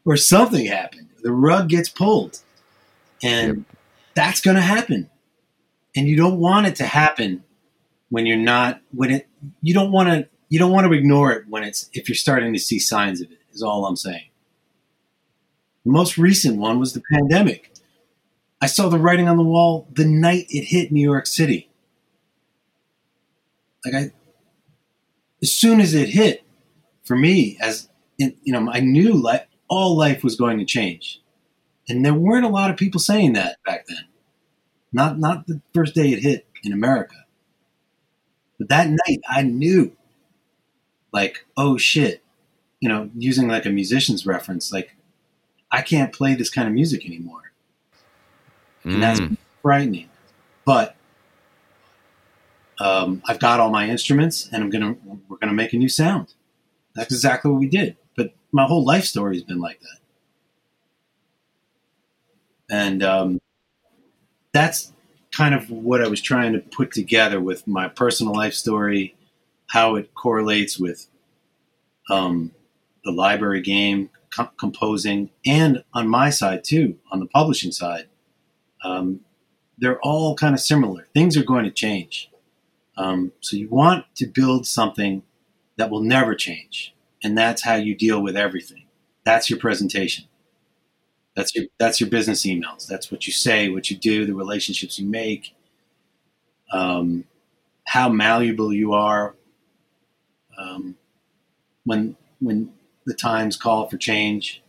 or 0.04 0.16
something 0.16 0.66
happened. 0.66 1.08
The 1.22 1.32
rug 1.32 1.68
gets 1.68 1.88
pulled, 1.88 2.40
and 3.22 3.58
yep. 3.58 3.76
that's 4.14 4.40
going 4.40 4.56
to 4.56 4.62
happen. 4.62 5.08
And 5.94 6.08
you 6.08 6.16
don't 6.16 6.38
want 6.38 6.66
it 6.66 6.76
to 6.76 6.84
happen 6.84 7.44
when 8.08 8.26
you're 8.26 8.36
not 8.36 8.80
when 8.92 9.10
it 9.10 9.28
you 9.60 9.74
don't 9.74 9.92
want 9.92 10.08
to 10.08 10.28
you 10.48 10.58
don't 10.58 10.72
want 10.72 10.86
to 10.86 10.92
ignore 10.92 11.32
it 11.32 11.44
when 11.48 11.64
it's 11.64 11.88
if 11.92 12.08
you're 12.08 12.16
starting 12.16 12.52
to 12.52 12.58
see 12.58 12.78
signs 12.78 13.20
of 13.20 13.30
it. 13.30 13.38
Is 13.52 13.62
all 13.62 13.84
I'm 13.84 13.96
saying. 13.96 14.30
The 15.84 15.92
most 15.92 16.16
recent 16.16 16.58
one 16.58 16.78
was 16.78 16.94
the 16.94 17.02
pandemic. 17.12 17.72
I 18.62 18.66
saw 18.66 18.88
the 18.88 18.98
writing 18.98 19.28
on 19.28 19.36
the 19.36 19.42
wall 19.42 19.88
the 19.92 20.06
night 20.06 20.46
it 20.48 20.64
hit 20.64 20.92
New 20.92 21.02
York 21.02 21.26
City. 21.26 21.68
Like 23.84 23.94
I, 23.94 24.10
as 25.42 25.52
soon 25.52 25.80
as 25.80 25.92
it 25.92 26.10
hit, 26.10 26.44
for 27.04 27.16
me, 27.16 27.58
as 27.60 27.88
in, 28.18 28.36
you 28.44 28.52
know, 28.52 28.70
I 28.70 28.80
knew 28.80 29.14
like 29.14 29.48
all 29.68 29.96
life 29.96 30.22
was 30.22 30.36
going 30.36 30.58
to 30.58 30.64
change, 30.64 31.20
and 31.88 32.04
there 32.04 32.14
weren't 32.14 32.44
a 32.44 32.48
lot 32.48 32.70
of 32.70 32.76
people 32.76 33.00
saying 33.00 33.32
that 33.32 33.56
back 33.64 33.86
then. 33.88 34.04
Not 34.92 35.18
not 35.18 35.46
the 35.46 35.60
first 35.74 35.94
day 35.94 36.10
it 36.10 36.20
hit 36.22 36.46
in 36.64 36.72
America, 36.72 37.16
but 38.58 38.68
that 38.68 38.88
night 38.88 39.20
I 39.28 39.42
knew, 39.42 39.92
like, 41.12 41.44
oh 41.56 41.76
shit, 41.78 42.22
you 42.80 42.88
know, 42.88 43.10
using 43.16 43.48
like 43.48 43.66
a 43.66 43.70
musician's 43.70 44.26
reference, 44.26 44.72
like, 44.72 44.94
I 45.70 45.82
can't 45.82 46.12
play 46.12 46.34
this 46.34 46.50
kind 46.50 46.68
of 46.68 46.74
music 46.74 47.06
anymore 47.06 47.52
and 48.92 49.02
that's 49.02 49.20
Mm. 49.20 49.36
frightening. 49.62 50.10
But 50.64 50.96
um, 52.80 53.22
I've 53.26 53.38
got 53.38 53.60
all 53.60 53.70
my 53.70 53.88
instruments, 53.88 54.48
and 54.52 54.62
I'm 54.62 54.70
gonna 54.70 54.96
we're 55.28 55.36
gonna 55.38 55.52
make 55.52 55.72
a 55.72 55.76
new 55.76 55.88
sound. 55.88 56.34
That's 56.94 57.12
exactly 57.12 57.50
what 57.50 57.60
we 57.60 57.68
did. 57.68 57.96
But 58.16 58.34
my 58.52 58.64
whole 58.66 58.84
life 58.84 59.04
story 59.04 59.36
has 59.36 59.44
been 59.44 59.60
like 59.60 59.80
that, 59.80 59.98
and 62.70 63.02
um, 63.02 63.40
that's 64.52 64.92
kind 65.32 65.54
of 65.54 65.70
what 65.70 66.02
I 66.02 66.08
was 66.08 66.20
trying 66.22 66.52
to 66.54 66.60
put 66.60 66.92
together 66.92 67.40
with 67.40 67.66
my 67.66 67.88
personal 67.88 68.34
life 68.34 68.54
story, 68.54 69.16
how 69.68 69.96
it 69.96 70.14
correlates 70.14 70.78
with 70.78 71.08
um, 72.10 72.52
the 73.04 73.12
library 73.12 73.62
game, 73.62 74.10
co- 74.34 74.50
composing, 74.58 75.30
and 75.46 75.84
on 75.94 76.08
my 76.08 76.30
side 76.30 76.64
too, 76.64 76.98
on 77.12 77.20
the 77.20 77.26
publishing 77.26 77.72
side 77.72 78.06
um, 78.84 79.20
they're 79.78 80.00
all 80.00 80.36
kind 80.36 80.54
of 80.54 80.60
similar. 80.60 81.06
Things 81.14 81.36
are 81.36 81.44
going 81.44 81.64
to 81.64 81.70
change. 81.70 82.30
Um, 82.96 83.32
so 83.40 83.56
you 83.56 83.68
want 83.68 84.06
to 84.16 84.26
build 84.26 84.66
something 84.66 85.22
that 85.76 85.90
will 85.90 86.02
never 86.02 86.34
change, 86.34 86.94
and 87.22 87.36
that's 87.36 87.62
how 87.64 87.76
you 87.76 87.94
deal 87.94 88.22
with 88.22 88.36
everything. 88.36 88.86
That's 89.24 89.50
your 89.50 89.58
presentation. 89.58 90.26
That's 91.34 91.54
your 91.54 91.66
that's 91.78 92.00
your 92.00 92.10
business 92.10 92.44
emails. 92.44 92.86
That's 92.86 93.10
what 93.10 93.26
you 93.26 93.32
say, 93.32 93.68
what 93.70 93.90
you 93.90 93.96
do, 93.96 94.26
the 94.26 94.34
relationships 94.34 94.98
you 94.98 95.06
make, 95.08 95.54
um, 96.72 97.24
how 97.86 98.08
malleable 98.08 98.72
you 98.72 98.92
are. 98.94 99.34
Um, 100.58 100.96
when 101.84 102.16
when 102.40 102.72
the 103.06 103.14
times 103.14 103.56
call 103.56 103.88
for 103.88 103.96
change. 103.96 104.62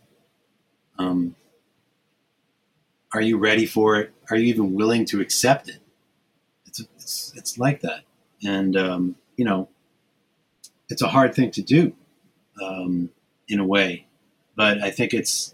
Um, 0.98 1.34
are 3.12 3.20
you 3.20 3.38
ready 3.38 3.66
for 3.66 4.00
it? 4.00 4.12
Are 4.30 4.36
you 4.36 4.46
even 4.46 4.74
willing 4.74 5.04
to 5.06 5.20
accept 5.20 5.68
it? 5.68 5.78
It's 6.66 6.80
it's, 6.96 7.32
it's 7.36 7.58
like 7.58 7.80
that, 7.82 8.02
and 8.44 8.76
um, 8.76 9.16
you 9.36 9.44
know, 9.44 9.68
it's 10.88 11.02
a 11.02 11.08
hard 11.08 11.34
thing 11.34 11.50
to 11.52 11.62
do, 11.62 11.92
um, 12.62 13.10
in 13.48 13.60
a 13.60 13.66
way, 13.66 14.06
but 14.56 14.82
I 14.82 14.90
think 14.90 15.14
it's 15.14 15.53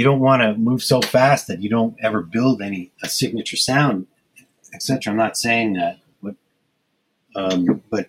you 0.00 0.04
don't 0.04 0.20
want 0.20 0.40
to 0.40 0.54
move 0.54 0.82
so 0.82 1.02
fast 1.02 1.46
that 1.46 1.60
you 1.60 1.68
don't 1.68 1.94
ever 2.02 2.22
build 2.22 2.62
any 2.62 2.90
a 3.02 3.08
signature 3.10 3.58
sound, 3.58 4.06
etc. 4.72 5.12
I'm 5.12 5.18
not 5.18 5.36
saying 5.36 5.74
that, 5.74 5.98
but 6.22 6.36
um, 7.36 7.82
but 7.90 8.08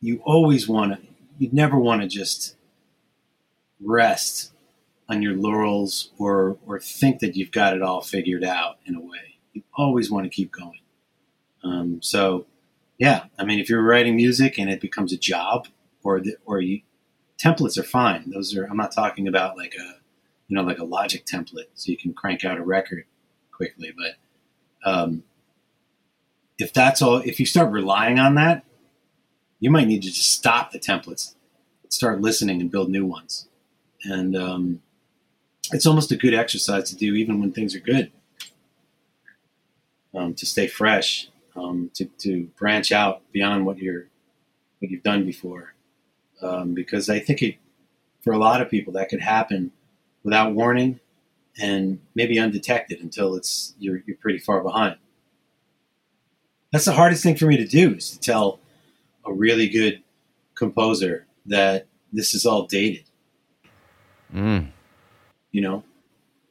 you 0.00 0.22
always 0.24 0.66
want 0.66 0.92
to. 0.94 1.06
You 1.36 1.50
never 1.52 1.78
want 1.78 2.00
to 2.00 2.08
just 2.08 2.56
rest 3.82 4.52
on 5.06 5.20
your 5.20 5.34
laurels 5.34 6.10
or 6.16 6.56
or 6.66 6.80
think 6.80 7.18
that 7.18 7.36
you've 7.36 7.52
got 7.52 7.76
it 7.76 7.82
all 7.82 8.00
figured 8.00 8.42
out 8.42 8.78
in 8.86 8.94
a 8.94 9.00
way. 9.00 9.36
You 9.52 9.62
always 9.76 10.10
want 10.10 10.24
to 10.24 10.30
keep 10.30 10.52
going. 10.52 10.80
Um, 11.62 12.00
so, 12.00 12.46
yeah, 12.96 13.24
I 13.38 13.44
mean, 13.44 13.58
if 13.58 13.68
you're 13.68 13.82
writing 13.82 14.16
music 14.16 14.58
and 14.58 14.70
it 14.70 14.80
becomes 14.80 15.12
a 15.12 15.18
job, 15.18 15.68
or 16.02 16.20
the, 16.20 16.36
or 16.46 16.62
you 16.62 16.80
templates 17.38 17.76
are 17.76 17.82
fine. 17.82 18.30
Those 18.30 18.56
are 18.56 18.64
I'm 18.64 18.78
not 18.78 18.92
talking 18.92 19.28
about 19.28 19.58
like 19.58 19.74
a 19.74 20.03
you 20.48 20.56
know 20.56 20.62
like 20.62 20.78
a 20.78 20.84
Logic 20.84 21.24
template, 21.24 21.68
so 21.74 21.90
you 21.90 21.96
can 21.96 22.12
crank 22.12 22.44
out 22.44 22.58
a 22.58 22.62
record 22.62 23.04
quickly. 23.50 23.92
But 23.96 24.90
um, 24.90 25.24
if 26.58 26.72
that's 26.72 27.02
all, 27.02 27.16
if 27.18 27.40
you 27.40 27.46
start 27.46 27.72
relying 27.72 28.18
on 28.18 28.34
that, 28.36 28.64
you 29.60 29.70
might 29.70 29.88
need 29.88 30.02
to 30.02 30.10
just 30.10 30.32
stop 30.32 30.72
the 30.72 30.78
templates, 30.78 31.34
start 31.88 32.20
listening, 32.20 32.60
and 32.60 32.70
build 32.70 32.90
new 32.90 33.06
ones. 33.06 33.48
And 34.04 34.36
um, 34.36 34.82
it's 35.72 35.86
almost 35.86 36.12
a 36.12 36.16
good 36.16 36.34
exercise 36.34 36.90
to 36.90 36.96
do 36.96 37.14
even 37.14 37.40
when 37.40 37.52
things 37.52 37.74
are 37.74 37.80
good 37.80 38.12
um, 40.14 40.34
to 40.34 40.46
stay 40.46 40.66
fresh 40.66 41.28
um, 41.56 41.90
to, 41.94 42.04
to 42.18 42.44
branch 42.58 42.92
out 42.92 43.22
beyond 43.32 43.64
what 43.66 43.78
you're 43.78 44.06
what 44.78 44.90
you've 44.90 45.02
done 45.02 45.24
before 45.24 45.74
um, 46.42 46.74
because 46.74 47.08
I 47.08 47.18
think 47.18 47.42
it 47.42 47.56
for 48.20 48.32
a 48.32 48.38
lot 48.38 48.60
of 48.60 48.70
people 48.70 48.92
that 48.94 49.08
could 49.08 49.20
happen 49.20 49.72
without 50.24 50.54
warning 50.54 50.98
and 51.60 52.00
maybe 52.14 52.38
undetected 52.38 53.00
until 53.00 53.36
it's 53.36 53.74
you're, 53.78 54.02
you're 54.06 54.16
pretty 54.16 54.38
far 54.38 54.60
behind. 54.60 54.96
That's 56.72 56.86
the 56.86 56.92
hardest 56.92 57.22
thing 57.22 57.36
for 57.36 57.46
me 57.46 57.56
to 57.56 57.66
do 57.66 57.94
is 57.94 58.10
to 58.10 58.18
tell 58.18 58.58
a 59.24 59.32
really 59.32 59.68
good 59.68 60.02
composer 60.56 61.26
that 61.46 61.86
this 62.12 62.34
is 62.34 62.44
all 62.44 62.66
dated. 62.66 63.04
Mm. 64.34 64.70
you 65.52 65.60
know? 65.60 65.84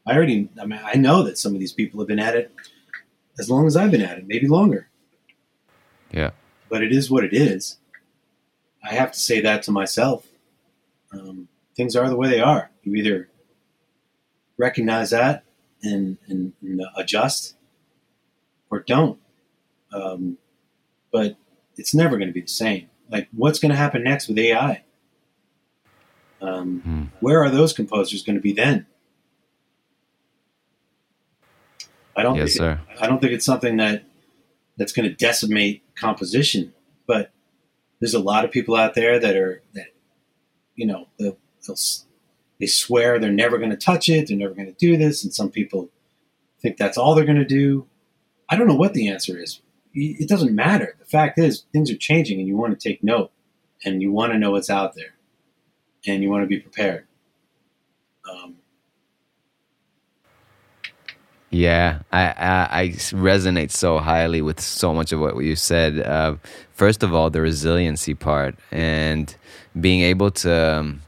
I 0.08 0.16
already 0.16 0.50
i 0.62 0.66
mean 0.66 0.80
i 0.84 0.96
know 0.96 1.24
that 1.24 1.38
some 1.38 1.54
of 1.54 1.60
these 1.60 1.74
people 1.74 2.00
have 2.00 2.08
been 2.08 2.20
at 2.20 2.36
it 2.36 2.54
as 3.40 3.50
long 3.50 3.68
as 3.68 3.76
i've 3.76 3.92
been 3.92 4.02
at 4.02 4.18
it 4.18 4.28
maybe 4.28 4.48
longer. 4.48 4.88
Yeah. 6.12 6.32
but 6.70 6.84
it 6.84 6.92
is 6.92 7.10
what 7.10 7.24
it 7.24 7.34
is. 7.34 7.78
I 8.84 8.94
have 8.94 9.12
to 9.12 9.20
say 9.20 9.42
that 9.42 9.64
to 9.64 9.72
myself. 9.72 10.28
Um, 11.12 11.48
things 11.76 11.96
are 11.96 12.08
the 12.08 12.16
way 12.16 12.30
they 12.30 12.42
are. 12.42 12.70
You 12.84 12.96
either 12.96 13.30
recognize 14.58 15.10
that 15.12 15.44
and, 15.82 16.18
and, 16.28 16.54
and 16.62 16.82
adjust 16.98 17.56
or 18.70 18.80
don't 18.80 19.20
um, 19.92 20.38
but 21.12 21.36
it's 21.78 21.94
never 21.94 22.18
going 22.18 22.28
to 22.30 22.34
be 22.34 22.42
the 22.42 22.48
same 22.48 22.90
like 23.10 23.28
what's 23.32 23.60
going 23.60 23.72
to 23.72 23.78
happen 23.78 24.04
next 24.04 24.28
with 24.28 24.38
ai 24.38 24.84
um, 26.42 26.82
Hmm. 26.82 27.04
where 27.20 27.42
are 27.44 27.50
those 27.50 27.74
composers 27.74 28.24
going 28.24 28.36
to 28.36 28.42
be 28.42 28.54
then 28.54 28.86
I 32.16 32.22
don't 32.22 32.36
Yes, 32.36 32.50
think 32.54 32.58
sir. 32.58 32.80
I 33.02 33.08
don't 33.08 33.20
think 33.20 33.34
it's 33.34 33.46
something 33.46 33.78
that 33.78 34.04
that's 34.78 34.92
going 34.92 35.10
to 35.10 35.16
decimate 35.16 35.84
composition, 35.96 36.74
but 37.08 37.32
there's 38.00 38.14
a 38.14 38.20
lot 38.20 38.46
of 38.46 38.52
people 38.52 38.76
out 38.76 38.94
there 38.94 39.20
that 39.20 39.36
are 39.36 39.62
that 39.74 39.88
you 40.76 40.86
know 40.86 41.08
they'll, 41.18 41.38
they'll 41.66 41.76
they 42.64 42.68
swear 42.68 43.20
they're 43.20 43.30
never 43.30 43.58
going 43.58 43.72
to 43.72 43.76
touch 43.76 44.08
it, 44.08 44.28
they're 44.28 44.38
never 44.38 44.54
going 44.54 44.68
to 44.68 44.74
do 44.74 44.96
this, 44.96 45.22
and 45.22 45.34
some 45.34 45.52
people 45.52 45.90
think 46.62 46.78
that's 46.78 46.98
all 46.98 47.14
they're 47.14 47.26
going 47.26 47.36
to 47.36 47.44
do. 47.44 47.86
I 48.50 48.56
don't 48.56 48.68
know 48.68 48.76
what 48.76 48.94
the 48.94 49.10
answer 49.10 49.38
is. 49.38 49.60
It 49.94 50.30
doesn't 50.30 50.56
matter. 50.56 50.96
The 50.98 51.06
fact 51.06 51.38
is, 51.38 51.66
things 51.74 51.92
are 51.92 51.98
changing, 51.98 52.40
and 52.40 52.48
you 52.48 52.56
want 52.56 52.80
to 52.80 52.90
take 52.90 53.04
note, 53.04 53.32
and 53.84 54.02
you 54.02 54.14
want 54.14 54.32
to 54.32 54.40
know 54.40 54.52
what's 54.52 54.70
out 54.70 54.96
there, 54.96 55.14
and 56.08 56.24
you 56.24 56.30
want 56.30 56.44
to 56.44 56.48
be 56.48 56.60
prepared. 56.60 57.06
Um, 58.32 58.56
Yeah, 61.54 62.00
I, 62.12 62.24
I 62.30 62.82
I 62.82 62.88
resonate 63.14 63.70
so 63.70 64.00
highly 64.00 64.42
with 64.42 64.60
so 64.60 64.92
much 64.92 65.12
of 65.12 65.20
what 65.20 65.38
you 65.38 65.56
said. 65.56 66.00
Uh, 66.00 66.38
first 66.72 67.04
of 67.04 67.14
all, 67.14 67.30
the 67.30 67.42
resiliency 67.42 68.16
part 68.16 68.56
and 68.72 69.36
being 69.80 70.02
able 70.02 70.32
to 70.32 70.52
um, 70.52 71.03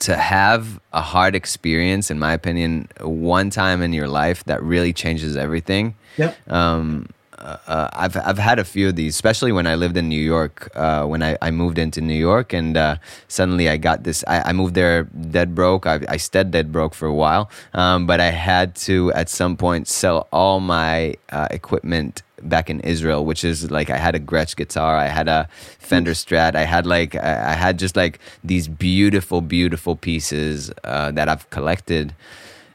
to 0.00 0.16
have 0.16 0.80
a 0.92 1.00
hard 1.00 1.34
experience, 1.34 2.10
in 2.10 2.18
my 2.18 2.32
opinion, 2.32 2.88
one 3.00 3.50
time 3.50 3.82
in 3.82 3.92
your 3.92 4.08
life 4.08 4.44
that 4.44 4.62
really 4.62 4.92
changes 4.92 5.36
everything. 5.36 5.94
yep. 6.16 6.36
Um, 6.50 7.08
uh, 7.38 7.56
uh, 7.66 7.88
I've 7.92 8.16
I've 8.16 8.38
had 8.38 8.58
a 8.58 8.64
few 8.64 8.88
of 8.88 8.96
these, 8.96 9.14
especially 9.14 9.52
when 9.52 9.66
I 9.66 9.74
lived 9.74 9.96
in 9.96 10.08
New 10.08 10.20
York. 10.20 10.70
Uh, 10.74 11.04
when 11.04 11.22
I, 11.22 11.36
I 11.42 11.50
moved 11.50 11.78
into 11.78 12.00
New 12.00 12.14
York, 12.14 12.52
and 12.52 12.76
uh, 12.76 12.96
suddenly 13.28 13.68
I 13.68 13.76
got 13.76 14.04
this. 14.04 14.24
I, 14.26 14.40
I 14.40 14.52
moved 14.52 14.74
there 14.74 15.04
dead 15.04 15.54
broke. 15.54 15.86
I, 15.86 16.00
I 16.08 16.16
stayed 16.16 16.50
dead 16.50 16.72
broke 16.72 16.94
for 16.94 17.06
a 17.06 17.14
while, 17.14 17.50
um, 17.74 18.06
but 18.06 18.20
I 18.20 18.30
had 18.30 18.74
to 18.86 19.12
at 19.12 19.28
some 19.28 19.56
point 19.56 19.86
sell 19.86 20.28
all 20.32 20.60
my 20.60 21.16
uh, 21.30 21.48
equipment 21.50 22.22
back 22.42 22.70
in 22.70 22.80
Israel, 22.80 23.24
which 23.24 23.44
is 23.44 23.70
like 23.70 23.90
I 23.90 23.96
had 23.96 24.14
a 24.14 24.20
Gretsch 24.20 24.56
guitar, 24.56 24.96
I 24.96 25.08
had 25.08 25.28
a 25.28 25.48
Fender 25.78 26.12
Strat, 26.12 26.54
I 26.54 26.64
had 26.64 26.86
like 26.86 27.14
I 27.14 27.52
I 27.52 27.54
had 27.54 27.78
just 27.78 27.96
like 27.96 28.18
these 28.44 28.68
beautiful, 28.68 29.40
beautiful 29.40 29.96
pieces 29.96 30.70
uh, 30.84 31.10
that 31.12 31.28
I've 31.28 31.48
collected 31.50 32.14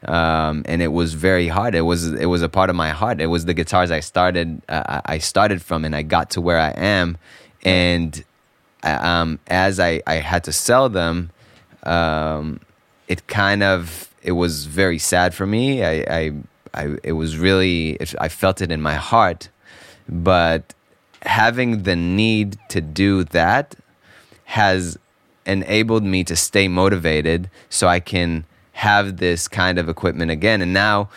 um, 0.04 0.64
and 0.66 0.82
it 0.82 0.88
was 0.88 1.14
very 1.14 1.46
hard. 1.46 1.76
It 1.76 1.82
was 1.82 2.12
it 2.12 2.26
was 2.26 2.42
a 2.42 2.48
part 2.48 2.70
of 2.70 2.76
my 2.76 2.90
heart. 2.90 3.20
It 3.20 3.28
was 3.28 3.44
the 3.44 3.54
guitars 3.54 3.92
I 3.92 4.00
started 4.00 4.60
uh, 4.68 5.00
I 5.06 5.14
I 5.14 5.18
started 5.18 5.62
from, 5.62 5.84
and 5.84 5.94
I 5.94 6.02
got 6.02 6.30
to 6.30 6.40
where 6.40 6.58
I 6.58 6.70
am 6.70 7.18
and 7.64 8.24
um, 8.82 9.38
as 9.46 9.78
I, 9.78 10.02
I 10.06 10.14
had 10.16 10.44
to 10.44 10.52
sell 10.52 10.88
them, 10.88 11.30
um, 11.84 12.60
it 13.08 13.26
kind 13.26 13.62
of 13.62 14.12
it 14.22 14.32
was 14.32 14.66
very 14.66 14.98
sad 14.98 15.34
for 15.34 15.46
me. 15.46 15.84
I, 15.84 15.92
I, 16.08 16.32
I 16.74 16.96
it 17.02 17.12
was 17.12 17.36
really 17.36 17.90
it, 17.92 18.14
I 18.20 18.28
felt 18.28 18.60
it 18.60 18.70
in 18.70 18.80
my 18.80 18.94
heart, 18.94 19.48
but 20.08 20.74
having 21.22 21.84
the 21.84 21.96
need 21.96 22.58
to 22.68 22.80
do 22.80 23.24
that 23.24 23.74
has 24.44 24.98
enabled 25.46 26.04
me 26.04 26.24
to 26.24 26.36
stay 26.36 26.68
motivated 26.68 27.50
so 27.68 27.88
I 27.88 28.00
can 28.00 28.44
have 28.72 29.18
this 29.18 29.48
kind 29.48 29.78
of 29.78 29.88
equipment 29.88 30.30
again. 30.30 30.62
And 30.62 30.72
now 30.72 31.08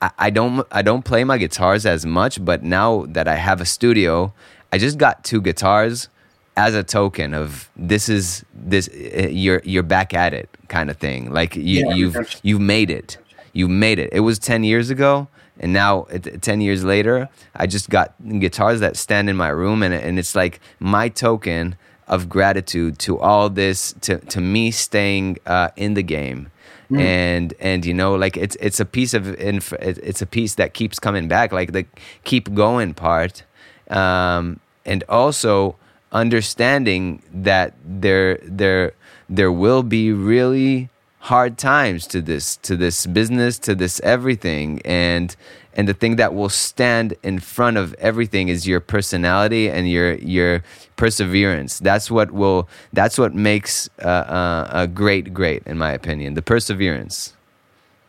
I, 0.00 0.10
I 0.18 0.30
don't 0.30 0.66
I 0.70 0.82
don't 0.82 1.04
play 1.04 1.24
my 1.24 1.38
guitars 1.38 1.86
as 1.86 2.06
much, 2.06 2.44
but 2.44 2.62
now 2.62 3.06
that 3.08 3.28
I 3.28 3.36
have 3.36 3.60
a 3.60 3.66
studio, 3.66 4.32
I 4.72 4.78
just 4.78 4.98
got 4.98 5.24
two 5.24 5.40
guitars 5.40 6.08
as 6.56 6.74
a 6.74 6.82
token 6.82 7.32
of 7.32 7.70
this 7.76 8.08
is 8.08 8.44
this 8.54 8.88
uh, 8.88 9.28
you're 9.28 9.62
you're 9.64 9.82
back 9.82 10.14
at 10.14 10.34
it 10.34 10.48
kind 10.68 10.90
of 10.90 10.96
thing. 10.96 11.32
Like 11.32 11.56
you, 11.56 11.62
yeah, 11.62 11.94
you've 11.94 12.40
you've 12.42 12.60
made 12.60 12.90
it. 12.90 13.18
You 13.52 13.68
made 13.68 13.98
it. 13.98 14.10
It 14.12 14.20
was 14.20 14.38
ten 14.38 14.64
years 14.64 14.90
ago, 14.90 15.28
and 15.58 15.72
now 15.72 16.06
ten 16.40 16.60
years 16.60 16.84
later, 16.84 17.28
I 17.54 17.66
just 17.66 17.90
got 17.90 18.14
guitars 18.38 18.80
that 18.80 18.96
stand 18.96 19.28
in 19.28 19.36
my 19.36 19.48
room, 19.48 19.82
and 19.82 19.94
and 19.94 20.18
it's 20.18 20.34
like 20.34 20.60
my 20.78 21.08
token 21.08 21.76
of 22.06 22.28
gratitude 22.28 22.98
to 22.98 23.18
all 23.18 23.48
this 23.48 23.94
to 24.00 24.18
to 24.18 24.40
me 24.40 24.70
staying 24.70 25.38
uh, 25.46 25.68
in 25.76 25.94
the 25.94 26.02
game. 26.02 26.50
Mm. 26.90 27.00
And 27.00 27.54
and 27.60 27.86
you 27.86 27.94
know 27.94 28.16
like 28.16 28.36
it's 28.36 28.56
it's 28.56 28.80
a 28.80 28.84
piece 28.84 29.14
of 29.14 29.40
inf- 29.40 29.72
it's 29.74 30.20
a 30.20 30.26
piece 30.26 30.56
that 30.56 30.74
keeps 30.74 30.98
coming 30.98 31.28
back 31.28 31.52
like 31.52 31.70
the 31.70 31.86
keep 32.24 32.52
going 32.52 32.94
part 32.94 33.44
um, 33.90 34.58
and 34.84 35.04
also 35.08 35.76
understanding 36.12 37.22
that 37.32 37.74
there 37.84 38.40
there 38.42 38.92
there 39.28 39.52
will 39.52 39.84
be 39.84 40.12
really 40.12 40.89
hard 41.20 41.58
times 41.58 42.06
to 42.06 42.22
this 42.22 42.56
to 42.56 42.76
this 42.76 43.06
business 43.06 43.58
to 43.58 43.74
this 43.74 44.00
everything. 44.00 44.80
And 44.84 45.34
and 45.74 45.88
the 45.88 45.94
thing 45.94 46.16
that 46.16 46.34
will 46.34 46.48
stand 46.48 47.14
in 47.22 47.38
front 47.38 47.76
of 47.76 47.94
everything 47.94 48.48
is 48.48 48.66
your 48.66 48.80
personality 48.80 49.70
and 49.70 49.88
your 49.88 50.14
your 50.14 50.64
perseverance. 50.96 51.78
That's 51.78 52.10
what 52.10 52.32
will 52.32 52.68
that's 52.92 53.18
what 53.18 53.34
makes 53.34 53.88
uh, 54.02 54.08
uh, 54.08 54.68
a 54.72 54.86
great 54.86 55.32
great 55.32 55.62
in 55.66 55.78
my 55.78 55.92
opinion 55.92 56.34
the 56.34 56.42
perseverance. 56.42 57.34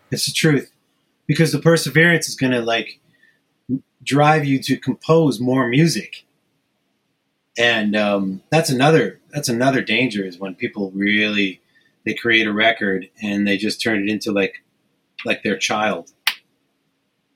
It's 0.09 0.25
the 0.25 0.33
truth. 0.33 0.71
Because 1.27 1.51
the 1.53 1.59
perseverance 1.59 2.27
is 2.27 2.35
going 2.35 2.51
to 2.51 2.61
like 2.61 2.99
drive 4.03 4.43
you 4.43 4.59
to 4.63 4.77
compose 4.77 5.39
more 5.39 5.69
music. 5.69 6.25
And 7.57 7.95
um, 7.95 8.41
that's 8.49 8.69
another 8.69 9.19
that's 9.31 9.49
another 9.49 9.81
danger 9.81 10.25
is 10.25 10.39
when 10.39 10.55
people 10.55 10.91
really 10.91 11.61
they 12.05 12.13
create 12.13 12.47
a 12.47 12.53
record 12.53 13.09
and 13.21 13.47
they 13.47 13.57
just 13.57 13.81
turn 13.81 14.01
it 14.01 14.09
into 14.09 14.31
like 14.31 14.63
like 15.25 15.43
their 15.43 15.57
child. 15.57 16.11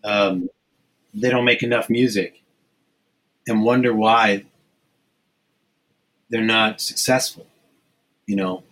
Um, 0.03 0.49
they 1.13 1.30
don't 1.30 1.45
make 1.45 1.63
enough 1.63 1.89
music 1.89 2.43
and 3.47 3.63
wonder 3.63 3.93
why 3.93 4.45
they're 6.30 6.41
not 6.41 6.82
successful, 6.82 7.45
you 8.26 8.36
know, 8.36 8.63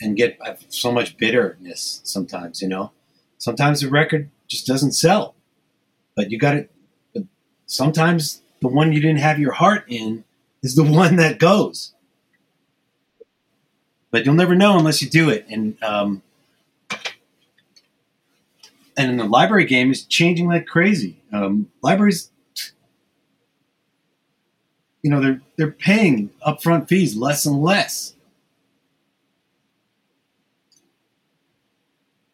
and 0.00 0.16
get 0.16 0.38
so 0.68 0.92
much 0.92 1.16
bitterness 1.16 2.00
sometimes, 2.04 2.62
you 2.62 2.68
know. 2.68 2.92
Sometimes 3.38 3.80
the 3.80 3.88
record 3.88 4.30
just 4.46 4.66
doesn't 4.66 4.92
sell, 4.92 5.34
but 6.16 6.30
you 6.30 6.38
got 6.38 6.56
it. 6.56 6.70
Sometimes 7.66 8.40
the 8.60 8.68
one 8.68 8.92
you 8.92 9.00
didn't 9.00 9.18
have 9.18 9.38
your 9.38 9.52
heart 9.52 9.84
in 9.88 10.24
is 10.62 10.74
the 10.74 10.84
one 10.90 11.16
that 11.16 11.38
goes. 11.38 11.94
But 14.10 14.24
you'll 14.24 14.34
never 14.34 14.54
know 14.54 14.78
unless 14.78 15.02
you 15.02 15.08
do 15.10 15.28
it. 15.28 15.46
And 15.48 15.82
um, 15.82 16.22
and 18.96 19.10
in 19.10 19.16
the 19.16 19.24
library 19.24 19.66
game 19.66 19.90
is 19.90 20.04
changing 20.04 20.48
like 20.48 20.66
crazy. 20.66 21.20
Um, 21.32 21.70
libraries, 21.82 22.30
you 25.02 25.10
know, 25.10 25.20
they're 25.20 25.40
they're 25.56 25.70
paying 25.70 26.30
upfront 26.46 26.88
fees 26.88 27.16
less 27.16 27.44
and 27.44 27.62
less. 27.62 28.14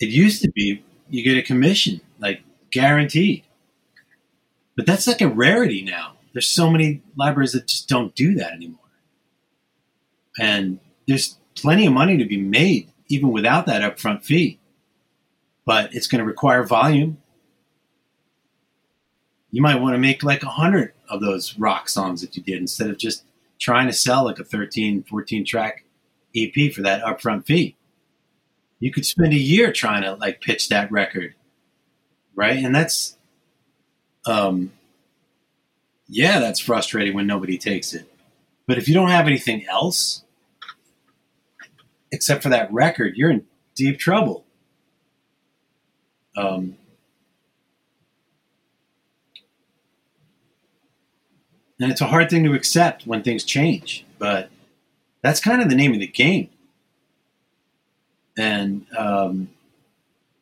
It 0.01 0.09
used 0.11 0.43
to 0.43 0.51
be 0.51 0.83
you 1.09 1.23
get 1.23 1.37
a 1.37 1.43
commission, 1.43 2.01
like 2.19 2.43
guaranteed. 2.71 3.45
But 4.77 4.87
that's 4.87 5.07
like 5.07 5.21
a 5.21 5.29
rarity 5.29 5.83
now 5.83 6.15
there's 6.35 6.49
so 6.49 6.69
many 6.69 7.01
libraries 7.17 7.53
that 7.53 7.67
just 7.67 7.89
don't 7.89 8.15
do 8.15 8.35
that 8.35 8.53
anymore. 8.53 8.81
And 10.39 10.81
there's 11.07 11.39
plenty 11.55 11.87
of 11.87 11.93
money 11.93 12.17
to 12.19 12.25
be 12.25 12.37
made 12.37 12.91
even 13.09 13.31
without 13.31 13.67
that 13.67 13.83
upfront 13.83 14.25
fee. 14.25 14.59
But 15.65 15.95
it's 15.95 16.07
going 16.07 16.19
to 16.19 16.25
require 16.27 16.63
volume. 16.65 17.19
You 19.51 19.63
might 19.63 19.81
want 19.81 19.95
to 19.95 19.99
make 19.99 20.23
like 20.23 20.43
a 20.43 20.49
hundred 20.49 20.93
of 21.09 21.21
those 21.21 21.59
rock 21.59 21.89
songs 21.89 22.21
that 22.21 22.37
you 22.37 22.43
did 22.43 22.59
instead 22.59 22.91
of 22.91 22.99
just 22.99 23.25
trying 23.59 23.87
to 23.87 23.93
sell 23.93 24.25
like 24.25 24.39
a 24.39 24.45
13, 24.45 25.05
14 25.05 25.45
track 25.45 25.85
EP 26.37 26.73
for 26.73 26.83
that 26.83 27.03
upfront 27.03 27.47
fee. 27.47 27.77
You 28.81 28.93
could 28.93 29.07
spend 29.07 29.33
a 29.33 29.39
year 29.39 29.73
trying 29.73 30.03
to 30.03 30.15
like 30.15 30.41
pitch 30.41 30.69
that 30.69 30.91
record. 30.91 31.35
Right. 32.35 32.59
And 32.59 32.75
that's, 32.75 33.17
um, 34.27 34.73
yeah, 36.09 36.41
that's 36.41 36.59
frustrating 36.59 37.15
when 37.15 37.27
nobody 37.27 37.57
takes 37.57 37.95
it. 37.95 38.11
But 38.67 38.79
if 38.79 38.89
you 38.89 38.95
don't 38.95 39.11
have 39.11 39.27
anything 39.27 39.67
else 39.69 40.24
except 42.15 42.43
for 42.45 42.49
that 42.49 42.73
record, 42.73 43.17
you're 43.17 43.31
in 43.31 43.45
deep 43.75 43.99
trouble. 43.99 44.45
Um, 46.37 46.77
and 51.81 51.91
it's 51.91 52.01
a 52.01 52.07
hard 52.07 52.31
thing 52.31 52.45
to 52.45 52.55
accept 52.55 53.07
when 53.07 53.23
things 53.23 53.45
change, 53.45 54.07
but 54.19 54.49
that's 55.23 55.41
kind 55.41 55.61
of 55.61 55.69
the 55.69 55.75
name 55.75 55.93
of 55.93 56.01
the 56.01 56.07
game. 56.07 56.51
And 58.37 58.87
um, 58.97 59.51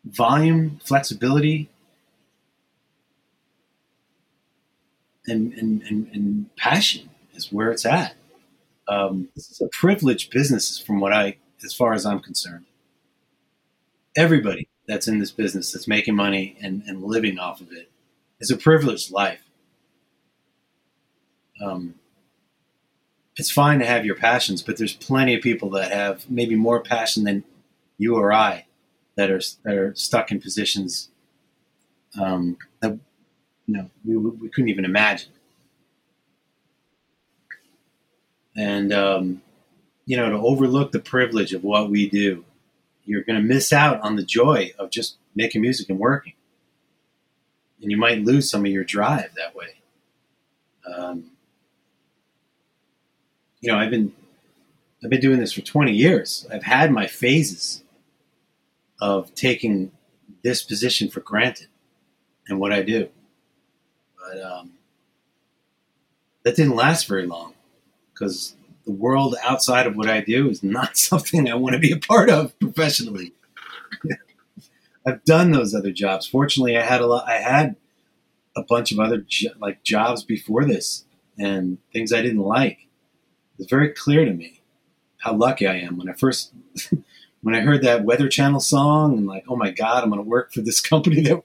volume, 0.05 0.81
flexibility, 0.85 1.71
and, 5.27 5.53
and, 5.55 5.83
and, 5.83 6.09
and 6.13 6.57
passion 6.57 7.09
is 7.35 7.53
where 7.53 7.71
it's 7.71 7.87
at. 7.87 8.15
Um, 8.89 9.29
this 9.35 9.51
is 9.51 9.61
a 9.61 9.69
privileged 9.69 10.31
business, 10.31 10.79
from 10.79 11.01
what 11.01 11.13
I, 11.13 11.37
as 11.65 11.75
far 11.75 11.93
as 11.93 12.05
I'm 12.05 12.21
concerned. 12.21 12.67
Everybody 14.17 14.69
that's 14.87 15.09
in 15.09 15.19
this 15.19 15.31
business 15.31 15.73
that's 15.73 15.89
making 15.89 16.15
money 16.15 16.57
and, 16.61 16.83
and 16.87 17.03
living 17.03 17.39
off 17.39 17.61
of 17.61 17.73
it 17.73 17.91
is 18.41 18.51
a 18.51 18.57
privileged 18.57 19.11
life. 19.11 19.43
Um, 21.65 21.95
it's 23.37 23.51
fine 23.51 23.79
to 23.79 23.87
have 23.87 24.05
your 24.05 24.17
passions, 24.17 24.63
but 24.63 24.77
there's 24.77 24.95
plenty 24.95 25.35
of 25.35 25.43
people 25.43 25.71
that 25.71 25.93
have 25.93 26.29
maybe 26.31 26.55
more 26.55 26.81
passion 26.81 27.25
than 27.25 27.45
you 27.97 28.17
or 28.17 28.33
I 28.33 28.67
that 29.17 29.31
are 29.31 29.41
that 29.65 29.75
are 29.75 29.95
stuck 29.95 30.31
in 30.31 30.41
positions 30.41 31.09
um, 32.21 32.59
that 32.81 32.99
you 33.67 33.75
know, 33.75 33.91
we, 34.05 34.17
we 34.17 34.49
couldn't 34.49 34.69
even 34.69 34.85
imagine. 34.85 35.31
And, 38.57 38.93
um, 38.93 39.43
you 40.13 40.19
know, 40.19 40.29
to 40.29 40.37
overlook 40.37 40.93
the 40.93 40.99
privilege 40.99 41.55
of 41.55 41.65
what 41.65 41.89
we 41.89 42.07
do, 42.07 42.45
you're 43.07 43.23
going 43.23 43.41
to 43.41 43.43
miss 43.43 43.73
out 43.73 43.99
on 44.03 44.17
the 44.17 44.23
joy 44.23 44.71
of 44.79 44.91
just 44.91 45.17
making 45.35 45.63
music 45.63 45.89
and 45.89 45.99
working. 45.99 46.35
And 47.81 47.91
you 47.91 47.97
might 47.97 48.21
lose 48.21 48.51
some 48.51 48.67
of 48.67 48.71
your 48.71 48.85
drive 48.85 49.31
that 49.37 49.55
way. 49.55 49.77
Um, 50.87 51.31
you 53.63 53.73
know, 53.73 53.79
I've 53.79 53.89
been 53.89 54.13
I've 55.03 55.09
been 55.09 55.23
doing 55.23 55.41
this 55.41 55.55
for 55.55 55.63
20 55.63 55.93
years. 55.93 56.47
I've 56.53 56.65
had 56.65 56.93
my 56.93 57.07
phases 57.07 57.83
of 59.01 59.35
taking 59.35 59.93
this 60.43 60.63
position 60.63 61.09
for 61.09 61.21
granted 61.21 61.69
and 62.49 62.61
what 62.61 62.71
I 62.71 62.83
do. 62.83 63.09
But 64.19 64.43
um, 64.43 64.73
that 66.43 66.55
didn't 66.55 66.77
last 66.77 67.09
very 67.09 67.27
long 67.27 67.55
because 68.13 68.57
the 68.85 68.93
world 68.93 69.37
outside 69.43 69.87
of 69.87 69.97
what 69.97 70.09
I 70.09 70.21
do 70.21 70.49
is 70.49 70.63
not 70.63 70.97
something 70.97 71.49
I 71.49 71.55
want 71.55 71.75
to 71.75 71.81
be 71.81 71.93
a 71.93 71.99
part 71.99 72.31
of 72.31 72.59
professionally. 72.59 73.33
I've 75.07 75.25
done 75.25 75.51
those 75.51 75.75
other 75.75 75.93
jobs. 75.93 76.27
Fortunately, 76.27 76.77
I 76.77 76.83
had 76.83 77.01
a 77.01 77.07
lot. 77.07 77.29
I 77.29 77.39
had 77.39 77.77
a 78.57 78.63
bunch 78.63 78.93
of 78.93 79.01
other 79.01 79.25
jo- 79.27 79.51
like 79.59 79.83
jobs 79.83 80.23
before 80.23 80.65
this 80.65 81.05
and 81.39 81.79
things 81.93 82.13
I 82.13 82.23
didn't 82.23 82.43
like. 82.43 82.87
It's 83.59 83.71
very 83.71 83.91
clear 83.91 84.25
to 84.25 84.33
me 84.33 84.61
how 85.19 85.35
lucky 85.35 85.67
I 85.67 85.77
am 85.77 85.97
when 85.97 86.09
I 86.09 86.13
first 86.13 86.53
when 87.43 87.55
I 87.55 87.61
heard 87.61 87.83
that 87.83 88.05
Weather 88.05 88.29
Channel 88.29 88.61
song 88.61 89.17
and 89.17 89.27
like, 89.27 89.45
oh 89.49 89.57
my 89.57 89.71
god, 89.71 90.05
I'm 90.05 90.11
going 90.11 90.23
to 90.23 90.29
work 90.29 90.53
for 90.53 90.61
this 90.61 90.81
company 90.81 91.21
that 91.23 91.43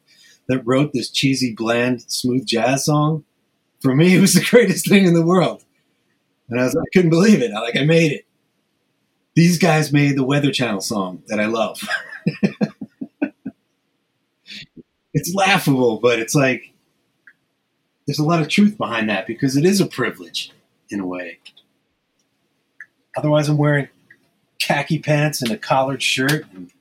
that 0.47 0.65
wrote 0.65 0.93
this 0.93 1.09
cheesy, 1.09 1.53
bland, 1.53 2.03
smooth 2.09 2.45
jazz 2.45 2.85
song, 2.85 3.25
for 3.81 3.95
me, 3.95 4.15
it 4.15 4.21
was 4.21 4.33
the 4.33 4.45
greatest 4.49 4.87
thing 4.87 5.05
in 5.05 5.13
the 5.13 5.25
world. 5.25 5.63
And 6.49 6.59
I 6.59 6.63
was 6.63 6.73
like, 6.73 6.83
I 6.83 6.91
couldn't 6.93 7.09
believe 7.09 7.41
it. 7.41 7.51
I 7.51 7.59
like 7.59 7.75
I 7.75 7.83
made 7.83 8.11
it. 8.11 8.25
These 9.35 9.57
guys 9.59 9.93
made 9.93 10.17
the 10.17 10.23
Weather 10.23 10.51
Channel 10.51 10.81
song 10.81 11.21
that 11.27 11.39
I 11.39 11.45
love. 11.45 11.79
it's 15.13 15.33
laughable, 15.33 15.97
but 15.97 16.19
it's 16.19 16.33
like 16.33 16.73
there's 18.05 18.19
a 18.19 18.25
lot 18.25 18.41
of 18.41 18.47
truth 18.47 18.77
behind 18.77 19.09
that 19.09 19.27
because 19.27 19.57
it 19.57 19.65
is 19.65 19.81
a 19.81 19.85
privilege 19.85 20.51
in 20.89 20.99
a 20.99 21.05
way. 21.05 21.39
Otherwise, 23.15 23.49
I'm 23.49 23.57
wearing 23.57 23.89
khaki 24.59 24.99
pants 24.99 25.41
and 25.41 25.51
a 25.51 25.57
collared 25.57 26.01
shirt 26.01 26.45
and 26.53 26.71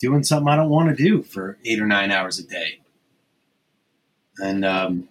doing 0.00 0.24
something 0.24 0.48
I 0.48 0.56
don't 0.56 0.68
want 0.68 0.88
to 0.88 1.02
do 1.02 1.22
for 1.22 1.56
eight 1.64 1.80
or 1.80 1.86
nine 1.86 2.10
hours 2.10 2.38
a 2.38 2.42
day. 2.42 2.80
And 4.38 4.64
um, 4.64 5.08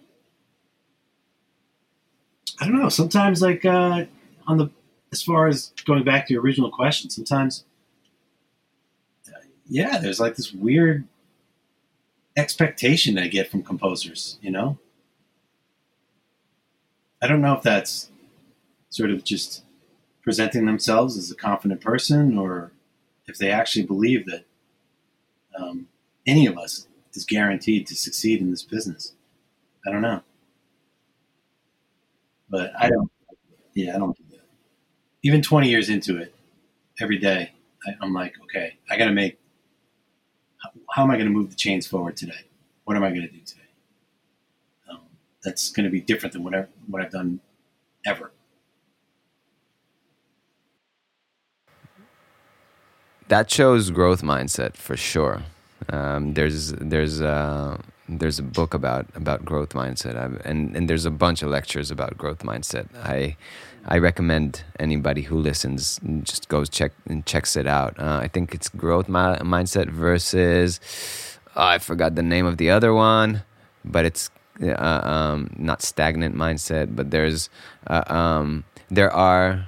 I 2.62 2.66
don't 2.66 2.80
know. 2.80 2.88
Sometimes, 2.88 3.42
like 3.42 3.64
uh, 3.64 4.04
on 4.46 4.56
the 4.56 4.70
as 5.10 5.20
far 5.20 5.48
as 5.48 5.72
going 5.84 6.04
back 6.04 6.28
to 6.28 6.32
your 6.32 6.40
original 6.44 6.70
question, 6.70 7.10
sometimes, 7.10 7.64
uh, 9.26 9.40
yeah, 9.66 9.98
there's 9.98 10.20
like 10.20 10.36
this 10.36 10.52
weird 10.52 11.08
expectation 12.36 13.18
I 13.18 13.26
get 13.26 13.50
from 13.50 13.64
composers. 13.64 14.38
You 14.40 14.52
know, 14.52 14.78
I 17.20 17.26
don't 17.26 17.40
know 17.40 17.54
if 17.54 17.64
that's 17.64 18.10
sort 18.90 19.10
of 19.10 19.24
just 19.24 19.64
presenting 20.22 20.64
themselves 20.64 21.16
as 21.16 21.32
a 21.32 21.34
confident 21.34 21.80
person 21.80 22.38
or 22.38 22.70
if 23.26 23.38
they 23.38 23.50
actually 23.50 23.86
believe 23.86 24.24
that 24.26 24.44
um, 25.58 25.88
any 26.28 26.46
of 26.46 26.56
us 26.56 26.86
is 27.12 27.24
guaranteed 27.24 27.88
to 27.88 27.96
succeed 27.96 28.40
in 28.40 28.52
this 28.52 28.62
business. 28.62 29.14
I 29.84 29.90
don't 29.90 30.02
know. 30.02 30.22
But 32.52 32.70
I 32.78 32.90
don't, 32.90 33.10
yeah, 33.74 33.96
I 33.96 33.98
don't 33.98 34.16
do 34.16 34.22
that. 34.30 34.44
Even 35.24 35.40
20 35.40 35.68
years 35.68 35.88
into 35.88 36.18
it, 36.18 36.34
every 37.00 37.18
day, 37.18 37.50
I, 37.86 38.04
am 38.04 38.12
like, 38.12 38.34
okay, 38.44 38.76
I 38.90 38.98
got 38.98 39.06
to 39.06 39.12
make, 39.12 39.38
how, 40.62 40.70
how, 40.94 41.02
am 41.02 41.10
I 41.10 41.14
going 41.14 41.26
to 41.26 41.32
move 41.32 41.50
the 41.50 41.56
chains 41.56 41.86
forward 41.86 42.16
today? 42.16 42.44
What 42.84 42.96
am 42.96 43.02
I 43.02 43.08
going 43.08 43.22
to 43.22 43.28
do 43.28 43.40
today? 43.40 43.62
Um, 44.90 45.00
that's 45.42 45.70
going 45.70 45.84
to 45.84 45.90
be 45.90 46.00
different 46.00 46.34
than 46.34 46.44
whatever, 46.44 46.68
what 46.86 47.02
I've 47.02 47.10
done 47.10 47.40
ever. 48.06 48.30
that 53.32 53.50
shows 53.50 53.90
growth 53.90 54.20
mindset 54.20 54.76
for 54.76 54.94
sure. 54.94 55.42
Um, 55.88 56.34
there's 56.34 56.72
there's 56.72 57.22
uh, 57.22 57.78
there's 58.08 58.38
a 58.38 58.42
book 58.42 58.74
about 58.74 59.06
about 59.14 59.44
growth 59.44 59.70
mindset, 59.70 60.16
I've, 60.16 60.40
and 60.44 60.76
and 60.76 60.88
there's 60.88 61.04
a 61.04 61.10
bunch 61.10 61.42
of 61.42 61.50
lectures 61.50 61.90
about 61.90 62.18
growth 62.18 62.40
mindset. 62.40 62.88
I 62.96 63.36
I 63.86 63.98
recommend 63.98 64.64
anybody 64.78 65.22
who 65.22 65.36
listens 65.38 66.00
just 66.22 66.48
goes 66.48 66.68
check 66.68 66.92
and 67.08 67.24
checks 67.26 67.56
it 67.56 67.66
out. 67.66 67.98
Uh, 67.98 68.20
I 68.22 68.28
think 68.28 68.54
it's 68.54 68.68
growth 68.68 69.08
mi- 69.08 69.38
mindset 69.42 69.88
versus 69.88 70.80
oh, 71.56 71.62
I 71.62 71.78
forgot 71.78 72.14
the 72.14 72.22
name 72.22 72.46
of 72.46 72.56
the 72.56 72.70
other 72.70 72.92
one, 72.92 73.42
but 73.84 74.04
it's 74.04 74.30
uh, 74.62 74.74
um, 74.74 75.50
not 75.56 75.82
stagnant 75.82 76.36
mindset. 76.36 76.94
But 76.94 77.10
there's 77.10 77.50
uh, 77.86 78.04
um, 78.06 78.64
there 78.88 79.12
are 79.12 79.66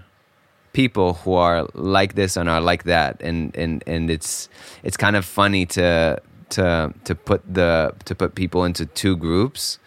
people 0.73 1.15
who 1.15 1.35
are 1.35 1.69
like 1.75 2.15
this 2.15 2.37
and 2.37 2.49
are 2.49 2.61
like 2.61 2.83
that 2.83 3.23
and 3.23 3.55
and 3.55 3.85
and 3.87 4.11
it's 4.11 4.49
it's 4.83 4.97
kind 4.97 5.15
of 5.15 5.25
funny 5.25 5.65
to 5.65 6.21
to 6.51 6.93
to 7.05 7.15
put 7.15 7.43
the 7.53 7.95
to 8.05 8.15
put 8.15 8.35
people 8.35 8.65
into 8.65 8.87
two 8.87 9.17
groups. 9.17 9.79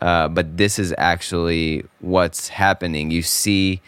Uh, 0.00 0.28
but 0.28 0.56
this 0.56 0.78
is 0.78 0.94
actually 0.96 1.84
what's 2.00 2.48
happening. 2.48 3.10
You 3.10 3.22
see 3.22 3.80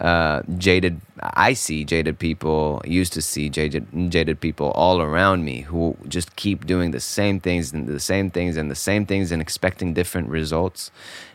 uh, 0.00 0.40
jaded 0.56 0.98
i 1.20 1.52
see 1.52 1.84
jaded 1.84 2.18
people 2.18 2.80
used 2.86 3.12
to 3.12 3.20
see 3.20 3.50
jaded 3.50 3.86
jaded 4.10 4.40
people 4.40 4.70
all 4.70 5.02
around 5.02 5.44
me 5.44 5.60
who 5.60 5.94
just 6.08 6.34
keep 6.36 6.64
doing 6.64 6.90
the 6.90 7.00
same 7.00 7.38
things 7.38 7.74
and 7.74 7.86
the 7.86 8.00
same 8.00 8.30
things 8.30 8.56
and 8.56 8.70
the 8.70 8.74
same 8.74 9.04
things 9.04 9.30
and 9.30 9.42
expecting 9.42 9.92
different 9.92 10.28
results. 10.30 10.90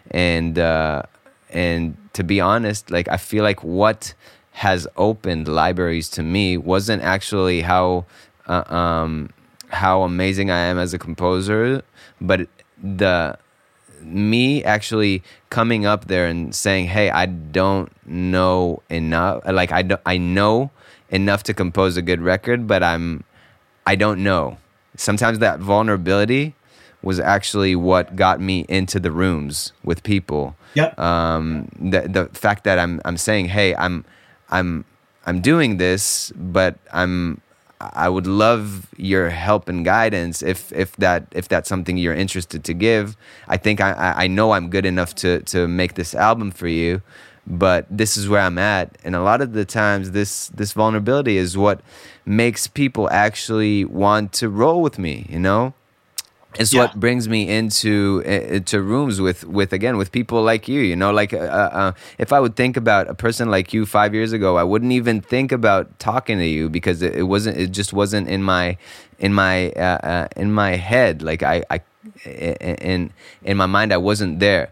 And 0.10 0.58
uh, 0.58 1.04
and 1.52 1.96
to 2.14 2.24
be 2.24 2.40
honest 2.40 2.92
like 2.92 3.08
i 3.08 3.18
feel 3.18 3.44
like 3.44 3.64
what 3.64 4.14
has 4.52 4.88
opened 4.98 5.48
libraries 5.48 6.10
to 6.10 6.24
me 6.24 6.58
wasn't 6.58 7.02
actually 7.02 7.62
how 7.62 8.06
uh, 8.48 8.64
um, 8.74 9.30
how 9.76 10.02
amazing 10.04 10.50
I 10.50 10.60
am 10.60 10.78
as 10.80 10.94
a 10.94 11.00
composer, 11.00 11.84
but 12.20 12.48
the 12.82 13.38
me 14.02 14.64
actually 14.64 15.24
coming 15.50 15.86
up 15.86 16.08
there 16.08 16.28
and 16.28 16.54
saying, 16.54 16.88
"Hey, 16.88 17.10
I 17.10 17.26
don't 17.28 17.92
know 18.06 18.82
enough. 18.90 19.44
Like 19.46 19.72
I 19.72 19.82
don't, 19.82 20.02
I 20.06 20.18
know 20.18 20.72
enough 21.10 21.44
to 21.44 21.54
compose 21.54 21.98
a 21.98 22.02
good 22.02 22.22
record, 22.22 22.68
but 22.68 22.82
I'm 22.84 23.24
I 23.86 23.96
don't 23.96 24.24
know." 24.24 24.58
Sometimes 24.98 25.40
that 25.40 25.60
vulnerability 25.60 26.56
was 27.02 27.20
actually 27.20 27.76
what 27.76 28.16
got 28.16 28.40
me 28.40 28.66
into 28.68 29.00
the 29.00 29.12
rooms 29.12 29.74
with 29.84 30.02
people. 30.04 30.56
Yep. 30.74 30.98
Um, 31.00 31.70
the 31.80 32.02
the 32.08 32.26
fact 32.34 32.64
that 32.64 32.80
I'm 32.80 33.02
I'm 33.06 33.18
saying, 33.18 33.50
"Hey, 33.50 33.76
I'm." 33.76 34.06
I'm 34.50 34.86
I'm 35.26 35.42
doing 35.42 35.78
this, 35.78 36.32
but 36.36 36.78
I'm 36.94 37.42
I 37.80 38.08
would 38.10 38.28
love 38.28 38.88
your 38.98 39.30
help 39.30 39.68
and 39.68 39.84
guidance 39.84 40.42
if 40.42 40.72
if 40.72 40.96
that 40.98 41.28
if 41.32 41.48
that's 41.48 41.68
something 41.68 41.98
you're 41.98 42.16
interested 42.16 42.64
to 42.64 42.74
give. 42.74 43.18
I 43.48 43.58
think 43.58 43.82
I 43.82 44.14
I 44.16 44.28
know 44.28 44.52
I'm 44.52 44.70
good 44.70 44.86
enough 44.86 45.14
to 45.16 45.42
to 45.42 45.68
make 45.68 45.96
this 45.96 46.16
album 46.16 46.52
for 46.52 46.68
you, 46.68 47.02
but 47.46 47.86
this 47.90 48.18
is 48.18 48.30
where 48.30 48.42
I'm 48.42 48.58
at, 48.58 48.98
and 49.04 49.16
a 49.16 49.22
lot 49.22 49.42
of 49.42 49.54
the 49.54 49.66
times 49.66 50.12
this 50.12 50.48
this 50.50 50.74
vulnerability 50.74 51.38
is 51.38 51.58
what 51.58 51.82
makes 52.26 52.68
people 52.68 53.10
actually 53.10 53.86
want 53.86 54.32
to 54.34 54.50
roll 54.50 54.82
with 54.82 54.98
me. 54.98 55.26
You 55.30 55.40
know, 55.40 55.74
it's 56.60 56.74
yeah. 56.74 56.82
what 56.82 57.00
brings 57.00 57.28
me 57.28 57.50
into 57.50 58.20
into 58.26 58.82
rooms 58.82 59.20
with 59.22 59.44
with 59.46 59.74
again 59.74 59.98
with 59.98 60.12
people 60.12 60.42
like 60.42 60.68
you 60.68 60.82
you 60.82 60.96
know 60.96 61.12
like 61.12 61.34
uh, 61.34 61.38
uh, 61.38 61.92
if 62.18 62.32
i 62.32 62.40
would 62.40 62.56
think 62.56 62.78
about 62.78 63.08
a 63.10 63.14
person 63.14 63.50
like 63.50 63.74
you 63.74 63.86
five 63.86 64.14
years 64.14 64.32
ago 64.34 64.58
i 64.58 64.64
wouldn't 64.64 64.92
even 64.92 65.22
think 65.22 65.52
about 65.52 65.98
talking 66.00 66.38
to 66.38 66.46
you 66.46 66.70
because 66.70 67.02
it, 67.02 67.16
it 67.16 67.24
wasn't 67.24 67.58
it 67.58 67.72
just 67.72 67.94
wasn't 67.94 68.28
in 68.28 68.42
my 68.44 68.78
in 69.20 69.34
my 69.34 69.72
uh, 69.72 69.82
uh 69.82 70.28
in 70.36 70.52
my 70.52 70.76
head 70.76 71.22
like 71.22 71.44
i 71.44 71.64
i 71.70 71.80
in 72.26 73.12
in 73.44 73.58
my 73.58 73.66
mind 73.66 73.92
i 73.94 73.98
wasn't 73.98 74.40
there 74.40 74.72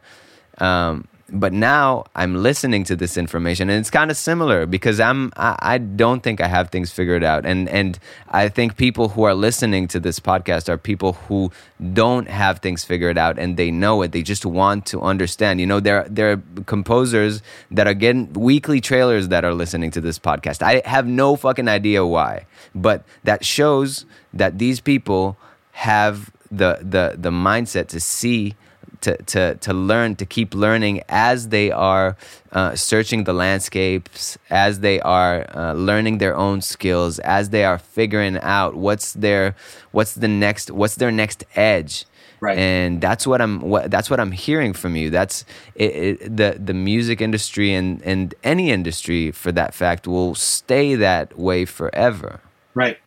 um, 0.59 1.07
but 1.34 1.51
now 1.51 2.05
I'm 2.15 2.36
listening 2.41 2.84
to 2.86 2.95
this 2.95 3.17
information 3.17 3.69
and 3.69 3.79
it's 3.79 3.89
kind 3.89 4.11
of 4.11 4.17
similar 4.17 4.65
because 4.65 4.99
I'm 4.99 5.34
I, 5.36 5.57
I, 5.59 5.77
don't 5.79 6.21
think 6.21 6.39
I 6.39 6.47
have 6.47 6.69
things 6.69 6.91
figured 6.91 7.23
out. 7.23 7.45
And 7.45 7.67
and 7.69 7.99
I 8.29 8.49
think 8.49 8.77
people 8.77 9.09
who 9.09 9.23
are 9.23 9.34
listening 9.34 9.88
to 9.89 9.99
this 9.99 10.19
podcast 10.19 10.69
are 10.69 10.77
people 10.77 11.13
who 11.13 11.51
don't 11.93 12.27
have 12.27 12.59
things 12.59 12.84
figured 12.84 13.17
out 13.17 13.39
and 13.39 13.57
they 13.57 13.71
know 13.71 14.03
it. 14.03 14.11
They 14.11 14.21
just 14.21 14.45
want 14.45 14.86
to 14.88 15.01
understand. 15.01 15.59
You 15.59 15.65
know 15.65 15.79
there 15.79 16.05
there 16.09 16.31
are 16.31 16.41
composers 16.65 17.41
that 17.71 17.88
are 17.88 17.93
getting 17.95 18.31
weekly 18.34 18.79
trailers 18.79 19.27
that 19.29 19.43
are 19.43 19.53
listening 19.53 19.91
to 19.91 20.01
this 20.01 20.19
podcast. 20.19 20.61
I 20.61 20.81
have 20.86 21.07
no 21.07 21.36
fucking 21.36 21.67
idea 21.67 22.05
why 22.05 22.45
but 22.75 23.03
that 23.23 23.45
shows 23.45 24.05
that 24.34 24.57
these 24.57 24.79
people 24.79 25.38
have 25.71 26.31
the 26.51 26.79
the 26.81 27.15
the 27.17 27.31
mindset 27.31 27.88
to 27.88 27.99
see 27.99 28.55
to, 29.04 29.18
to, 29.24 29.56
to 29.56 29.74
learn, 29.74 30.16
to 30.16 30.26
keep 30.26 30.54
learning 30.54 31.04
as 31.10 31.49
they 31.49 31.72
are 31.72 32.18
uh, 32.51 32.76
searching 32.76 33.24
the 33.24 33.34
landscapes, 33.34 34.38
as 34.49 34.80
they 34.80 34.99
are 35.01 35.45
uh, 35.56 35.74
learning 35.74 36.18
their 36.18 36.36
own 36.36 36.62
skills, 36.62 37.20
as 37.20 37.49
they 37.49 37.64
are 37.64 37.78
figuring 37.78 38.38
out 38.41 38.76
what's 38.76 39.14
their, 39.14 39.56
what's 39.91 40.16
the 40.16 40.28
next, 40.28 40.72
what's 40.72 40.95
their 40.95 41.12
next 41.12 41.43
edge. 41.56 42.06
Right. 42.41 42.58
And 42.58 42.99
that's 42.99 43.26
what 43.26 43.41
I'm. 43.41 43.62
What, 43.62 43.89
that's 43.89 44.10
what 44.10 44.20
I'm 44.20 44.34
hearing 44.34 44.74
from 44.74 44.97
you. 44.97 45.10
That's 45.10 45.45
it, 45.76 45.95
it, 45.95 46.38
the 46.38 46.60
the 46.60 46.74
music 46.74 47.22
industry 47.22 47.74
and 47.74 48.01
and 48.04 48.36
any 48.43 48.70
industry 48.70 49.32
for 49.32 49.54
that 49.54 49.74
fact 49.74 50.08
will 50.08 50.36
stay 50.36 50.95
that 50.95 51.39
way 51.39 51.64
forever. 51.64 52.41
Right. 52.74 52.97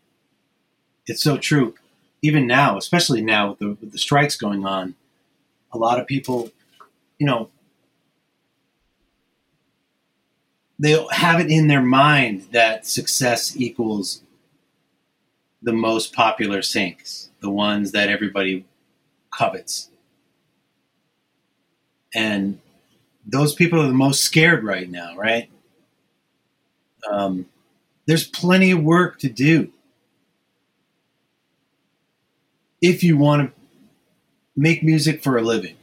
It's 1.07 1.22
so 1.22 1.36
true. 1.36 1.74
Even 2.22 2.47
now, 2.47 2.78
especially 2.78 3.20
now 3.20 3.51
with 3.51 3.59
the, 3.59 3.68
with 3.78 3.92
the 3.92 3.99
strikes 3.99 4.36
going 4.36 4.64
on, 4.64 4.94
a 5.76 5.78
lot 5.78 6.00
of 6.00 6.06
people, 6.06 6.50
you 7.18 7.26
know, 7.26 7.50
they 10.78 11.04
have 11.10 11.40
it 11.40 11.50
in 11.50 11.68
their 11.68 11.82
mind 11.82 12.46
that 12.52 12.86
success 12.86 13.56
equals 13.56 14.22
the 15.62 15.72
most 15.72 16.12
popular 16.12 16.60
syncs, 16.60 17.28
the 17.40 17.50
ones 17.50 17.92
that 17.92 18.08
everybody 18.08 18.64
covets. 19.30 19.90
And 22.14 22.60
those 23.26 23.54
people 23.54 23.80
are 23.80 23.86
the 23.86 23.92
most 23.92 24.22
scared 24.22 24.64
right 24.64 24.88
now, 24.88 25.16
right? 25.16 25.50
Um, 27.10 27.46
there's 28.06 28.26
plenty 28.26 28.70
of 28.70 28.82
work 28.82 29.18
to 29.20 29.28
do. 29.28 29.72
If 32.80 33.02
you 33.02 33.16
want 33.16 33.50
to 33.50 33.65
make 34.57 34.82
music 34.82 35.22
for 35.22 35.36
a 35.36 35.42
living. 35.42 35.76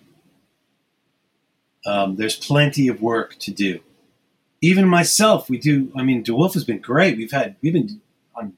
Um, 1.86 2.15
there's 2.15 2.36
plenty 2.36 2.88
of 2.88 3.01
work 3.01 3.38
to 3.39 3.51
do 3.51 3.82
even 4.63 4.88
myself, 4.88 5.49
we 5.49 5.57
do. 5.57 5.91
I 5.93 6.03
mean, 6.03 6.24
De 6.24 6.34
Wolfe 6.34 6.53
has 6.53 6.63
been 6.63 6.80
great. 6.80 7.17
We've 7.17 7.34
had 7.34 7.57
we've 7.61 7.74
been 7.74 7.99
on 8.34 8.53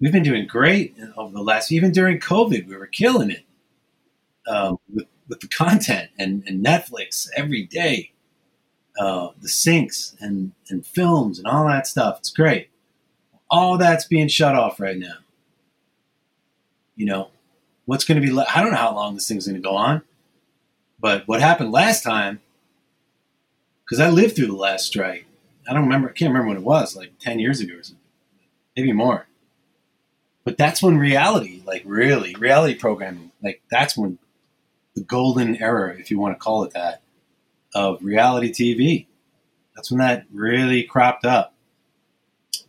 we've 0.00 0.10
been 0.10 0.22
doing 0.22 0.46
great 0.46 0.96
over 1.18 1.34
the 1.34 1.42
last 1.42 1.70
even 1.70 1.92
during 1.92 2.18
COVID. 2.18 2.66
We 2.66 2.74
were 2.74 2.86
killing 2.86 3.30
it 3.30 3.44
um, 4.48 4.78
with 4.92 5.04
with 5.28 5.40
the 5.40 5.48
content 5.48 6.08
and, 6.18 6.42
and 6.46 6.64
Netflix 6.64 7.28
every 7.36 7.64
day, 7.64 8.12
uh, 8.98 9.28
the 9.38 9.48
syncs 9.48 10.16
and 10.18 10.52
and 10.70 10.86
films 10.86 11.38
and 11.38 11.46
all 11.46 11.68
that 11.68 11.86
stuff. 11.86 12.16
It's 12.20 12.30
great. 12.30 12.70
All 13.50 13.76
that's 13.76 14.06
being 14.06 14.28
shut 14.28 14.54
off 14.54 14.80
right 14.80 14.98
now. 14.98 15.18
You 16.94 17.04
know, 17.04 17.30
what's 17.86 18.04
going 18.04 18.20
to 18.20 18.26
be? 18.26 18.38
I 18.38 18.60
don't 18.60 18.72
know 18.72 18.78
how 18.78 18.94
long 18.94 19.14
this 19.14 19.26
thing's 19.26 19.46
going 19.46 19.60
to 19.60 19.66
go 19.66 19.74
on, 19.74 20.02
but 21.00 21.26
what 21.26 21.40
happened 21.40 21.72
last 21.72 22.02
time? 22.02 22.40
Because 23.84 24.00
I 24.00 24.10
lived 24.10 24.36
through 24.36 24.48
the 24.48 24.56
last 24.56 24.86
strike. 24.86 25.26
I 25.68 25.72
don't 25.72 25.84
remember. 25.84 26.10
I 26.10 26.12
can't 26.12 26.30
remember 26.30 26.48
when 26.48 26.58
it 26.58 26.62
was. 26.62 26.94
Like 26.94 27.18
ten 27.18 27.38
years 27.38 27.60
ago 27.60 27.74
or 27.74 27.82
something, 27.82 28.04
maybe 28.76 28.92
more. 28.92 29.26
But 30.44 30.58
that's 30.58 30.80
when 30.82 30.98
reality, 30.98 31.62
like 31.66 31.82
really, 31.84 32.34
reality 32.36 32.74
programming, 32.74 33.32
like 33.42 33.62
that's 33.68 33.96
when 33.96 34.18
the 34.94 35.02
golden 35.02 35.56
era, 35.56 35.96
if 35.98 36.10
you 36.10 36.18
want 36.18 36.36
to 36.36 36.38
call 36.38 36.62
it 36.62 36.72
that, 36.72 37.02
of 37.74 38.02
reality 38.02 38.52
TV. 38.52 39.06
That's 39.74 39.90
when 39.90 39.98
that 39.98 40.24
really 40.32 40.84
cropped 40.84 41.24
up. 41.24 41.52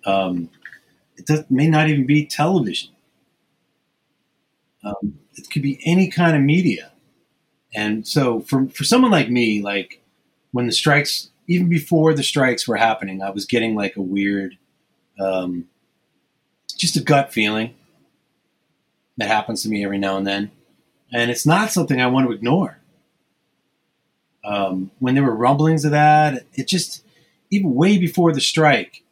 Um, 0.06 0.50
it 1.18 1.26
does, 1.26 1.46
may 1.50 1.68
not 1.68 1.90
even 1.90 2.06
be 2.06 2.26
television. 2.26 2.92
Um, 4.88 5.20
it 5.36 5.50
could 5.50 5.62
be 5.62 5.80
any 5.86 6.10
kind 6.10 6.36
of 6.36 6.42
media. 6.42 6.92
And 7.76 8.08
so 8.08 8.40
for, 8.42 8.68
for 8.70 8.84
someone 8.84 9.12
like 9.12 9.30
me, 9.30 9.62
like 9.62 10.02
when 10.52 10.66
the 10.66 10.72
strikes, 10.72 11.30
even 11.48 11.70
before 11.70 12.14
the 12.14 12.24
strikes 12.24 12.68
were 12.68 12.78
happening, 12.78 13.22
I 13.22 13.30
was 13.30 13.46
getting 13.46 13.76
like 13.76 13.96
a 13.96 14.02
weird, 14.02 14.58
um, 15.20 15.66
just 16.78 16.96
a 16.96 17.02
gut 17.02 17.34
feeling 17.34 17.74
that 19.18 19.28
happens 19.28 19.64
to 19.64 19.70
me 19.70 19.84
every 19.84 19.98
now 19.98 20.18
and 20.18 20.26
then. 20.26 20.52
And 21.12 21.32
it's 21.32 21.46
not 21.46 21.72
something 21.72 22.02
I 22.02 22.08
want 22.08 22.28
to 22.28 22.34
ignore. 22.34 22.80
Um, 24.44 24.92
when 25.00 25.16
there 25.16 25.24
were 25.24 25.36
rumblings 25.36 25.84
of 25.86 25.92
that, 25.92 26.46
it 26.54 26.68
just, 26.68 27.04
even 27.50 27.76
way 27.76 27.98
before 27.98 28.32
the 28.32 28.42
strike, 28.42 29.04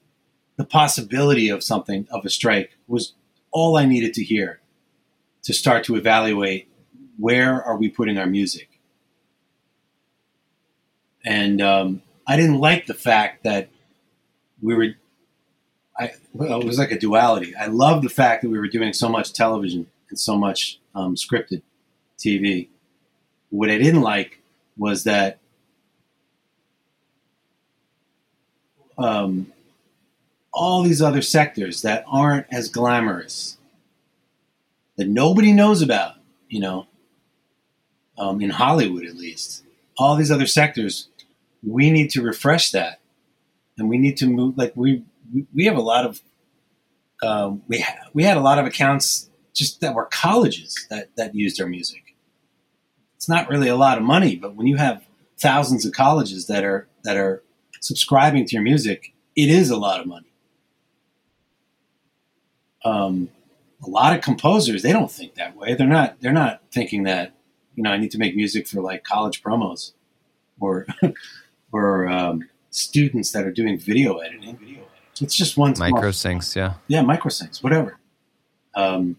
the 0.57 0.65
possibility 0.65 1.49
of 1.49 1.63
something, 1.63 2.07
of 2.11 2.25
a 2.25 2.29
strike, 2.29 2.77
was 2.87 3.13
all 3.51 3.77
I 3.77 3.85
needed 3.85 4.13
to 4.15 4.23
hear 4.23 4.59
to 5.45 5.53
start 5.53 5.83
to 5.85 5.95
evaluate 5.95 6.67
where 7.17 7.63
are 7.63 7.77
we 7.77 7.87
putting 7.87 8.17
our 8.17 8.25
music. 8.25 8.67
And 11.23 11.61
um, 11.61 12.01
I 12.27 12.35
didn't 12.35 12.59
like 12.59 12.87
the 12.87 12.93
fact 12.93 13.43
that 13.43 13.69
we 14.61 14.75
were. 14.75 14.87
I 15.97 16.11
well, 16.33 16.59
it 16.59 16.65
was 16.65 16.77
like 16.77 16.91
a 16.91 16.99
duality. 16.99 17.55
I 17.55 17.67
loved 17.67 18.03
the 18.03 18.09
fact 18.09 18.41
that 18.41 18.49
we 18.49 18.59
were 18.59 18.67
doing 18.67 18.91
so 18.91 19.07
much 19.07 19.33
television 19.33 19.87
and 20.09 20.19
so 20.19 20.35
much 20.35 20.79
um, 20.93 21.15
scripted 21.15 21.61
TV. 22.19 22.67
What 23.49 23.69
I 23.69 23.77
didn't 23.77 24.01
like 24.01 24.41
was 24.77 25.05
that 25.05 25.39
um, 28.97 29.51
all 30.51 30.83
these 30.83 31.01
other 31.01 31.21
sectors 31.21 31.81
that 31.83 32.03
aren't 32.07 32.45
as 32.51 32.67
glamorous 32.69 33.54
that 34.97 35.07
nobody 35.07 35.51
knows 35.51 35.81
about, 35.81 36.15
you 36.49 36.59
know, 36.59 36.87
um, 38.17 38.41
in 38.41 38.49
Hollywood 38.49 39.05
at 39.05 39.15
least. 39.15 39.63
All 39.97 40.15
these 40.15 40.31
other 40.31 40.47
sectors, 40.47 41.09
we 41.63 41.89
need 41.91 42.09
to 42.11 42.21
refresh 42.21 42.71
that, 42.71 42.99
and 43.77 43.89
we 43.89 43.97
need 43.97 44.17
to 44.17 44.27
move. 44.27 44.57
Like 44.57 44.73
we 44.75 45.03
we 45.53 45.65
have 45.65 45.77
a 45.77 45.81
lot 45.81 46.05
of 46.05 46.21
um, 47.23 47.63
we 47.67 47.79
ha- 47.79 48.09
we 48.13 48.23
had 48.23 48.37
a 48.37 48.41
lot 48.41 48.59
of 48.59 48.65
accounts 48.65 49.29
just 49.53 49.81
that 49.81 49.93
were 49.95 50.05
colleges 50.05 50.85
that 50.89 51.09
that 51.15 51.33
used 51.33 51.61
our 51.61 51.67
music. 51.67 52.15
It's 53.15 53.29
not 53.29 53.49
really 53.49 53.69
a 53.69 53.75
lot 53.75 53.97
of 53.97 54.03
money, 54.03 54.35
but 54.35 54.55
when 54.55 54.67
you 54.67 54.77
have 54.77 55.03
thousands 55.37 55.85
of 55.85 55.93
colleges 55.93 56.47
that 56.47 56.63
are 56.63 56.87
that 57.03 57.17
are 57.17 57.43
subscribing 57.81 58.45
to 58.45 58.53
your 58.53 58.63
music, 58.63 59.13
it 59.35 59.49
is 59.49 59.69
a 59.69 59.77
lot 59.77 59.99
of 59.99 60.07
money. 60.07 60.31
Um, 62.83 63.29
a 63.85 63.89
lot 63.89 64.15
of 64.15 64.23
composers 64.23 64.81
they 64.81 64.91
don't 64.91 65.11
think 65.11 65.35
that 65.35 65.55
way. 65.55 65.73
They're 65.73 65.87
not 65.87 66.19
they're 66.21 66.33
not 66.33 66.61
thinking 66.71 67.03
that 67.03 67.33
you 67.75 67.83
know 67.83 67.91
I 67.91 67.97
need 67.97 68.11
to 68.11 68.17
make 68.17 68.35
music 68.35 68.67
for 68.67 68.81
like 68.81 69.03
college 69.03 69.43
promos 69.43 69.93
or 70.59 70.87
or 71.71 72.07
um, 72.07 72.49
students 72.69 73.31
that 73.31 73.45
are 73.45 73.51
doing 73.51 73.77
video 73.77 74.17
editing. 74.17 74.79
It's 75.21 75.35
just 75.35 75.57
one 75.57 75.73
micro 75.77 76.09
syncs, 76.09 76.55
yeah, 76.55 76.75
yeah, 76.87 77.01
micro 77.01 77.29
syncs, 77.29 77.63
whatever. 77.63 77.99
Um, 78.75 79.17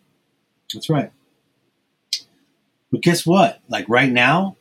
that's 0.73 0.91
right. 0.91 1.11
But 2.91 3.01
guess 3.01 3.27
what? 3.27 3.61
Like 3.69 3.89
right 3.89 4.11
now, 4.11 4.57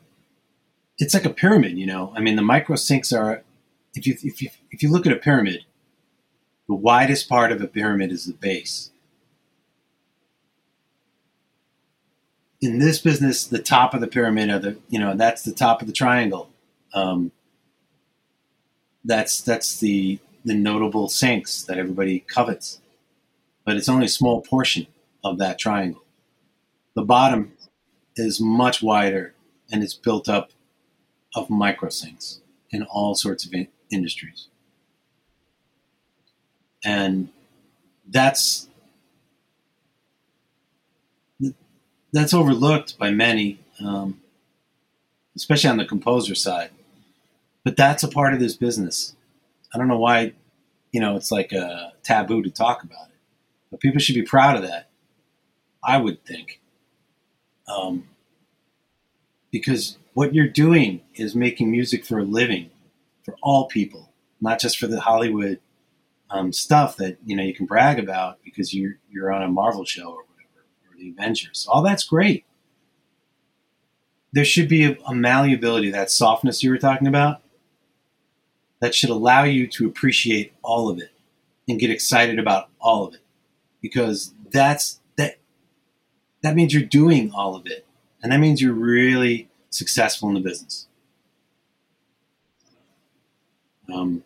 it's 0.98 1.14
like 1.14 1.26
a 1.26 1.30
pyramid. 1.30 1.78
You 1.78 1.88
know, 1.88 2.14
I 2.16 2.22
mean, 2.22 2.36
the 2.36 2.42
micro 2.42 2.76
syncs 2.76 3.18
are. 3.18 3.44
If 3.94 4.06
you 4.06 4.16
if 4.24 4.42
you 4.42 4.50
if 4.72 4.84
you 4.84 4.92
look 4.92 5.06
at 5.06 5.14
a 5.14 5.18
pyramid, 5.18 5.66
the 6.68 6.76
widest 6.76 7.30
part 7.30 7.52
of 7.52 7.62
a 7.62 7.68
pyramid 7.68 8.12
is 8.12 8.26
the 8.26 8.34
base. 8.34 8.92
In 12.66 12.80
this 12.80 12.98
business, 12.98 13.46
the 13.46 13.62
top 13.62 13.94
of 13.94 14.02
the 14.02 14.08
pyramid, 14.08 14.50
or 14.50 14.58
the 14.58 14.78
you 14.90 14.98
know, 15.00 15.16
that's 15.16 15.44
the 15.44 15.52
top 15.52 15.82
of 15.82 15.88
the 15.88 15.94
triangle. 15.94 16.50
Um, 16.96 17.32
that's 19.04 19.40
that's 19.42 19.80
the 19.80 20.18
the 20.44 20.56
notable 20.56 21.08
syncs 21.08 21.64
that 21.68 21.78
everybody 21.78 22.22
covets, 22.22 22.82
but 23.66 23.78
it's 23.78 23.88
only 23.88 24.08
a 24.08 24.10
small 24.10 24.42
portion 24.42 24.88
of 25.24 25.38
that 25.38 25.60
triangle. 25.60 26.04
The 26.96 27.04
bottom 27.04 27.52
is 28.16 28.42
much 28.42 28.82
wider 28.82 29.36
and 29.72 29.84
it's 29.84 29.94
built 29.94 30.28
up 30.28 30.50
of 31.36 31.52
micro 31.52 31.90
syncs 31.90 32.40
in 32.72 32.82
all 32.82 33.14
sorts 33.14 33.46
of 33.46 33.54
in- 33.54 33.68
industries, 33.92 34.48
and 36.84 37.30
that's 38.08 38.70
that's 42.16 42.34
overlooked 42.34 42.98
by 42.98 43.12
many, 43.12 43.60
um, 43.84 44.22
especially 45.36 45.70
on 45.70 45.76
the 45.76 45.86
composer 45.86 46.34
side. 46.34 46.70
But 47.66 47.76
that's 47.76 48.04
a 48.04 48.08
part 48.08 48.34
of 48.34 48.40
this 48.40 48.56
business. 48.56 49.16
I 49.74 49.78
don't 49.78 49.90
know 49.90 50.00
why, 50.00 50.32
you 50.94 51.02
know, 51.02 51.18
it's 51.18 51.30
like 51.30 51.52
a 51.52 51.92
taboo 52.04 52.42
to 52.42 52.50
talk 52.50 52.84
about 52.84 53.08
it, 53.10 53.18
but 53.70 53.82
people 53.82 54.00
should 54.00 54.16
be 54.16 54.22
proud 54.22 54.56
of 54.56 54.62
that. 54.62 54.88
I 55.84 55.98
would 55.98 56.24
think, 56.24 56.62
um, 57.68 58.08
because 59.52 59.98
what 60.14 60.34
you're 60.34 60.48
doing 60.48 61.02
is 61.16 61.36
making 61.36 61.70
music 61.70 62.06
for 62.06 62.20
a 62.20 62.24
living 62.24 62.70
for 63.24 63.36
all 63.44 63.68
people, 63.68 64.14
not 64.40 64.60
just 64.60 64.78
for 64.78 64.88
the 64.88 65.02
Hollywood 65.02 65.60
um, 66.30 66.54
stuff 66.54 66.96
that 66.96 67.18
you 67.26 67.36
know 67.36 67.44
you 67.44 67.54
can 67.54 67.66
brag 67.66 68.00
about 68.00 68.40
because 68.44 68.74
you're 68.74 68.96
you're 69.12 69.34
on 69.34 69.44
a 69.44 69.48
Marvel 69.48 69.84
show 69.84 70.14
or 70.14 70.25
the 71.06 71.12
Avengers. 71.12 71.68
All 71.70 71.82
that's 71.82 72.04
great. 72.04 72.46
There 74.34 74.46
should 74.46 74.68
be 74.68 74.84
a, 74.84 74.98
a 75.08 75.16
malleability, 75.16 75.92
that 75.92 76.12
softness 76.12 76.64
you 76.64 76.70
were 76.70 76.78
talking 76.78 77.08
about, 77.08 77.42
that 78.82 78.94
should 78.94 79.10
allow 79.10 79.44
you 79.44 79.68
to 79.68 79.88
appreciate 79.88 80.54
all 80.62 80.90
of 80.90 81.00
it 81.00 81.12
and 81.68 81.80
get 81.80 81.90
excited 81.90 82.38
about 82.38 82.70
all 82.80 83.08
of 83.08 83.14
it, 83.14 83.22
because 83.82 84.34
that's 84.52 85.00
that. 85.16 85.38
That 86.42 86.56
means 86.56 86.74
you're 86.74 86.84
doing 86.84 87.32
all 87.34 87.56
of 87.56 87.66
it, 87.66 87.86
and 88.22 88.32
that 88.32 88.40
means 88.40 88.62
you're 88.62 88.74
really 88.74 89.50
successful 89.70 90.28
in 90.30 90.36
the 90.36 90.42
business. 90.42 90.88
Um, 93.92 94.24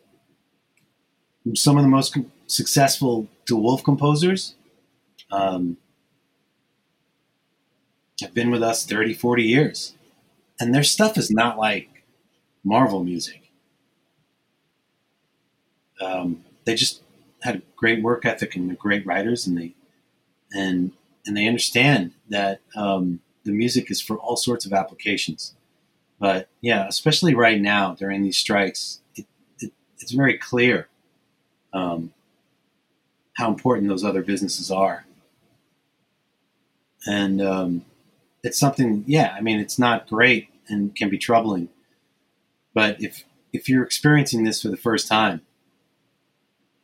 some 1.54 1.78
of 1.78 1.84
the 1.84 1.90
most 1.90 2.18
successful 2.48 3.28
De 3.46 3.56
Wolfe 3.56 3.84
composers 3.84 4.56
um, 5.32 5.78
have 8.22 8.34
been 8.34 8.52
with 8.52 8.64
us 8.64 8.86
30, 8.86 9.14
40 9.14 9.44
years. 9.44 9.96
And 10.60 10.74
their 10.74 10.84
stuff 10.84 11.18
is 11.18 11.32
not 11.32 11.58
like 11.58 12.04
Marvel 12.64 13.04
music. 13.04 13.52
Um, 16.02 16.44
they 16.66 16.76
just 16.76 17.02
had 17.42 17.56
a 17.58 17.62
great 17.76 18.04
work 18.04 18.26
ethic 18.26 18.56
and 18.56 18.78
great 18.78 19.06
writers 19.06 19.48
and 19.48 19.58
they 19.58 19.74
and 20.54 20.92
and 21.26 21.38
they 21.38 21.48
understand 21.48 22.14
that 22.30 22.62
um, 22.76 23.20
the 23.44 23.52
music 23.52 23.92
is 23.92 24.02
for 24.02 24.18
all 24.18 24.36
sorts 24.36 24.66
of 24.66 24.74
applications. 24.74 25.54
But 26.20 26.50
yeah, 26.62 26.88
especially 26.88 27.36
right 27.36 27.60
now 27.60 27.94
during 27.94 28.24
these 28.24 28.38
strikes, 28.38 29.00
it, 29.16 29.26
it, 29.60 29.72
it's 30.00 30.12
very 30.12 30.38
clear 30.38 30.88
um, 31.74 32.14
how 33.38 33.50
important 33.50 33.88
those 33.88 34.04
other 34.04 34.24
businesses 34.24 34.72
are. 34.72 35.06
And 37.06 37.42
um, 37.42 37.86
it's 38.44 38.58
something. 38.58 39.04
Yeah, 39.08 39.34
I 39.38 39.42
mean, 39.42 39.60
it's 39.60 39.80
not 39.80 40.08
great 40.08 40.50
and 40.68 40.96
can 40.96 41.10
be 41.10 41.18
troubling. 41.18 41.70
But 42.74 43.02
if 43.02 43.26
if 43.52 43.68
you're 43.68 43.84
experiencing 43.84 44.44
this 44.44 44.62
for 44.62 44.70
the 44.70 44.78
first 44.78 45.08
time 45.08 45.42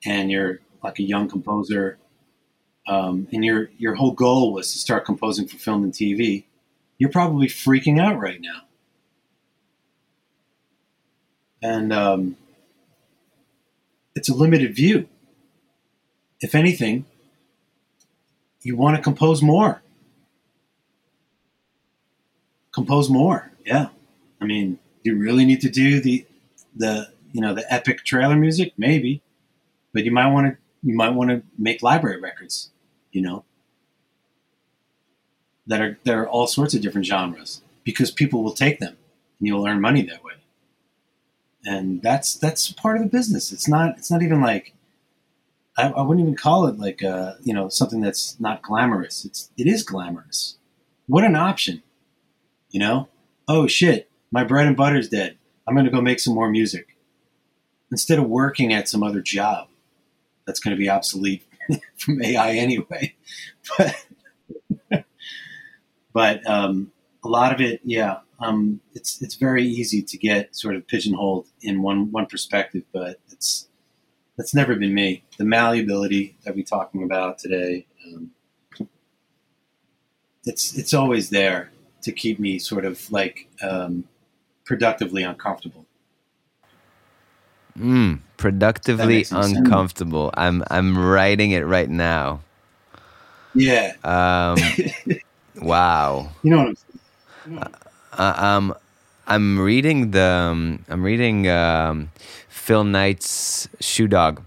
and 0.06 0.32
you're 0.32 0.60
like 0.84 1.00
a 1.00 1.04
young 1.04 1.28
composer 1.30 1.98
um, 2.88 3.28
and 3.32 3.46
your 3.46 3.70
your 3.78 3.96
whole 3.96 4.12
goal 4.12 4.54
was 4.54 4.72
to 4.74 4.78
start 4.80 5.06
composing 5.06 5.48
for 5.48 5.58
film 5.58 5.84
and 5.84 5.94
TV, 5.94 6.44
you're 6.98 7.12
probably 7.12 7.48
freaking 7.48 8.00
out 8.00 8.20
right 8.20 8.42
now. 8.42 8.62
And 11.62 11.92
um, 11.92 12.38
it's 14.16 14.30
a 14.30 14.36
limited 14.36 14.76
view. 14.76 15.08
If 16.42 16.54
anything, 16.54 17.06
you 18.62 18.76
want 18.76 18.98
to 18.98 19.02
compose 19.02 19.42
more. 19.42 19.82
Compose 22.76 23.10
more, 23.10 23.52
yeah. 23.66 23.88
I 24.40 24.46
mean, 24.46 24.78
do 25.04 25.12
you 25.12 25.18
really 25.18 25.46
need 25.46 25.62
to 25.62 25.70
do 25.70 26.00
the 26.00 26.26
the 26.76 27.10
you 27.32 27.42
know 27.42 27.56
the 27.56 27.66
epic 27.74 28.04
trailer 28.04 28.36
music? 28.36 28.74
Maybe, 28.78 29.24
but 29.94 30.04
you 30.06 30.12
might 30.12 30.32
want 30.32 30.48
to 30.48 30.58
you 30.84 30.96
might 30.96 31.14
want 31.16 31.32
to 31.32 31.42
make 31.58 31.82
library 31.82 32.20
records 32.20 32.70
you 33.16 33.22
know, 33.22 33.46
that 35.66 35.82
are 35.82 35.98
there 36.04 36.22
are 36.22 36.28
all 36.28 36.48
sorts 36.48 36.74
of 36.74 36.82
different 36.82 37.08
genres 37.08 37.62
because 37.86 38.12
people 38.12 38.44
will 38.44 38.54
take 38.54 38.80
them 38.80 38.98
and 39.40 39.48
you'll 39.48 39.66
earn 39.66 39.80
money 39.80 40.02
that 40.04 40.24
way. 40.24 40.34
And 41.66 42.02
that's 42.02 42.36
that's 42.36 42.74
part 42.74 42.98
of 42.98 43.04
the 43.04 43.10
business. 43.10 43.54
It's 43.54 43.70
not 43.70 43.98
it's 43.98 44.12
not 44.12 44.22
even 44.22 44.42
like 44.42 44.74
I, 45.78 45.90
I 45.90 46.02
wouldn't 46.02 46.26
even 46.26 46.36
call 46.36 46.68
it 46.68 46.78
like 46.78 47.02
uh, 47.02 47.36
you 47.42 47.54
know 47.54 47.70
something 47.70 48.02
that's 48.02 48.38
not 48.40 48.62
glamorous. 48.62 49.24
It's 49.24 49.50
it 49.58 49.66
is 49.66 49.82
glamorous. 49.82 50.58
What 51.08 51.24
an 51.24 51.36
option, 51.36 51.82
you 52.76 52.80
know? 52.80 53.08
Oh 53.48 53.68
shit, 53.68 54.12
my 54.32 54.44
bread 54.44 54.68
and 54.68 54.76
butter's 54.76 55.08
dead. 55.08 55.38
I'm 55.66 55.76
going 55.76 55.86
to 55.86 55.92
go 55.92 56.02
make 56.02 56.20
some 56.20 56.36
more 56.36 56.50
music 56.50 56.98
instead 57.90 58.20
of 58.20 58.26
working 58.26 58.74
at 58.74 58.90
some 58.90 59.02
other 59.02 59.22
job 59.22 59.70
that's 60.46 60.60
going 60.60 60.76
to 60.76 60.78
be 60.78 60.90
obsolete 60.90 61.44
from 61.98 62.22
AI 62.22 62.52
anyway. 62.52 63.16
But 64.90 65.06
but 66.14 66.48
um, 66.48 66.92
a 67.24 67.30
lot 67.30 67.54
of 67.54 67.60
it, 67.62 67.80
yeah, 67.84 68.20
um, 68.40 68.82
it's 68.94 69.22
it's 69.22 69.36
very 69.36 69.64
easy 69.64 70.02
to 70.04 70.18
get 70.18 70.56
sort 70.56 70.76
of 70.76 70.86
pigeonholed 70.86 71.48
in 71.62 71.82
one 71.82 72.12
one 72.12 72.26
perspective, 72.26 72.84
but 72.94 73.20
it's 73.32 73.68
that's 74.38 74.54
never 74.54 74.76
been 74.76 74.94
me. 74.94 75.24
The 75.38 75.46
malleability 75.46 76.36
that 76.44 76.56
we're 76.56 76.64
talking 76.64 77.04
about 77.04 77.40
today, 77.40 77.88
um, 78.06 78.32
it's 80.44 80.78
it's 80.78 80.94
always 80.94 81.32
there 81.32 81.72
to 82.06 82.12
keep 82.12 82.40
me 82.40 82.60
sort 82.60 82.86
of 82.86 83.12
like 83.12 83.48
um, 83.62 84.04
productively 84.64 85.24
uncomfortable. 85.24 85.86
Mm, 87.78 88.20
productively 88.38 89.26
uncomfortable. 89.32 90.32
I'm 90.36 90.64
I'm 90.70 90.98
writing 90.98 91.52
it 91.52 91.66
right 91.66 91.90
now. 91.90 92.42
Yeah. 93.54 93.94
Um, 94.04 94.58
wow. 95.62 96.30
You 96.44 96.52
know 96.52 96.58
what 96.58 96.68
I'm 96.68 96.76
saying? 96.76 97.74
Uh, 98.18 98.34
um, 98.38 98.76
I'm 99.28 99.60
reading 99.60 100.12
the 100.12 100.24
um, 100.24 100.86
I'm 100.88 101.04
reading 101.04 101.50
um, 101.50 102.12
Phil 102.48 102.84
Knight's 102.84 103.68
Shoe 103.80 104.08
Dog, 104.08 104.42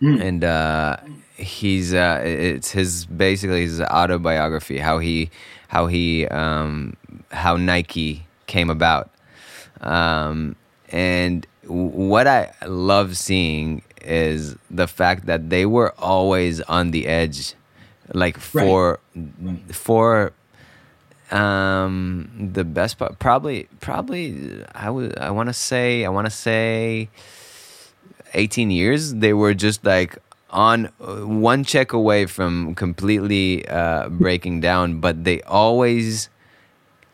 mm. 0.00 0.22
and 0.22 0.44
uh, 0.44 0.96
he's 1.36 1.92
uh, 1.92 2.22
it's 2.24 2.70
his 2.70 3.04
basically 3.06 3.62
his 3.62 3.80
autobiography 3.80 4.78
how 4.78 5.00
he 5.00 5.30
how 5.74 5.88
he 5.88 6.24
um, 6.28 6.96
how 7.32 7.56
Nike 7.56 8.24
came 8.46 8.70
about, 8.70 9.10
um, 9.80 10.54
and 10.90 11.44
what 11.66 12.28
I 12.28 12.52
love 12.64 13.16
seeing 13.16 13.82
is 14.00 14.54
the 14.70 14.86
fact 14.86 15.26
that 15.26 15.50
they 15.50 15.66
were 15.66 15.92
always 15.98 16.60
on 16.60 16.92
the 16.92 17.08
edge, 17.08 17.54
like 18.12 18.38
for 18.38 19.00
right. 19.16 19.74
for 19.74 20.32
um 21.32 22.30
the 22.52 22.62
best 22.62 22.98
part 22.98 23.18
probably 23.18 23.66
probably 23.80 24.62
I 24.74 24.90
would 24.90 25.18
I 25.18 25.30
want 25.30 25.48
to 25.48 25.54
say 25.54 26.04
I 26.04 26.10
want 26.10 26.26
to 26.26 26.30
say 26.30 27.08
18 28.34 28.70
years 28.70 29.14
they 29.14 29.32
were 29.32 29.54
just 29.54 29.84
like 29.84 30.18
on 30.54 30.84
one 30.98 31.64
check 31.64 31.92
away 31.92 32.26
from 32.26 32.74
completely 32.76 33.66
uh, 33.68 34.08
breaking 34.08 34.60
down 34.60 35.00
but 35.00 35.24
they 35.24 35.42
always 35.42 36.30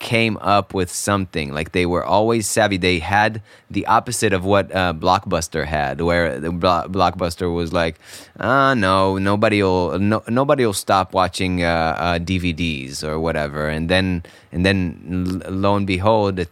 came 0.00 0.38
up 0.38 0.74
with 0.74 0.90
something. 0.90 1.52
Like 1.52 1.72
they 1.72 1.86
were 1.86 2.04
always 2.04 2.48
savvy. 2.48 2.78
They 2.78 2.98
had 2.98 3.42
the 3.70 3.86
opposite 3.86 4.32
of 4.32 4.44
what 4.44 4.74
uh, 4.74 4.92
Blockbuster 4.94 5.66
had, 5.66 6.00
where 6.00 6.40
the 6.40 6.50
Blockbuster 6.50 7.54
was 7.54 7.72
like, 7.72 8.00
"Ah, 8.40 8.70
uh, 8.70 8.74
no, 8.74 9.18
nobody 9.18 9.62
will, 9.62 9.98
no, 9.98 10.24
nobody 10.26 10.66
will 10.66 10.72
stop 10.72 11.14
watching 11.14 11.62
uh, 11.62 11.94
uh 11.96 12.18
DVDs 12.18 13.04
or 13.04 13.20
whatever." 13.20 13.68
And 13.68 13.88
then, 13.88 14.24
and 14.50 14.66
then, 14.66 15.42
lo 15.48 15.76
and 15.76 15.86
behold, 15.86 16.40
uh, 16.40 16.46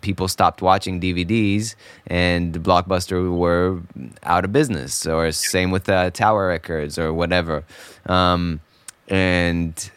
people 0.00 0.26
stopped 0.26 0.62
watching 0.62 1.00
DVDs, 1.00 1.76
and 2.08 2.54
Blockbuster 2.54 3.30
were 3.30 3.80
out 4.24 4.44
of 4.44 4.52
business. 4.52 5.06
Or 5.06 5.30
same 5.30 5.70
with 5.70 5.88
uh, 5.88 6.10
Tower 6.10 6.48
Records 6.48 6.98
or 6.98 7.12
whatever. 7.12 7.64
Um, 8.06 8.60
and 9.08 9.90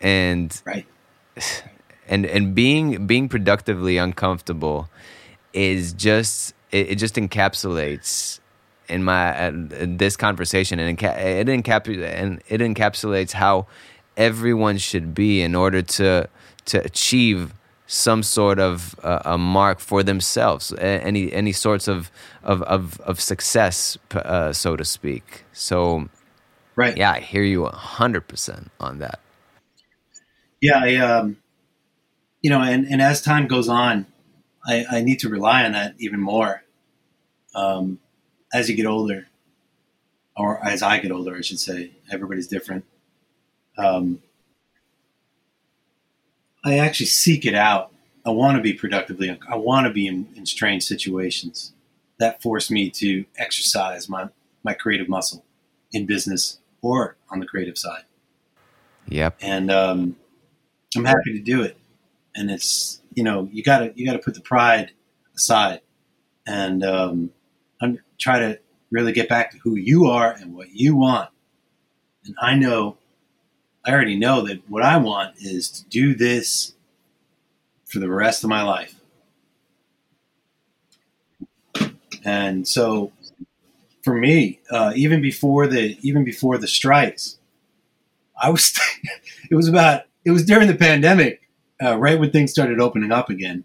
and 0.00 0.62
right 0.64 0.86
and 2.08 2.26
and 2.26 2.54
being 2.54 3.06
being 3.06 3.28
productively 3.28 3.96
uncomfortable 3.98 4.88
is 5.52 5.92
just 5.92 6.54
it, 6.70 6.90
it 6.90 6.94
just 6.96 7.14
encapsulates 7.16 8.40
in 8.88 9.02
my 9.02 9.48
uh, 9.48 9.52
this 9.54 10.16
conversation 10.16 10.78
and 10.78 10.90
it 11.02 11.46
encap 11.46 11.86
and 11.86 12.42
it 12.48 12.60
encapsulates 12.60 13.32
how 13.32 13.66
everyone 14.16 14.78
should 14.78 15.14
be 15.14 15.42
in 15.42 15.54
order 15.54 15.82
to 15.82 16.28
to 16.64 16.84
achieve 16.84 17.52
some 17.86 18.22
sort 18.22 18.58
of 18.58 18.98
uh, 19.02 19.20
a 19.24 19.38
mark 19.38 19.78
for 19.78 20.02
themselves 20.02 20.72
any 20.78 21.32
any 21.32 21.52
sorts 21.52 21.88
of 21.88 22.10
of 22.42 22.62
of, 22.62 23.00
of 23.00 23.20
success 23.20 23.96
uh, 24.12 24.52
so 24.52 24.76
to 24.76 24.84
speak. 24.84 25.44
So 25.52 26.08
right. 26.74 26.96
yeah 26.96 27.12
i 27.12 27.20
hear 27.20 27.42
you 27.42 27.62
100% 27.62 28.68
on 28.80 28.98
that. 28.98 29.20
Yeah 30.60 30.78
i 30.78 30.96
um 30.96 31.36
you 32.46 32.50
know, 32.50 32.62
and, 32.62 32.86
and 32.86 33.02
as 33.02 33.20
time 33.20 33.48
goes 33.48 33.68
on, 33.68 34.06
I, 34.64 34.84
I 34.88 35.00
need 35.00 35.18
to 35.18 35.28
rely 35.28 35.64
on 35.64 35.72
that 35.72 35.96
even 35.98 36.20
more 36.20 36.62
um, 37.56 37.98
as 38.54 38.70
you 38.70 38.76
get 38.76 38.86
older, 38.86 39.26
or 40.36 40.64
as 40.64 40.80
I 40.80 41.00
get 41.00 41.10
older, 41.10 41.34
I 41.34 41.40
should 41.40 41.58
say. 41.58 41.90
Everybody's 42.08 42.46
different. 42.46 42.84
Um, 43.76 44.22
I 46.64 46.78
actually 46.78 47.06
seek 47.06 47.44
it 47.44 47.56
out. 47.56 47.92
I 48.24 48.30
want 48.30 48.58
to 48.58 48.62
be 48.62 48.74
productively. 48.74 49.36
I 49.50 49.56
want 49.56 49.88
to 49.88 49.92
be 49.92 50.06
in, 50.06 50.28
in 50.36 50.46
strange 50.46 50.84
situations 50.84 51.72
that 52.20 52.40
force 52.40 52.70
me 52.70 52.90
to 52.90 53.24
exercise 53.36 54.08
my 54.08 54.28
my 54.62 54.72
creative 54.72 55.08
muscle 55.08 55.44
in 55.90 56.06
business 56.06 56.60
or 56.80 57.16
on 57.28 57.40
the 57.40 57.46
creative 57.46 57.76
side. 57.76 58.04
Yep. 59.08 59.38
And 59.40 59.68
um, 59.68 60.16
I'm 60.96 61.06
happy 61.06 61.32
to 61.32 61.40
do 61.40 61.62
it 61.62 61.76
and 62.36 62.50
it's 62.50 63.00
you 63.14 63.24
know 63.24 63.48
you 63.50 63.62
got 63.62 63.78
to 63.78 63.92
you 63.96 64.06
got 64.06 64.12
to 64.12 64.18
put 64.20 64.34
the 64.34 64.40
pride 64.40 64.92
aside 65.34 65.80
and 66.46 66.84
um, 66.84 67.30
try 68.18 68.38
to 68.38 68.58
really 68.90 69.12
get 69.12 69.28
back 69.28 69.50
to 69.50 69.58
who 69.58 69.74
you 69.74 70.06
are 70.06 70.32
and 70.32 70.54
what 70.54 70.70
you 70.72 70.96
want. 70.96 71.30
And 72.24 72.34
I 72.40 72.54
know, 72.54 72.96
I 73.84 73.92
already 73.92 74.16
know 74.16 74.42
that 74.46 74.68
what 74.68 74.82
I 74.82 74.96
want 74.96 75.36
is 75.38 75.68
to 75.70 75.84
do 75.88 76.14
this 76.14 76.74
for 77.84 77.98
the 77.98 78.10
rest 78.10 78.44
of 78.44 78.50
my 78.50 78.62
life. 78.62 78.94
And 82.24 82.66
so, 82.66 83.12
for 84.02 84.14
me, 84.14 84.60
uh, 84.70 84.92
even 84.96 85.22
before 85.22 85.68
the 85.68 85.96
even 86.02 86.24
before 86.24 86.58
the 86.58 86.66
strikes, 86.66 87.38
I 88.40 88.50
was. 88.50 88.76
it 89.50 89.54
was 89.54 89.68
about. 89.68 90.02
It 90.24 90.32
was 90.32 90.44
during 90.44 90.66
the 90.66 90.74
pandemic 90.74 91.45
uh, 91.82 91.96
right 91.98 92.18
when 92.18 92.30
things 92.30 92.50
started 92.50 92.80
opening 92.80 93.12
up 93.12 93.30
again, 93.30 93.64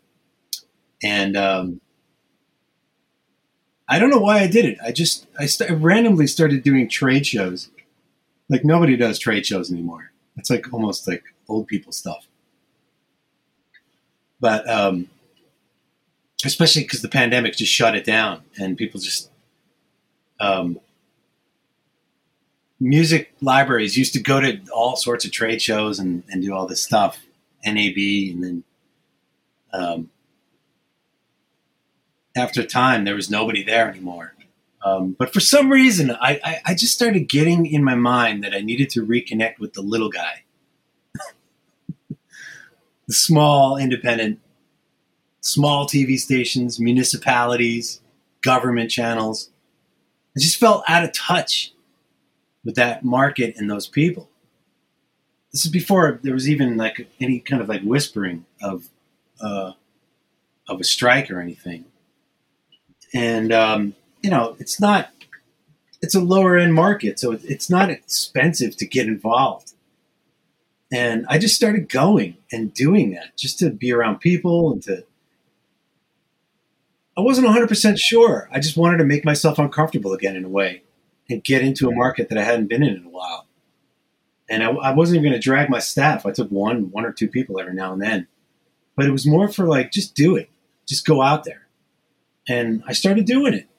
and 1.04 1.38
um, 1.38 1.82
I 3.88 4.00
don't 4.00 4.10
know 4.10 4.20
why 4.20 4.40
I 4.40 4.48
did 4.48 4.66
it. 4.66 4.78
I 4.84 4.92
just 4.92 5.28
I, 5.40 5.46
st- 5.46 5.72
randomly 5.72 6.28
started 6.28 6.64
doing 6.64 6.88
trade 6.88 7.26
shows. 7.26 7.70
Like 8.50 8.64
nobody 8.64 8.96
does 8.96 9.20
trade 9.20 9.46
shows 9.46 9.72
anymore. 9.72 10.12
It's 10.38 10.50
like 10.50 10.74
almost 10.74 11.08
like 11.08 11.24
old 11.48 11.68
people 11.68 11.92
stuff. 11.92 12.28
But 14.40 14.68
um, 14.70 15.10
especially 16.46 16.84
because 16.84 17.02
the 17.02 17.10
pandemic 17.10 17.56
just 17.56 17.72
shut 17.72 17.96
it 17.96 18.06
down 18.06 18.44
and 18.58 18.78
people 18.78 19.00
just 19.00 19.30
um, 20.40 20.80
music 22.80 23.34
libraries 23.42 23.98
used 23.98 24.14
to 24.14 24.20
go 24.20 24.42
to 24.42 24.60
all 24.74 24.96
sorts 24.96 25.26
of 25.26 25.32
trade 25.32 25.62
shows 25.62 26.00
and, 26.00 26.24
and 26.30 26.42
do 26.42 26.54
all 26.54 26.66
this 26.66 26.82
stuff 26.82 27.22
NAB, 27.66 27.98
and 27.98 28.44
then 28.44 28.64
um, 29.74 30.10
after 32.36 32.62
a 32.62 32.66
time, 32.66 33.06
there 33.06 33.16
was 33.16 33.30
nobody 33.30 33.64
there 33.64 33.90
anymore. 33.90 34.34
Um, 34.84 35.16
but 35.18 35.32
for 35.32 35.40
some 35.40 35.72
reason, 35.72 36.12
I, 36.12 36.40
I, 36.44 36.62
I 36.68 36.74
just 36.74 36.94
started 36.94 37.30
getting 37.30 37.66
in 37.66 37.84
my 37.84 37.96
mind 37.96 38.44
that 38.44 38.54
I 38.54 38.62
needed 38.62 38.90
to 38.92 39.06
reconnect 39.06 39.60
with 39.60 39.74
the 39.74 39.82
little 39.82 40.10
guy, 40.10 40.44
the 42.10 43.14
small, 43.14 43.78
independent, 43.78 44.40
small 45.40 45.86
TV 45.86 46.18
stations, 46.18 46.80
municipalities, 46.80 48.02
government 48.42 48.90
channels. 48.90 49.52
I 50.36 50.40
just 50.40 50.58
felt 50.58 50.84
out 50.88 51.04
of 51.04 51.14
touch 51.14 51.74
with 52.64 52.76
that 52.76 53.04
market 53.04 53.56
and 53.58 53.70
those 53.70 53.88
people. 53.88 54.31
This 55.52 55.65
is 55.65 55.72
before 55.72 56.19
there 56.23 56.34
was 56.34 56.49
even 56.49 56.78
like 56.78 57.07
any 57.19 57.40
kind 57.40 57.61
of 57.61 57.68
like 57.68 57.82
whispering 57.82 58.45
of 58.61 58.88
uh, 59.41 59.73
of 60.68 60.80
a 60.80 60.84
strike 60.84 61.30
or 61.30 61.40
anything. 61.40 61.86
And 63.14 63.52
um, 63.52 63.95
you 64.22 64.30
know, 64.30 64.56
it's 64.60 64.80
not. 64.80 65.10
It's 66.02 66.15
a 66.15 66.19
lower 66.19 66.57
end 66.57 66.73
market, 66.73 67.19
so 67.19 67.32
it's 67.32 67.69
not 67.69 67.91
expensive 67.91 68.76
to 68.78 68.88
get 68.88 69.06
involved. 69.06 69.73
And 70.91 71.26
I 71.30 71.38
just 71.38 71.56
started 71.56 71.90
going 71.90 72.38
and 72.52 72.73
doing 72.73 73.11
that 73.11 73.38
just 73.38 73.60
to 73.60 73.69
be 73.69 73.94
around 73.94 74.19
people 74.19 74.72
and 74.72 74.82
to. 74.84 75.06
I 77.18 77.22
wasn't 77.22 77.48
100% 77.48 77.98
sure. 77.99 78.49
I 78.52 78.60
just 78.60 78.78
wanted 78.78 78.98
to 78.98 79.03
make 79.03 79.23
myself 79.23 79.60
uncomfortable 79.60 80.14
again 80.14 80.36
in 80.36 80.45
a 80.45 80.49
way 80.49 80.82
and 81.30 81.44
get 81.44 81.61
into 81.61 81.88
a 81.88 81.95
market 81.95 82.30
that 82.30 82.38
I 82.38 82.44
hadn't 82.44 82.68
been 82.68 82.84
in 82.84 82.95
in 82.95 83.06
a 83.06 83.10
while. 83.10 83.45
And 84.52 84.64
I, 84.64 84.69
I 84.69 84.94
wasn't 84.94 85.15
even 85.15 85.32
going 85.32 85.41
to 85.41 85.44
drag 85.44 85.69
my 85.69 85.80
staff. 85.80 86.26
I 86.26 86.32
took 86.32 86.49
one, 86.49 86.91
one 86.91 87.06
or 87.06 87.14
two 87.14 87.30
people 87.30 87.57
every 87.57 87.73
now 87.73 87.94
and 87.94 88.02
then, 88.02 88.28
but 88.98 89.06
it 89.06 89.11
was 89.11 89.26
more 89.26 89.48
for 89.48 89.65
like 89.65 89.94
just 89.94 90.14
do 90.14 90.36
it, 90.36 90.49
just 90.86 91.06
go 91.06 91.22
out 91.22 91.45
there. 91.45 91.68
And 92.49 92.84
I 92.86 92.91
started 92.91 93.26
doing 93.26 93.53
it. 93.53 93.69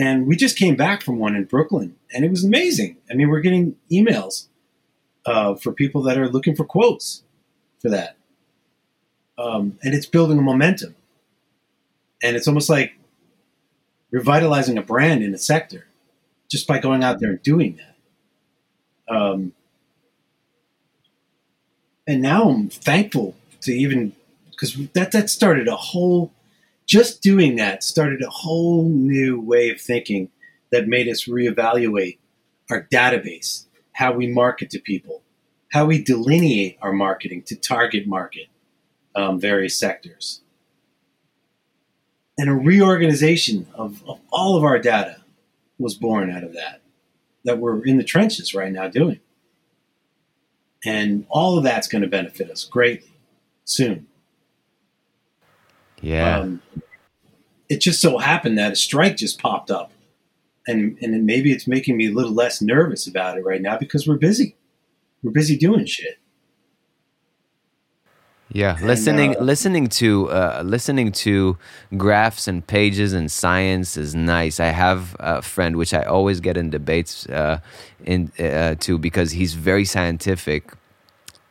And 0.00 0.26
we 0.26 0.34
just 0.34 0.56
came 0.56 0.74
back 0.74 1.02
from 1.02 1.18
one 1.18 1.36
in 1.36 1.44
Brooklyn, 1.44 1.94
and 2.12 2.24
it 2.24 2.30
was 2.30 2.42
amazing. 2.42 2.96
I 3.10 3.14
mean, 3.14 3.28
we're 3.28 3.40
getting 3.40 3.76
emails 3.92 4.48
uh, 5.26 5.54
for 5.54 5.72
people 5.72 6.02
that 6.04 6.16
are 6.18 6.28
looking 6.28 6.56
for 6.56 6.64
quotes 6.64 7.22
for 7.80 7.90
that, 7.90 8.16
um, 9.36 9.78
and 9.82 9.94
it's 9.94 10.06
building 10.06 10.38
a 10.38 10.42
momentum. 10.42 10.96
And 12.22 12.34
it's 12.34 12.48
almost 12.48 12.70
like 12.70 12.94
revitalizing 14.10 14.78
a 14.78 14.82
brand 14.82 15.22
in 15.22 15.34
a 15.34 15.38
sector 15.38 15.86
just 16.50 16.66
by 16.66 16.78
going 16.78 17.04
out 17.04 17.20
there 17.20 17.30
and 17.30 17.42
doing 17.42 17.78
that. 17.78 19.14
Um, 19.14 19.52
and 22.06 22.22
now 22.22 22.48
I'm 22.48 22.68
thankful 22.68 23.36
to 23.62 23.72
even 23.72 24.12
because 24.50 24.74
that 24.94 25.12
that 25.12 25.30
started 25.30 25.68
a 25.68 25.76
whole 25.76 26.32
just 26.86 27.22
doing 27.22 27.56
that 27.56 27.84
started 27.84 28.22
a 28.22 28.30
whole 28.30 28.88
new 28.88 29.40
way 29.40 29.70
of 29.70 29.80
thinking 29.80 30.28
that 30.72 30.88
made 30.88 31.08
us 31.08 31.26
reevaluate 31.26 32.18
our 32.70 32.86
database, 32.92 33.66
how 33.92 34.12
we 34.12 34.26
market 34.26 34.70
to 34.70 34.78
people, 34.78 35.22
how 35.72 35.86
we 35.86 36.02
delineate 36.02 36.78
our 36.82 36.92
marketing 36.92 37.42
to 37.42 37.56
target 37.56 38.06
market 38.06 38.46
um, 39.14 39.40
various 39.40 39.76
sectors, 39.76 40.40
and 42.38 42.48
a 42.48 42.54
reorganization 42.54 43.66
of, 43.74 44.02
of 44.08 44.20
all 44.32 44.56
of 44.56 44.64
our 44.64 44.78
data 44.78 45.18
was 45.78 45.94
born 45.94 46.30
out 46.30 46.44
of 46.44 46.54
that, 46.54 46.80
that 47.44 47.58
we're 47.58 47.84
in 47.84 47.98
the 47.98 48.04
trenches 48.04 48.54
right 48.54 48.72
now 48.72 48.88
doing. 48.88 49.20
And 50.84 51.26
all 51.28 51.58
of 51.58 51.64
that's 51.64 51.88
going 51.88 52.02
to 52.02 52.08
benefit 52.08 52.50
us 52.50 52.64
greatly 52.64 53.12
soon. 53.64 54.06
Yeah. 56.00 56.38
Um, 56.38 56.62
it 57.68 57.80
just 57.80 58.00
so 58.00 58.18
happened 58.18 58.58
that 58.58 58.72
a 58.72 58.76
strike 58.76 59.16
just 59.16 59.40
popped 59.40 59.70
up, 59.70 59.92
and 60.66 60.96
and 61.02 61.24
maybe 61.26 61.52
it's 61.52 61.66
making 61.66 61.96
me 61.96 62.08
a 62.08 62.10
little 62.10 62.32
less 62.32 62.62
nervous 62.62 63.06
about 63.06 63.36
it 63.36 63.44
right 63.44 63.60
now 63.60 63.76
because 63.76 64.06
we're 64.08 64.16
busy. 64.16 64.56
We're 65.22 65.32
busy 65.32 65.56
doing 65.56 65.84
shit. 65.86 66.18
Yeah, 68.52 68.76
and, 68.76 68.86
listening 68.86 69.36
uh, 69.36 69.40
listening 69.40 69.86
to 69.86 70.28
uh, 70.30 70.62
listening 70.64 71.12
to 71.12 71.56
graphs 71.96 72.48
and 72.48 72.66
pages 72.66 73.12
and 73.12 73.30
science 73.30 73.96
is 73.96 74.14
nice. 74.14 74.58
I 74.58 74.66
have 74.66 75.16
a 75.20 75.40
friend 75.40 75.76
which 75.76 75.94
I 75.94 76.02
always 76.02 76.40
get 76.40 76.56
in 76.56 76.70
debates 76.70 77.26
uh, 77.28 77.60
in 78.04 78.32
uh, 78.40 78.74
to 78.80 78.98
because 78.98 79.30
he's 79.32 79.54
very 79.54 79.84
scientific, 79.84 80.72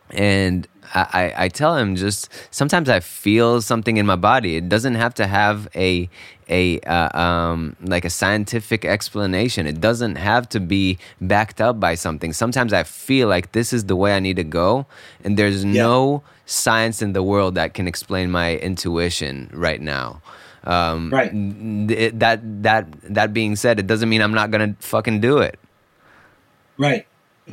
and 0.09 0.67
I, 0.93 1.33
I 1.37 1.47
tell 1.47 1.77
him 1.77 1.95
just 1.95 2.29
sometimes 2.51 2.89
I 2.89 2.99
feel 2.99 3.61
something 3.61 3.95
in 3.95 4.05
my 4.05 4.17
body. 4.17 4.57
It 4.57 4.67
doesn't 4.67 4.95
have 4.95 5.13
to 5.15 5.27
have 5.27 5.69
a 5.75 6.09
a 6.49 6.79
uh, 6.81 7.17
um, 7.17 7.77
like 7.81 8.03
a 8.03 8.09
scientific 8.09 8.83
explanation. 8.83 9.67
It 9.67 9.79
doesn't 9.79 10.15
have 10.15 10.49
to 10.49 10.59
be 10.59 10.97
backed 11.21 11.61
up 11.61 11.79
by 11.79 11.95
something. 11.95 12.33
Sometimes 12.33 12.73
I 12.73 12.83
feel 12.83 13.29
like 13.29 13.53
this 13.53 13.71
is 13.71 13.85
the 13.85 13.95
way 13.95 14.15
I 14.15 14.19
need 14.19 14.35
to 14.35 14.43
go, 14.43 14.85
and 15.23 15.37
there's 15.37 15.63
yeah. 15.63 15.83
no 15.83 16.23
science 16.49 17.01
in 17.01 17.13
the 17.13 17.23
world 17.23 17.55
that 17.55 17.73
can 17.73 17.87
explain 17.87 18.31
my 18.31 18.57
intuition 18.57 19.49
right 19.53 19.81
now. 19.81 20.21
Um, 20.63 21.11
right. 21.11 21.31
Th- 21.31 22.13
that 22.15 22.63
that 22.63 22.85
that 23.03 23.33
being 23.33 23.55
said, 23.55 23.79
it 23.79 23.87
doesn't 23.87 24.09
mean 24.09 24.21
I'm 24.21 24.33
not 24.33 24.51
gonna 24.51 24.75
fucking 24.79 25.21
do 25.21 25.39
it. 25.39 25.59
Right 26.77 27.05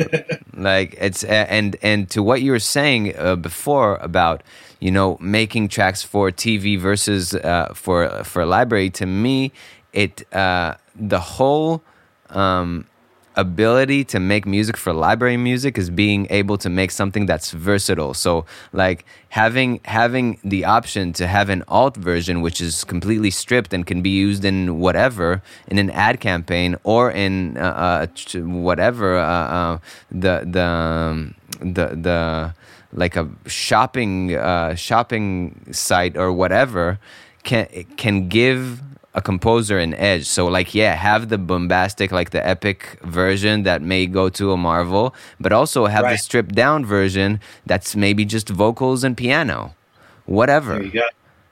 like 0.54 0.94
it's 1.00 1.24
and 1.24 1.76
and 1.82 2.08
to 2.10 2.22
what 2.22 2.42
you 2.42 2.50
were 2.50 2.58
saying 2.58 3.16
uh, 3.16 3.36
before 3.36 3.96
about 3.96 4.42
you 4.80 4.90
know 4.90 5.16
making 5.20 5.68
tracks 5.68 6.02
for 6.02 6.30
TV 6.30 6.78
versus 6.78 7.34
uh, 7.34 7.72
for 7.74 8.24
for 8.24 8.42
a 8.42 8.46
library 8.46 8.90
to 8.90 9.06
me 9.06 9.52
it 9.92 10.32
uh, 10.34 10.74
the 10.94 11.20
whole 11.20 11.82
um, 12.30 12.86
ability 13.36 14.02
to 14.04 14.18
make 14.18 14.46
music 14.46 14.76
for 14.76 14.92
library 14.92 15.36
music 15.36 15.76
is 15.76 15.90
being 15.90 16.26
able 16.30 16.56
to 16.58 16.70
make 16.70 16.90
something 16.90 17.26
that's 17.26 17.50
versatile. 17.50 18.14
So 18.14 18.46
like 18.72 19.04
having 19.28 19.80
having 19.84 20.38
the 20.42 20.64
option 20.64 21.12
to 21.14 21.26
have 21.26 21.50
an 21.50 21.62
alt 21.68 21.96
version 21.96 22.40
which 22.40 22.60
is 22.60 22.84
completely 22.84 23.30
stripped 23.30 23.72
and 23.74 23.86
can 23.86 24.00
be 24.02 24.10
used 24.10 24.44
in 24.44 24.80
whatever 24.80 25.42
in 25.68 25.78
an 25.78 25.90
ad 25.90 26.20
campaign 26.20 26.76
or 26.84 27.10
in 27.10 27.56
uh, 27.58 28.06
uh, 28.06 28.38
whatever 28.40 29.18
uh, 29.18 29.24
uh, 29.24 29.78
the 30.10 30.46
the 30.50 30.64
um, 30.64 31.34
the 31.60 31.88
the 31.94 32.54
like 32.92 33.16
a 33.16 33.28
shopping 33.46 34.34
uh, 34.34 34.74
shopping 34.74 35.66
site 35.72 36.16
or 36.16 36.32
whatever 36.32 36.98
can 37.44 37.66
can 37.96 38.28
give 38.28 38.80
a 39.16 39.22
composer 39.22 39.78
an 39.78 39.94
edge. 39.94 40.26
So 40.26 40.46
like 40.46 40.74
yeah, 40.74 40.94
have 40.94 41.30
the 41.30 41.38
bombastic 41.38 42.12
like 42.12 42.30
the 42.30 42.46
epic 42.46 42.98
version 43.02 43.64
that 43.64 43.82
may 43.82 44.06
go 44.06 44.28
to 44.28 44.52
a 44.52 44.56
Marvel, 44.56 45.14
but 45.40 45.52
also 45.52 45.86
have 45.86 46.04
right. 46.04 46.12
the 46.12 46.18
stripped 46.18 46.54
down 46.54 46.84
version 46.84 47.40
that's 47.64 47.96
maybe 47.96 48.24
just 48.24 48.48
vocals 48.48 49.02
and 49.02 49.16
piano. 49.16 49.74
Whatever. 50.26 50.84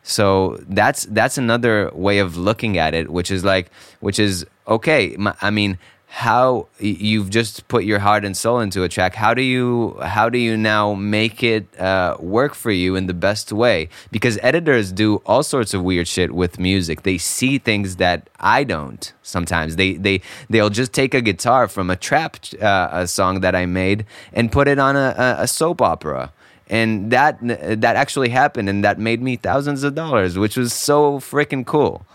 So 0.02 0.58
that's 0.68 1.06
that's 1.06 1.38
another 1.38 1.90
way 1.94 2.18
of 2.18 2.36
looking 2.36 2.76
at 2.76 2.92
it, 2.92 3.10
which 3.10 3.30
is 3.30 3.42
like 3.44 3.70
which 4.00 4.18
is 4.18 4.44
okay. 4.68 5.16
I 5.40 5.50
mean, 5.50 5.78
how 6.14 6.68
you've 6.78 7.28
just 7.28 7.66
put 7.66 7.82
your 7.82 7.98
heart 7.98 8.24
and 8.24 8.36
soul 8.36 8.60
into 8.60 8.84
a 8.84 8.88
track 8.88 9.16
how 9.16 9.34
do 9.34 9.42
you 9.42 9.98
how 10.00 10.28
do 10.28 10.38
you 10.38 10.56
now 10.56 10.94
make 10.94 11.42
it 11.42 11.66
uh, 11.80 12.16
work 12.20 12.54
for 12.54 12.70
you 12.70 12.94
in 12.94 13.08
the 13.08 13.12
best 13.12 13.50
way? 13.52 13.88
Because 14.12 14.38
editors 14.40 14.92
do 14.92 15.16
all 15.26 15.42
sorts 15.42 15.74
of 15.74 15.82
weird 15.82 16.06
shit 16.06 16.32
with 16.32 16.60
music. 16.60 17.02
They 17.02 17.18
see 17.18 17.58
things 17.58 17.96
that 17.96 18.30
i 18.38 18.62
don't 18.62 19.12
sometimes. 19.22 19.74
They 19.74 19.94
they 19.94 20.20
they'll 20.48 20.70
just 20.70 20.92
take 20.92 21.14
a 21.14 21.20
guitar 21.20 21.66
from 21.66 21.90
a 21.90 21.96
trap 21.96 22.36
uh, 22.62 22.90
a 22.92 23.08
song 23.08 23.40
that 23.40 23.56
i 23.56 23.66
made 23.66 24.06
and 24.32 24.52
put 24.52 24.68
it 24.68 24.78
on 24.78 24.94
a, 24.94 25.36
a 25.40 25.48
soap 25.48 25.82
opera. 25.82 26.32
And 26.68 27.10
that 27.10 27.38
that 27.42 27.96
actually 27.96 28.28
happened 28.28 28.68
and 28.68 28.84
that 28.84 29.00
made 29.00 29.20
me 29.20 29.34
thousands 29.34 29.82
of 29.82 29.96
dollars 29.96 30.38
which 30.38 30.56
was 30.56 30.72
so 30.72 31.18
freaking 31.18 31.66
cool 31.66 32.06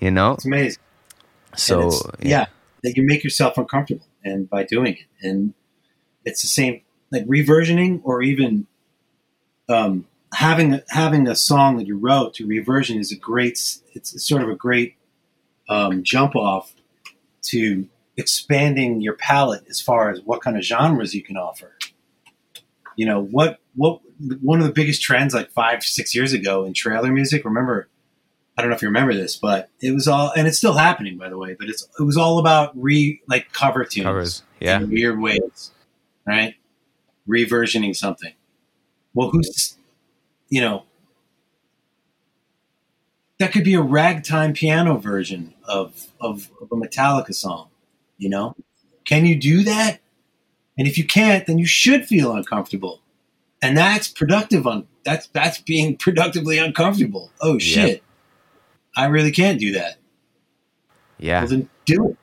you 0.00 0.10
know? 0.10 0.32
It's 0.32 0.44
amazing. 0.44 0.82
So 1.56 1.90
yeah. 2.20 2.46
That 2.86 2.96
you 2.96 3.02
make 3.02 3.24
yourself 3.24 3.58
uncomfortable 3.58 4.06
and 4.22 4.48
by 4.48 4.62
doing 4.62 4.94
it. 4.94 5.06
And 5.20 5.54
it's 6.24 6.42
the 6.42 6.46
same 6.46 6.82
like 7.10 7.26
reversioning 7.26 8.00
or 8.04 8.22
even 8.22 8.68
um, 9.68 10.06
having 10.32 10.80
having 10.90 11.26
a 11.26 11.34
song 11.34 11.78
that 11.78 11.86
you 11.88 11.98
wrote 11.98 12.34
to 12.34 12.46
reversion 12.46 12.96
is 13.00 13.10
a 13.10 13.16
great 13.16 13.58
it's 13.94 14.24
sort 14.24 14.42
of 14.42 14.48
a 14.48 14.54
great 14.54 14.94
um, 15.68 16.04
jump 16.04 16.36
off 16.36 16.74
to 17.42 17.88
expanding 18.16 19.00
your 19.00 19.14
palette 19.14 19.64
as 19.68 19.80
far 19.80 20.10
as 20.10 20.20
what 20.20 20.40
kind 20.40 20.56
of 20.56 20.62
genres 20.62 21.12
you 21.12 21.24
can 21.24 21.36
offer. 21.36 21.76
You 22.94 23.06
know 23.06 23.20
what 23.20 23.58
what 23.74 24.00
one 24.40 24.60
of 24.60 24.66
the 24.66 24.72
biggest 24.72 25.02
trends 25.02 25.34
like 25.34 25.50
five 25.50 25.82
six 25.82 26.14
years 26.14 26.32
ago 26.32 26.64
in 26.64 26.72
trailer 26.72 27.10
music 27.10 27.44
remember 27.44 27.88
I 28.56 28.62
don't 28.62 28.70
know 28.70 28.76
if 28.76 28.82
you 28.82 28.88
remember 28.88 29.12
this, 29.12 29.36
but 29.36 29.68
it 29.80 29.92
was 29.92 30.08
all, 30.08 30.32
and 30.34 30.46
it's 30.46 30.58
still 30.58 30.74
happening, 30.74 31.18
by 31.18 31.28
the 31.28 31.36
way. 31.36 31.54
But 31.58 31.68
it's 31.68 31.86
it 31.98 32.02
was 32.02 32.16
all 32.16 32.38
about 32.38 32.72
re 32.74 33.20
like 33.28 33.52
cover 33.52 33.84
tunes, 33.84 34.04
covers, 34.04 34.42
yeah, 34.60 34.82
weird 34.82 35.20
ways, 35.20 35.72
right? 36.26 36.54
Reversioning 37.28 37.94
something. 37.94 38.32
Well, 39.12 39.30
who's 39.30 39.76
you 40.48 40.60
know, 40.60 40.84
that 43.38 43.52
could 43.52 43.64
be 43.64 43.74
a 43.74 43.82
ragtime 43.82 44.52
piano 44.52 44.96
version 44.96 45.54
of, 45.64 46.08
of, 46.20 46.50
of 46.60 46.72
a 46.72 46.76
Metallica 46.76 47.34
song. 47.34 47.68
You 48.18 48.30
know, 48.30 48.56
can 49.04 49.26
you 49.26 49.36
do 49.36 49.62
that? 49.64 50.00
And 50.78 50.86
if 50.86 50.96
you 50.96 51.06
can't, 51.06 51.46
then 51.46 51.58
you 51.58 51.66
should 51.66 52.06
feel 52.06 52.32
uncomfortable, 52.32 53.00
and 53.62 53.76
that's 53.76 54.08
productive. 54.08 54.66
On 54.66 54.86
that's 55.04 55.26
that's 55.28 55.58
being 55.60 55.96
productively 55.98 56.58
uncomfortable. 56.58 57.30
Oh 57.40 57.58
shit, 57.58 57.88
yep. 57.88 58.02
I 58.96 59.06
really 59.06 59.32
can't 59.32 59.60
do 59.60 59.72
that. 59.72 59.98
Yeah, 61.18 61.40
well, 61.40 61.48
then 61.48 61.68
do 61.84 62.10
it. 62.10 62.16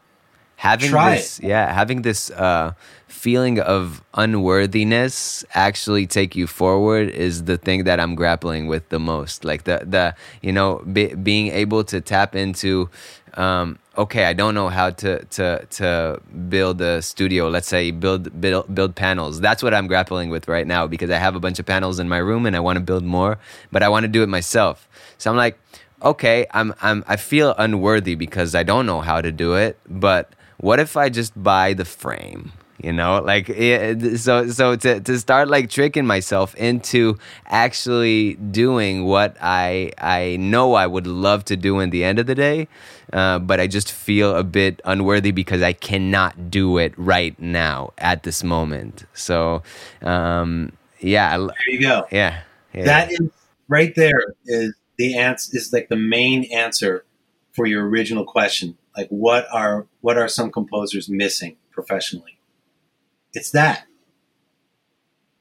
Having 0.58 0.90
Try 0.92 1.16
this, 1.16 1.40
it. 1.40 1.46
yeah, 1.46 1.74
having 1.74 2.04
this 2.04 2.32
uh, 2.32 2.74
feeling 3.08 3.60
of 3.60 4.04
unworthiness 4.14 5.44
actually 5.54 6.08
take 6.08 6.36
you 6.36 6.48
forward 6.48 7.10
is 7.10 7.46
the 7.46 7.58
thing 7.58 7.84
that 7.84 8.00
I'm 8.00 8.16
grappling 8.16 8.68
with 8.68 8.88
the 8.90 9.00
most. 9.00 9.44
Like 9.44 9.66
the 9.66 9.84
the 9.86 10.16
you 10.42 10.54
know 10.54 10.80
be, 10.92 11.14
being 11.16 11.48
able 11.50 11.84
to 11.86 12.00
tap 12.02 12.36
into 12.36 12.90
um, 13.36 13.80
okay, 13.98 14.26
I 14.26 14.34
don't 14.34 14.54
know 14.54 14.70
how 14.70 14.90
to 14.92 15.24
to 15.26 15.66
to 15.66 16.22
build 16.50 16.82
a 16.82 17.02
studio. 17.02 17.50
Let's 17.50 17.68
say 17.68 17.92
build 17.92 18.40
build 18.40 18.74
build 18.74 18.96
panels. 18.96 19.42
That's 19.42 19.64
what 19.64 19.74
I'm 19.74 19.88
grappling 19.88 20.30
with 20.30 20.48
right 20.48 20.68
now 20.68 20.88
because 20.88 21.10
I 21.10 21.18
have 21.18 21.36
a 21.36 21.40
bunch 21.40 21.60
of 21.60 21.66
panels 21.66 22.00
in 22.00 22.08
my 22.08 22.18
room 22.20 22.46
and 22.46 22.56
I 22.56 22.60
want 22.60 22.78
to 22.78 22.84
build 22.84 23.04
more, 23.04 23.38
but 23.72 23.84
I 23.84 23.90
want 23.90 24.04
to 24.04 24.08
do 24.08 24.24
it 24.24 24.30
myself. 24.30 24.88
So 25.18 25.32
I'm 25.32 25.38
like, 25.38 25.58
okay, 26.04 26.46
I'm 26.52 26.74
I'm 26.82 27.04
I 27.08 27.16
feel 27.16 27.56
unworthy 27.58 28.16
because 28.16 28.56
I 28.56 28.64
don't 28.64 28.86
know 28.86 29.02
how 29.02 29.22
to 29.22 29.32
do 29.32 29.56
it, 29.56 29.80
but 29.88 30.34
what 30.58 30.80
if 30.80 30.96
I 30.98 31.10
just 31.10 31.42
buy 31.42 31.74
the 31.74 31.86
frame? 31.86 32.52
you 32.84 32.92
know 32.92 33.22
like 33.22 33.48
so 34.18 34.48
so 34.48 34.76
to, 34.76 35.00
to 35.00 35.18
start 35.20 35.48
like 35.48 35.70
tricking 35.70 36.06
myself 36.06 36.54
into 36.56 37.18
actually 37.48 38.34
doing 38.36 39.06
what 39.06 39.38
i 39.42 39.92
i 40.00 40.36
know 40.38 40.74
i 40.74 40.86
would 40.86 41.08
love 41.08 41.46
to 41.46 41.56
do 41.56 41.80
in 41.80 41.92
the 41.92 42.04
end 42.04 42.20
of 42.20 42.26
the 42.26 42.36
day 42.36 42.68
uh, 43.14 43.40
but 43.40 43.60
i 43.60 43.68
just 43.68 43.92
feel 43.92 44.36
a 44.36 44.44
bit 44.44 44.82
unworthy 44.86 45.32
because 45.32 45.62
i 45.62 45.72
cannot 45.72 46.52
do 46.52 46.78
it 46.78 46.94
right 46.98 47.40
now 47.40 47.94
at 48.00 48.24
this 48.24 48.44
moment 48.44 49.06
so 49.14 49.64
um 50.02 50.72
yeah 51.00 51.38
there 51.38 51.50
you 51.68 51.82
go 51.82 52.06
yeah, 52.12 52.42
yeah. 52.74 52.86
that 52.86 53.12
is 53.12 53.30
right 53.70 53.94
there 53.96 54.22
is 54.46 54.74
the 54.98 55.18
answer 55.18 55.50
is 55.54 55.74
like 55.74 55.90
the 55.90 55.96
main 55.96 56.46
answer 56.46 57.06
for 57.52 57.66
your 57.66 57.88
original 57.88 58.26
question 58.26 58.78
like 58.96 59.08
what 59.10 59.46
are 59.52 59.88
what 60.02 60.18
are 60.18 60.28
some 60.28 60.52
composers 60.52 61.10
missing 61.10 61.56
professionally 61.72 62.38
it's 63.34 63.52
that. 63.52 63.86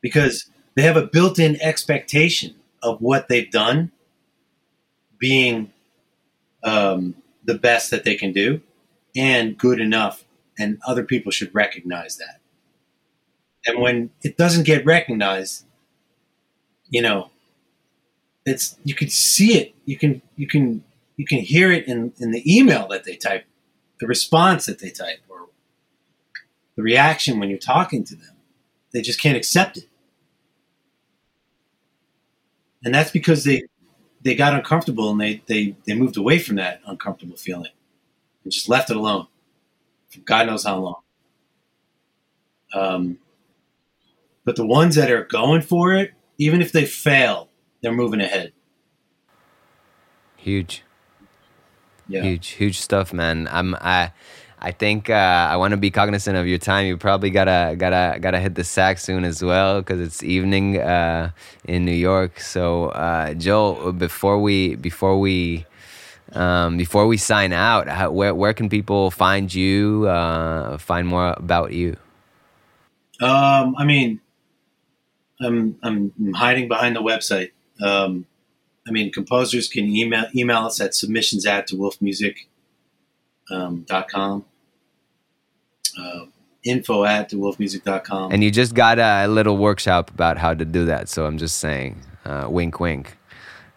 Because 0.00 0.50
they 0.74 0.82
have 0.82 0.96
a 0.96 1.06
built 1.06 1.38
in 1.38 1.60
expectation 1.60 2.56
of 2.82 3.00
what 3.00 3.28
they've 3.28 3.50
done 3.50 3.92
being 5.18 5.72
um, 6.64 7.14
the 7.44 7.54
best 7.54 7.90
that 7.90 8.04
they 8.04 8.14
can 8.14 8.32
do 8.32 8.60
and 9.14 9.58
good 9.58 9.80
enough, 9.80 10.24
and 10.58 10.78
other 10.86 11.04
people 11.04 11.30
should 11.30 11.54
recognize 11.54 12.16
that. 12.16 12.40
And 13.66 13.80
when 13.80 14.10
it 14.22 14.36
doesn't 14.36 14.64
get 14.64 14.86
recognized, 14.86 15.66
you 16.88 17.02
know, 17.02 17.30
it's 18.44 18.76
you 18.84 18.94
can 18.94 19.08
see 19.08 19.58
it. 19.58 19.74
You 19.84 19.96
can 19.96 20.22
you 20.36 20.46
can 20.46 20.84
you 21.16 21.26
can 21.26 21.38
hear 21.38 21.70
it 21.70 21.86
in, 21.86 22.12
in 22.18 22.30
the 22.30 22.42
email 22.46 22.88
that 22.88 23.04
they 23.04 23.16
type, 23.16 23.44
the 24.00 24.06
response 24.06 24.66
that 24.66 24.78
they 24.78 24.90
type, 24.90 25.20
or 25.28 25.48
the 26.76 26.82
reaction 26.82 27.38
when 27.38 27.48
you're 27.48 27.58
talking 27.58 28.04
to 28.04 28.16
them. 28.16 28.36
They 28.92 29.02
just 29.02 29.20
can't 29.20 29.36
accept 29.36 29.76
it. 29.76 29.88
And 32.84 32.94
that's 32.94 33.10
because 33.10 33.44
they 33.44 33.62
they 34.22 34.34
got 34.34 34.54
uncomfortable 34.54 35.10
and 35.10 35.20
they, 35.20 35.42
they, 35.46 35.76
they 35.84 35.94
moved 35.94 36.16
away 36.16 36.38
from 36.38 36.56
that 36.56 36.80
uncomfortable 36.86 37.36
feeling 37.36 37.72
and 38.44 38.52
just 38.52 38.68
left 38.68 38.88
it 38.88 38.96
alone 38.96 39.26
for 40.12 40.20
God 40.20 40.46
knows 40.46 40.64
how 40.64 40.78
long. 40.78 41.00
Um, 42.74 43.18
but 44.44 44.56
the 44.56 44.66
ones 44.66 44.94
that 44.94 45.10
are 45.10 45.24
going 45.24 45.62
for 45.62 45.92
it, 45.94 46.12
even 46.38 46.60
if 46.62 46.72
they 46.72 46.84
fail, 46.84 47.48
they're 47.82 47.92
moving 47.92 48.20
ahead. 48.20 48.52
Huge. 50.36 50.82
Yeah. 52.08 52.22
Huge, 52.22 52.48
huge 52.48 52.78
stuff, 52.78 53.12
man. 53.12 53.48
I'm 53.50 53.74
I 53.76 54.12
I 54.58 54.70
think 54.70 55.10
uh, 55.10 55.48
I 55.50 55.56
want 55.56 55.72
to 55.72 55.76
be 55.76 55.90
cognizant 55.90 56.36
of 56.36 56.46
your 56.46 56.58
time. 56.58 56.86
You 56.86 56.96
probably 56.96 57.30
gotta 57.30 57.74
gotta 57.76 58.18
gotta 58.20 58.38
hit 58.38 58.54
the 58.54 58.64
sack 58.64 58.98
soon 58.98 59.24
as 59.24 59.42
well 59.42 59.80
because 59.80 60.00
it's 60.00 60.22
evening 60.22 60.78
uh, 60.78 61.30
in 61.64 61.84
New 61.84 61.94
York. 61.94 62.38
So 62.40 62.86
uh, 62.90 63.34
Joel, 63.34 63.92
before 63.92 64.38
we 64.40 64.76
before 64.76 65.18
we 65.18 65.66
um, 66.32 66.76
before 66.76 67.06
we 67.06 67.16
sign 67.16 67.52
out, 67.52 67.88
how, 67.88 68.10
where 68.12 68.34
where 68.34 68.52
can 68.54 68.68
people 68.68 69.10
find 69.10 69.52
you? 69.52 70.06
Uh, 70.08 70.78
find 70.78 71.08
more 71.08 71.34
about 71.36 71.72
you. 71.72 71.96
Um, 73.20 73.74
I 73.76 73.84
mean, 73.84 74.20
I'm 75.40 75.76
I'm 75.82 76.32
hiding 76.34 76.68
behind 76.68 76.94
the 76.94 77.02
website. 77.02 77.50
Um, 77.82 78.26
I 78.86 78.90
mean, 78.90 79.12
composers 79.12 79.68
can 79.68 79.84
email 79.86 80.24
email 80.34 80.58
us 80.58 80.80
at 80.80 80.94
submissions 80.94 81.46
at 81.46 81.68
dewolfemusic.com. 81.68 82.46
Um, 83.50 83.84
.com 84.08 84.44
uh, 85.98 86.24
info 86.64 87.04
at 87.04 87.30
dewolfemusic.com. 87.30 88.32
And 88.32 88.42
you 88.42 88.50
just 88.50 88.74
got 88.74 88.98
a 88.98 89.26
little 89.26 89.56
workshop 89.56 90.10
about 90.10 90.38
how 90.38 90.54
to 90.54 90.64
do 90.64 90.86
that. 90.86 91.08
So 91.08 91.26
I'm 91.26 91.38
just 91.38 91.58
saying, 91.58 92.00
uh, 92.24 92.46
wink, 92.48 92.80
wink. 92.80 93.16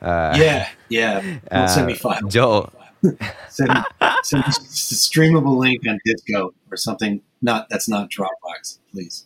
Uh, 0.01 0.35
yeah, 0.37 0.69
yeah. 0.89 1.39
Uh, 1.51 1.67
send 1.67 1.87
me 1.87 1.95
file. 1.95 2.21
Joel. 2.27 2.71
send, 3.49 3.71
send 4.23 4.43
me 4.43 4.47
a 4.47 4.51
streamable 4.51 5.57
link 5.57 5.81
on 5.87 5.99
Disco 6.05 6.53
or 6.71 6.77
something. 6.77 7.21
Not 7.41 7.69
that's 7.69 7.87
not 7.87 8.09
Dropbox, 8.09 8.79
please. 8.91 9.25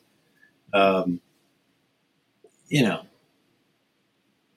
Um, 0.74 1.22
you 2.68 2.84
know, 2.84 3.02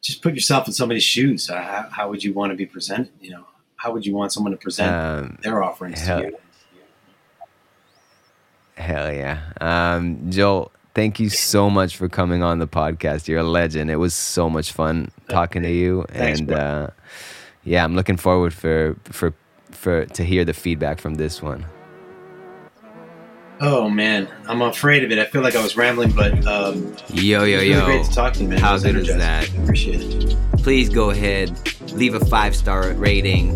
just 0.02 0.20
put 0.20 0.34
yourself 0.34 0.66
in 0.66 0.72
somebody's 0.72 1.04
shoes. 1.04 1.48
How, 1.48 1.88
how, 1.90 2.10
would 2.10 2.22
you 2.22 2.32
want 2.32 2.50
to 2.50 2.56
be 2.56 2.66
presented? 2.66 3.12
You 3.20 3.30
know, 3.30 3.46
how 3.76 3.92
would 3.92 4.04
you 4.04 4.14
want 4.14 4.32
someone 4.32 4.50
to 4.50 4.58
present 4.58 4.94
um, 4.94 5.38
their 5.42 5.62
offerings 5.62 6.00
hell, 6.00 6.20
to 6.20 6.26
you? 6.26 6.36
Hell 8.76 9.12
yeah. 9.12 9.40
Um, 9.60 10.30
Joel, 10.30 10.72
thank 10.94 11.20
you 11.20 11.28
so 11.28 11.70
much 11.70 11.96
for 11.96 12.08
coming 12.08 12.42
on 12.42 12.58
the 12.58 12.66
podcast. 12.66 13.28
You're 13.28 13.40
a 13.40 13.44
legend. 13.44 13.90
It 13.90 13.96
was 13.96 14.12
so 14.12 14.50
much 14.50 14.72
fun 14.72 15.12
talking 15.28 15.62
to 15.62 15.70
you. 15.70 16.04
Thanks, 16.10 16.40
and 16.40 16.52
uh, 16.52 16.90
yeah, 17.62 17.84
I'm 17.84 17.94
looking 17.94 18.16
forward 18.16 18.52
for 18.52 18.96
for 19.04 19.32
for 19.70 20.04
to 20.06 20.24
hear 20.24 20.44
the 20.44 20.52
feedback 20.52 21.00
from 21.00 21.14
this 21.14 21.40
one. 21.40 21.64
Oh 23.64 23.88
man, 23.88 24.26
I'm 24.48 24.60
afraid 24.60 25.04
of 25.04 25.12
it. 25.12 25.20
I 25.20 25.26
feel 25.26 25.40
like 25.40 25.54
I 25.54 25.62
was 25.62 25.76
rambling, 25.76 26.10
but 26.10 26.44
um, 26.48 26.96
yo 27.10 27.44
yo 27.44 27.58
really 27.58 27.70
yo, 27.70 27.84
great 27.84 28.04
to 28.04 28.10
talk 28.10 28.32
to 28.32 28.42
you, 28.42 28.48
man. 28.48 28.58
How 28.58 28.76
good 28.76 28.96
is 28.96 29.06
that? 29.06 29.48
Appreciate 29.56 30.00
it. 30.00 30.36
Please 30.58 30.88
go 30.88 31.10
ahead, 31.10 31.56
leave 31.92 32.14
a 32.14 32.24
five 32.24 32.56
star 32.56 32.92
rating 32.94 33.50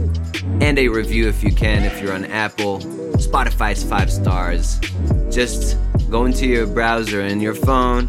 and 0.60 0.78
a 0.78 0.86
review 0.86 1.26
if 1.26 1.42
you 1.42 1.52
can. 1.52 1.82
If 1.82 2.00
you're 2.00 2.12
on 2.12 2.24
Apple, 2.26 2.78
Spotify's 3.18 3.82
five 3.82 4.12
stars. 4.12 4.78
Just 5.28 5.76
go 6.08 6.24
into 6.24 6.46
your 6.46 6.68
browser 6.68 7.22
and 7.22 7.42
your 7.42 7.56
phone. 7.56 8.08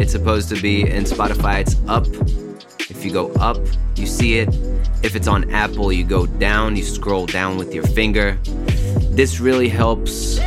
It's 0.00 0.10
supposed 0.10 0.48
to 0.48 0.60
be 0.60 0.82
in 0.82 1.04
Spotify. 1.04 1.60
It's 1.60 1.76
up. 1.86 2.08
If 2.90 3.04
you 3.04 3.12
go 3.12 3.30
up, 3.34 3.58
you 3.94 4.06
see 4.06 4.40
it. 4.40 4.48
If 5.04 5.14
it's 5.14 5.28
on 5.28 5.48
Apple, 5.52 5.92
you 5.92 6.02
go 6.02 6.26
down. 6.26 6.74
You 6.74 6.82
scroll 6.82 7.26
down 7.26 7.56
with 7.56 7.72
your 7.72 7.84
finger. 7.84 8.36
This 9.12 9.38
really 9.38 9.68
helps 9.68 10.40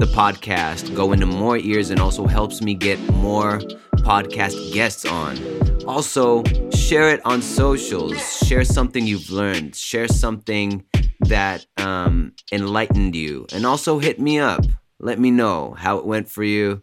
the 0.00 0.06
podcast 0.06 0.94
go 0.96 1.12
into 1.12 1.26
more 1.26 1.58
ears 1.58 1.90
and 1.90 2.00
also 2.00 2.26
helps 2.26 2.62
me 2.62 2.74
get 2.74 2.98
more 3.12 3.58
podcast 3.98 4.72
guests 4.72 5.04
on. 5.04 5.38
Also, 5.86 6.42
share 6.74 7.10
it 7.10 7.20
on 7.26 7.42
socials. 7.42 8.38
Share 8.46 8.64
something 8.64 9.06
you've 9.06 9.30
learned. 9.30 9.76
Share 9.76 10.08
something 10.08 10.82
that 11.20 11.66
um, 11.76 12.32
enlightened 12.50 13.14
you. 13.14 13.46
And 13.52 13.66
also 13.66 13.98
hit 13.98 14.18
me 14.18 14.38
up. 14.38 14.64
Let 15.00 15.18
me 15.18 15.30
know 15.30 15.74
how 15.76 15.98
it 15.98 16.06
went 16.06 16.30
for 16.30 16.44
you. 16.44 16.78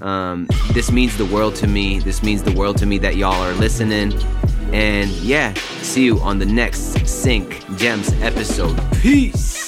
Um, 0.00 0.48
this 0.72 0.90
means 0.90 1.16
the 1.18 1.26
world 1.26 1.56
to 1.56 1.66
me. 1.66 1.98
This 1.98 2.22
means 2.22 2.42
the 2.42 2.52
world 2.52 2.78
to 2.78 2.86
me 2.86 2.96
that 2.98 3.16
y'all 3.16 3.42
are 3.42 3.54
listening. 3.54 4.14
And 4.72 5.10
yeah, 5.10 5.52
see 5.82 6.04
you 6.06 6.18
on 6.20 6.38
the 6.38 6.46
next 6.46 7.06
Sync 7.06 7.64
Gems 7.76 8.12
episode. 8.22 8.80
Peace. 9.02 9.65